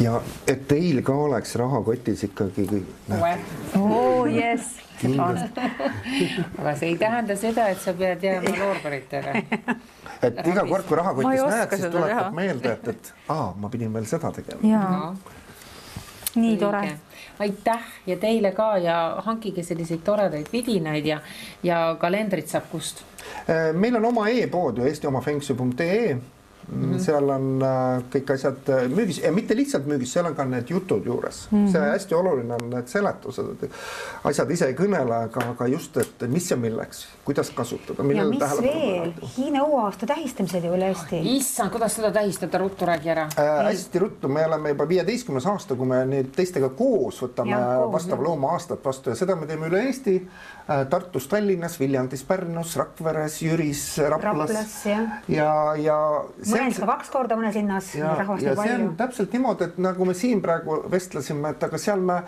ja 0.01 0.21
et 0.49 0.63
teil 0.69 1.03
ka 1.05 1.15
oleks 1.27 1.55
rahakotis 1.61 2.25
ikkagi 2.31 2.67
kõik. 2.71 2.93
Oh 4.21 4.31
yes. 4.35 4.71
aga 6.59 6.75
see 6.77 6.93
ei 6.93 6.97
tähenda 7.01 7.37
seda, 7.37 7.69
et 7.73 7.81
sa 7.81 7.95
pead 7.97 8.25
jääma 8.25 8.55
loorberitele. 8.59 9.45
et 10.23 10.41
iga 10.47 10.65
kord, 10.69 10.87
kui 10.89 10.99
rahakotis 11.01 11.45
näed, 11.45 11.77
siis 11.77 11.93
tuletab 11.93 12.35
meelde, 12.37 12.73
et, 12.73 12.89
et 12.95 13.13
aa, 13.29 13.53
ma 13.57 13.71
pidin 13.73 13.93
veel 13.95 14.09
seda 14.11 14.33
tegema. 14.37 14.83
No. 14.89 15.15
nii 16.41 16.57
tore 16.61 16.83
aitäh 17.41 17.87
ja 18.07 18.17
teile 18.17 18.53
ka 18.53 18.77
ja 18.79 18.97
hankige 19.25 19.63
selliseid 19.63 20.05
toredaid 20.05 20.53
vidinaid 20.53 21.07
ja, 21.07 21.21
ja 21.63 21.97
kalendrit 22.01 22.49
saab 22.49 22.69
kust? 22.71 23.03
meil 23.73 23.97
on 23.97 24.05
oma 24.13 24.29
e-pood 24.29 24.79
ju 24.79 24.87
Eesti 24.87 25.09
oma 25.09 25.21
fengsu.ee 25.25 26.19
Mm 26.73 26.93
-hmm. 26.93 26.99
seal 26.99 27.29
on 27.29 27.63
äh, 27.63 28.03
kõik 28.13 28.31
asjad 28.35 28.69
äh, 28.69 28.85
müügis 28.89 29.19
ja 29.25 29.33
mitte 29.33 29.57
lihtsalt 29.57 29.87
müügis, 29.91 30.13
seal 30.13 30.27
on 30.27 30.35
ka 30.39 30.45
need 30.45 30.69
jutud 30.71 31.07
juures 31.07 31.49
mm, 31.51 31.65
-hmm. 31.67 31.73
see 31.73 31.81
hästi 31.81 32.15
oluline 32.15 32.55
on 32.55 32.71
need 32.71 32.87
seletused, 32.87 33.65
asjad 34.25 34.51
ise 34.51 34.69
ei 34.71 34.77
kõnele, 34.79 35.17
aga, 35.25 35.49
aga 35.51 35.67
just, 35.67 35.97
et 35.97 36.23
mis 36.29 36.51
ja 36.51 36.57
milleks, 36.57 37.07
kuidas 37.25 37.51
kasutada. 37.51 38.03
ja 38.15 38.25
mis 38.25 38.63
veel, 38.63 39.13
Hiina 39.37 39.65
uueaasta 39.65 40.07
tähistamised 40.07 40.65
ju 40.65 40.75
üle 40.75 40.93
Eesti. 40.93 41.21
issand, 41.37 41.71
kuidas 41.71 41.97
seda 41.97 42.13
tähistada, 42.13 42.59
ruttu 42.59 42.87
räägi 42.87 43.11
ära 43.11 43.27
äh,. 43.39 43.65
hästi 43.67 43.99
ruttu, 43.99 44.29
me 44.29 44.47
oleme 44.47 44.69
juba 44.69 44.89
viieteistkümnes 44.89 45.47
aasta, 45.47 45.75
kui 45.75 45.87
me 45.87 46.05
nüüd 46.07 46.31
teistega 46.37 46.69
koos 46.69 47.23
võtame 47.23 47.59
vastav 47.93 48.23
looma-aastat 48.23 48.85
vastu 48.85 49.11
ja 49.11 49.17
seda 49.17 49.37
me 49.37 49.47
teeme 49.47 49.67
üle 49.67 49.83
Eesti 49.87 50.17
äh,. 50.69 50.87
Tartus, 50.91 51.27
Tallinnas, 51.29 51.81
Viljandis, 51.81 52.23
Pärnus, 52.25 52.77
Rakveres, 52.77 53.43
Jüris, 53.43 53.99
Raplas, 54.09 54.51
Raplas 54.51 54.87
ja, 54.87 55.03
ja, 55.29 55.51
ja 55.77 55.99
mõnes 56.61 56.81
ka 56.81 56.89
kaks 56.93 57.13
korda 57.13 57.39
mõnes 57.41 57.57
linnas. 57.59 57.91
ja 57.97 58.15
see 58.39 58.77
on 58.77 58.95
täpselt 58.99 59.33
niimoodi, 59.37 59.71
et 59.71 59.83
nagu 59.83 60.09
me 60.09 60.15
siin 60.15 60.43
praegu 60.45 60.83
vestlesime, 60.93 61.55
et 61.55 61.69
aga 61.69 61.81
seal 61.81 62.01
me 62.05 62.21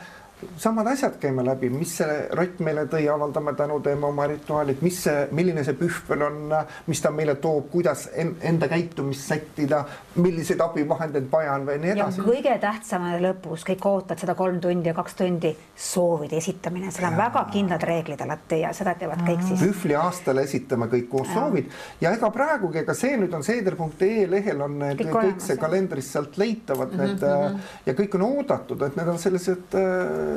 samad 0.56 0.86
asjad 0.86 1.16
käime 1.20 1.44
läbi, 1.44 1.70
mis 1.72 1.96
see 2.00 2.16
rott 2.36 2.60
meile 2.64 2.84
tõi, 2.90 3.04
avaldame 3.10 3.54
tänu, 3.58 3.78
teeme 3.84 4.06
oma 4.08 4.26
rituaalid, 4.30 4.82
mis 4.84 5.02
see, 5.06 5.26
milline 5.34 5.64
see 5.66 5.76
pühvel 5.78 6.24
on, 6.26 6.54
mis 6.86 7.02
ta 7.02 7.10
meile 7.14 7.36
toob, 7.42 7.68
kuidas 7.72 8.06
en, 8.18 8.34
enda 8.52 8.68
käitumist 8.70 9.26
sättida, 9.28 9.82
milliseid 10.22 10.60
abivahendeid 10.64 11.28
vaja 11.32 11.56
on 11.58 11.66
või 11.68 11.78
nii 11.82 11.94
edasi. 11.94 12.24
kõige 12.26 12.56
tähtsam 12.62 13.06
on 13.08 13.18
lõpus, 13.22 13.66
kõik 13.68 13.86
ootavad 13.88 14.22
seda 14.24 14.36
kolm 14.38 14.60
tundi 14.62 14.90
ja 14.90 14.96
kaks 14.96 15.18
tundi, 15.18 15.52
soovide 15.76 16.38
esitamine, 16.40 16.90
seal 16.94 17.08
on 17.10 17.18
ja. 17.18 17.22
väga 17.24 17.44
kindlad 17.52 17.86
reeglid 17.88 18.24
alati 18.26 18.62
ja 18.62 18.72
seda 18.76 18.94
teevad 18.98 19.24
kõik 19.26 19.46
siis. 19.48 19.62
pühvli 19.62 19.98
aastal 19.98 20.42
esitame 20.42 20.88
kõik 20.92 21.08
koos 21.12 21.28
ja. 21.30 21.40
soovid 21.40 21.70
ja 22.00 22.14
ega 22.16 22.30
praegugi, 22.34 22.82
ega 22.82 22.96
see 22.96 23.16
nüüd 23.20 23.34
on 23.36 23.46
seeder.ee 23.46 24.26
lehel 24.30 24.64
on 24.64 24.78
need 24.82 25.04
kõik, 25.04 25.14
kõik 25.18 25.44
see 25.44 25.58
kalendris 25.60 26.12
sealt 26.14 26.38
leitavad, 26.40 26.94
need 26.96 27.18
mm 27.18 27.26
-hmm. 27.26 27.72
ja 27.86 27.96
kõik 27.98 28.18
on 28.18 28.26
oodatud, 28.28 28.82
et 28.86 28.96
need 28.96 29.08
on 29.08 29.18
sellised 29.18 29.76
äh, 29.78 30.31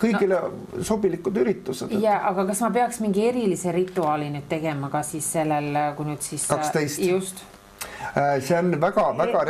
kõigile 0.00 0.40
sobilikud 0.82 1.36
üritused. 1.42 1.92
ja 2.02 2.20
aga 2.30 2.46
kas 2.50 2.64
ma 2.64 2.72
peaks 2.74 3.00
mingi 3.04 3.28
erilise 3.28 3.72
rituaali 3.72 4.30
nüüd 4.34 4.48
tegema 4.48 4.90
ka 4.90 5.02
siis 5.06 5.28
sellel, 5.38 5.70
kui 5.96 6.10
nüüd 6.10 6.24
siis. 6.24 6.46
kaksteist. 6.50 6.98
just. 7.04 7.44
see 8.40 8.58
on 8.58 8.74
väga-väga, 8.80 9.44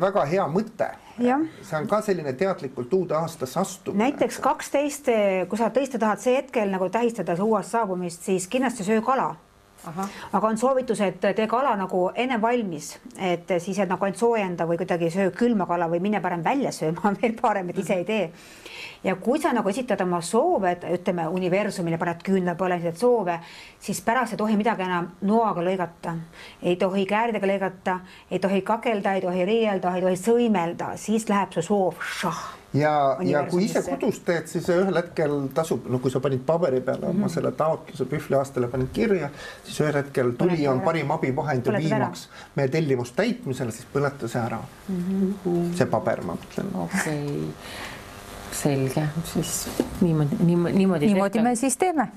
väga 0.00 0.28
hea 0.28 0.46
mõte 0.50 0.90
see 1.16 1.78
on 1.78 1.86
ka 1.88 2.00
selline 2.02 2.32
teadlikult 2.38 2.92
uude 2.92 3.14
aastasse 3.14 3.60
astumine. 3.60 4.04
näiteks 4.04 4.38
kaksteist, 4.42 5.10
kui 5.48 5.58
sa 5.58 5.70
tõesti 5.70 6.00
tahad 6.00 6.22
see 6.22 6.36
hetkel 6.36 6.72
nagu 6.74 6.88
tähistada 6.90 7.36
uuest 7.44 7.70
saabumist, 7.74 8.22
siis 8.26 8.48
kindlasti 8.50 8.84
söö 8.84 9.02
kala. 9.02 9.34
Aga 10.32 10.46
on 10.48 10.58
soovitus, 10.58 11.00
et 11.00 11.20
tee 11.20 11.46
kala 11.50 11.74
nagu 11.76 12.06
enne 12.14 12.40
valmis, 12.42 12.94
et 13.18 13.50
siis 13.58 13.78
et 13.78 13.88
nagu 13.90 14.04
ainult 14.04 14.20
soojenda 14.20 14.66
või 14.68 14.78
kuidagi 14.80 15.10
söö 15.12 15.32
külma 15.36 15.66
kala 15.66 15.88
või 15.92 16.00
mine 16.04 16.20
parem 16.24 16.44
välja 16.44 16.72
sööma, 16.72 17.12
veel 17.20 17.36
parem, 17.40 17.70
et 17.70 17.82
ise 17.82 18.00
ei 18.00 18.08
tee. 18.08 18.30
Ja 19.04 19.16
kui 19.20 19.40
sa 19.40 19.52
nagu 19.52 19.68
esitad 19.68 20.00
oma 20.00 20.20
soove, 20.24 20.76
ütleme 20.94 21.26
universumile 21.28 21.98
paned 22.00 22.24
küünla 22.24 22.56
põle 22.56 22.78
selliseid 22.80 23.00
soove, 23.00 23.38
siis 23.80 24.00
pärast 24.04 24.34
ei 24.34 24.40
tohi 24.40 24.56
midagi 24.56 24.86
enam 24.86 25.10
noaga 25.28 25.64
lõigata, 25.64 26.16
ei 26.62 26.76
tohi 26.80 27.06
kääridega 27.06 27.52
lõigata, 27.52 28.00
ei 28.30 28.40
tohi 28.40 28.62
kakelda, 28.62 29.14
ei 29.14 29.24
tohi 29.24 29.44
riielda, 29.44 29.94
ei 29.94 30.04
tohi 30.08 30.20
sõimelda, 30.20 30.94
siis 30.96 31.28
läheb 31.28 31.52
su 31.52 31.64
soov 31.68 32.00
šah 32.20 32.63
ja, 32.74 33.16
ja 33.22 33.44
kui 33.50 33.64
ise 33.64 33.82
kodus 33.86 34.18
teed, 34.26 34.48
siis 34.50 34.68
ühel 34.72 34.98
hetkel 34.98 35.36
tasub, 35.54 35.86
no 35.90 36.00
kui 36.02 36.10
sa 36.10 36.20
panid 36.24 36.42
paberi 36.46 36.80
peale 36.80 37.06
mm 37.06 37.12
-hmm. 37.12 37.24
oma 37.24 37.28
selle 37.28 37.52
taotluse 37.52 38.04
pühvliaastale 38.10 38.68
panid 38.68 38.92
kirja, 38.92 39.30
siis 39.64 39.80
ühel 39.80 39.94
hetkel 39.94 40.32
tuli 40.38 40.68
on 40.68 40.80
parim 40.80 41.10
abivahend 41.10 41.66
ja 41.66 41.72
viimaks 41.72 42.28
meie 42.56 42.68
tellimust 42.68 43.16
täitmisele, 43.16 43.70
siis 43.70 43.86
põleta 43.94 44.28
see 44.28 44.42
ära 44.42 44.58
mm. 44.88 45.34
-hmm. 45.44 45.74
see 45.74 45.86
paber, 45.86 46.22
ma 46.22 46.36
mõtlen. 46.36 46.74
okei 46.74 47.26
okay 47.26 47.52
selge, 48.54 49.02
siis 49.24 49.68
niimoodi, 50.00 50.36
niimoodi. 50.40 51.06
niimoodi 51.06 51.42
me 51.42 51.56
siis 51.56 51.76
teeme 51.76 52.08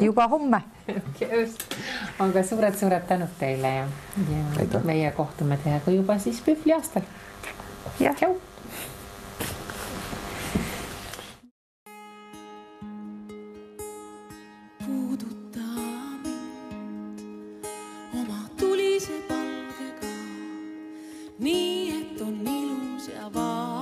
juba 0.00 0.28
homme. 0.28 0.62
just, 1.20 1.62
aga 2.18 2.42
suured-suured 2.42 3.06
tänud 3.08 3.34
teile 3.38 3.74
ja, 3.74 3.88
ja 4.30 4.44
Aitäh. 4.58 4.84
meie 4.84 5.10
kohtume 5.10 5.58
teiega 5.64 5.90
juba 5.90 6.18
siis 6.18 6.40
pühvli 6.40 6.74
aastal. 6.74 7.02
tšau 7.98 8.51
nii 21.42 21.90
et 21.90 22.20
on 22.22 22.46
ilus 22.46 23.08
ja 23.08 23.26
vaba. 23.34 23.81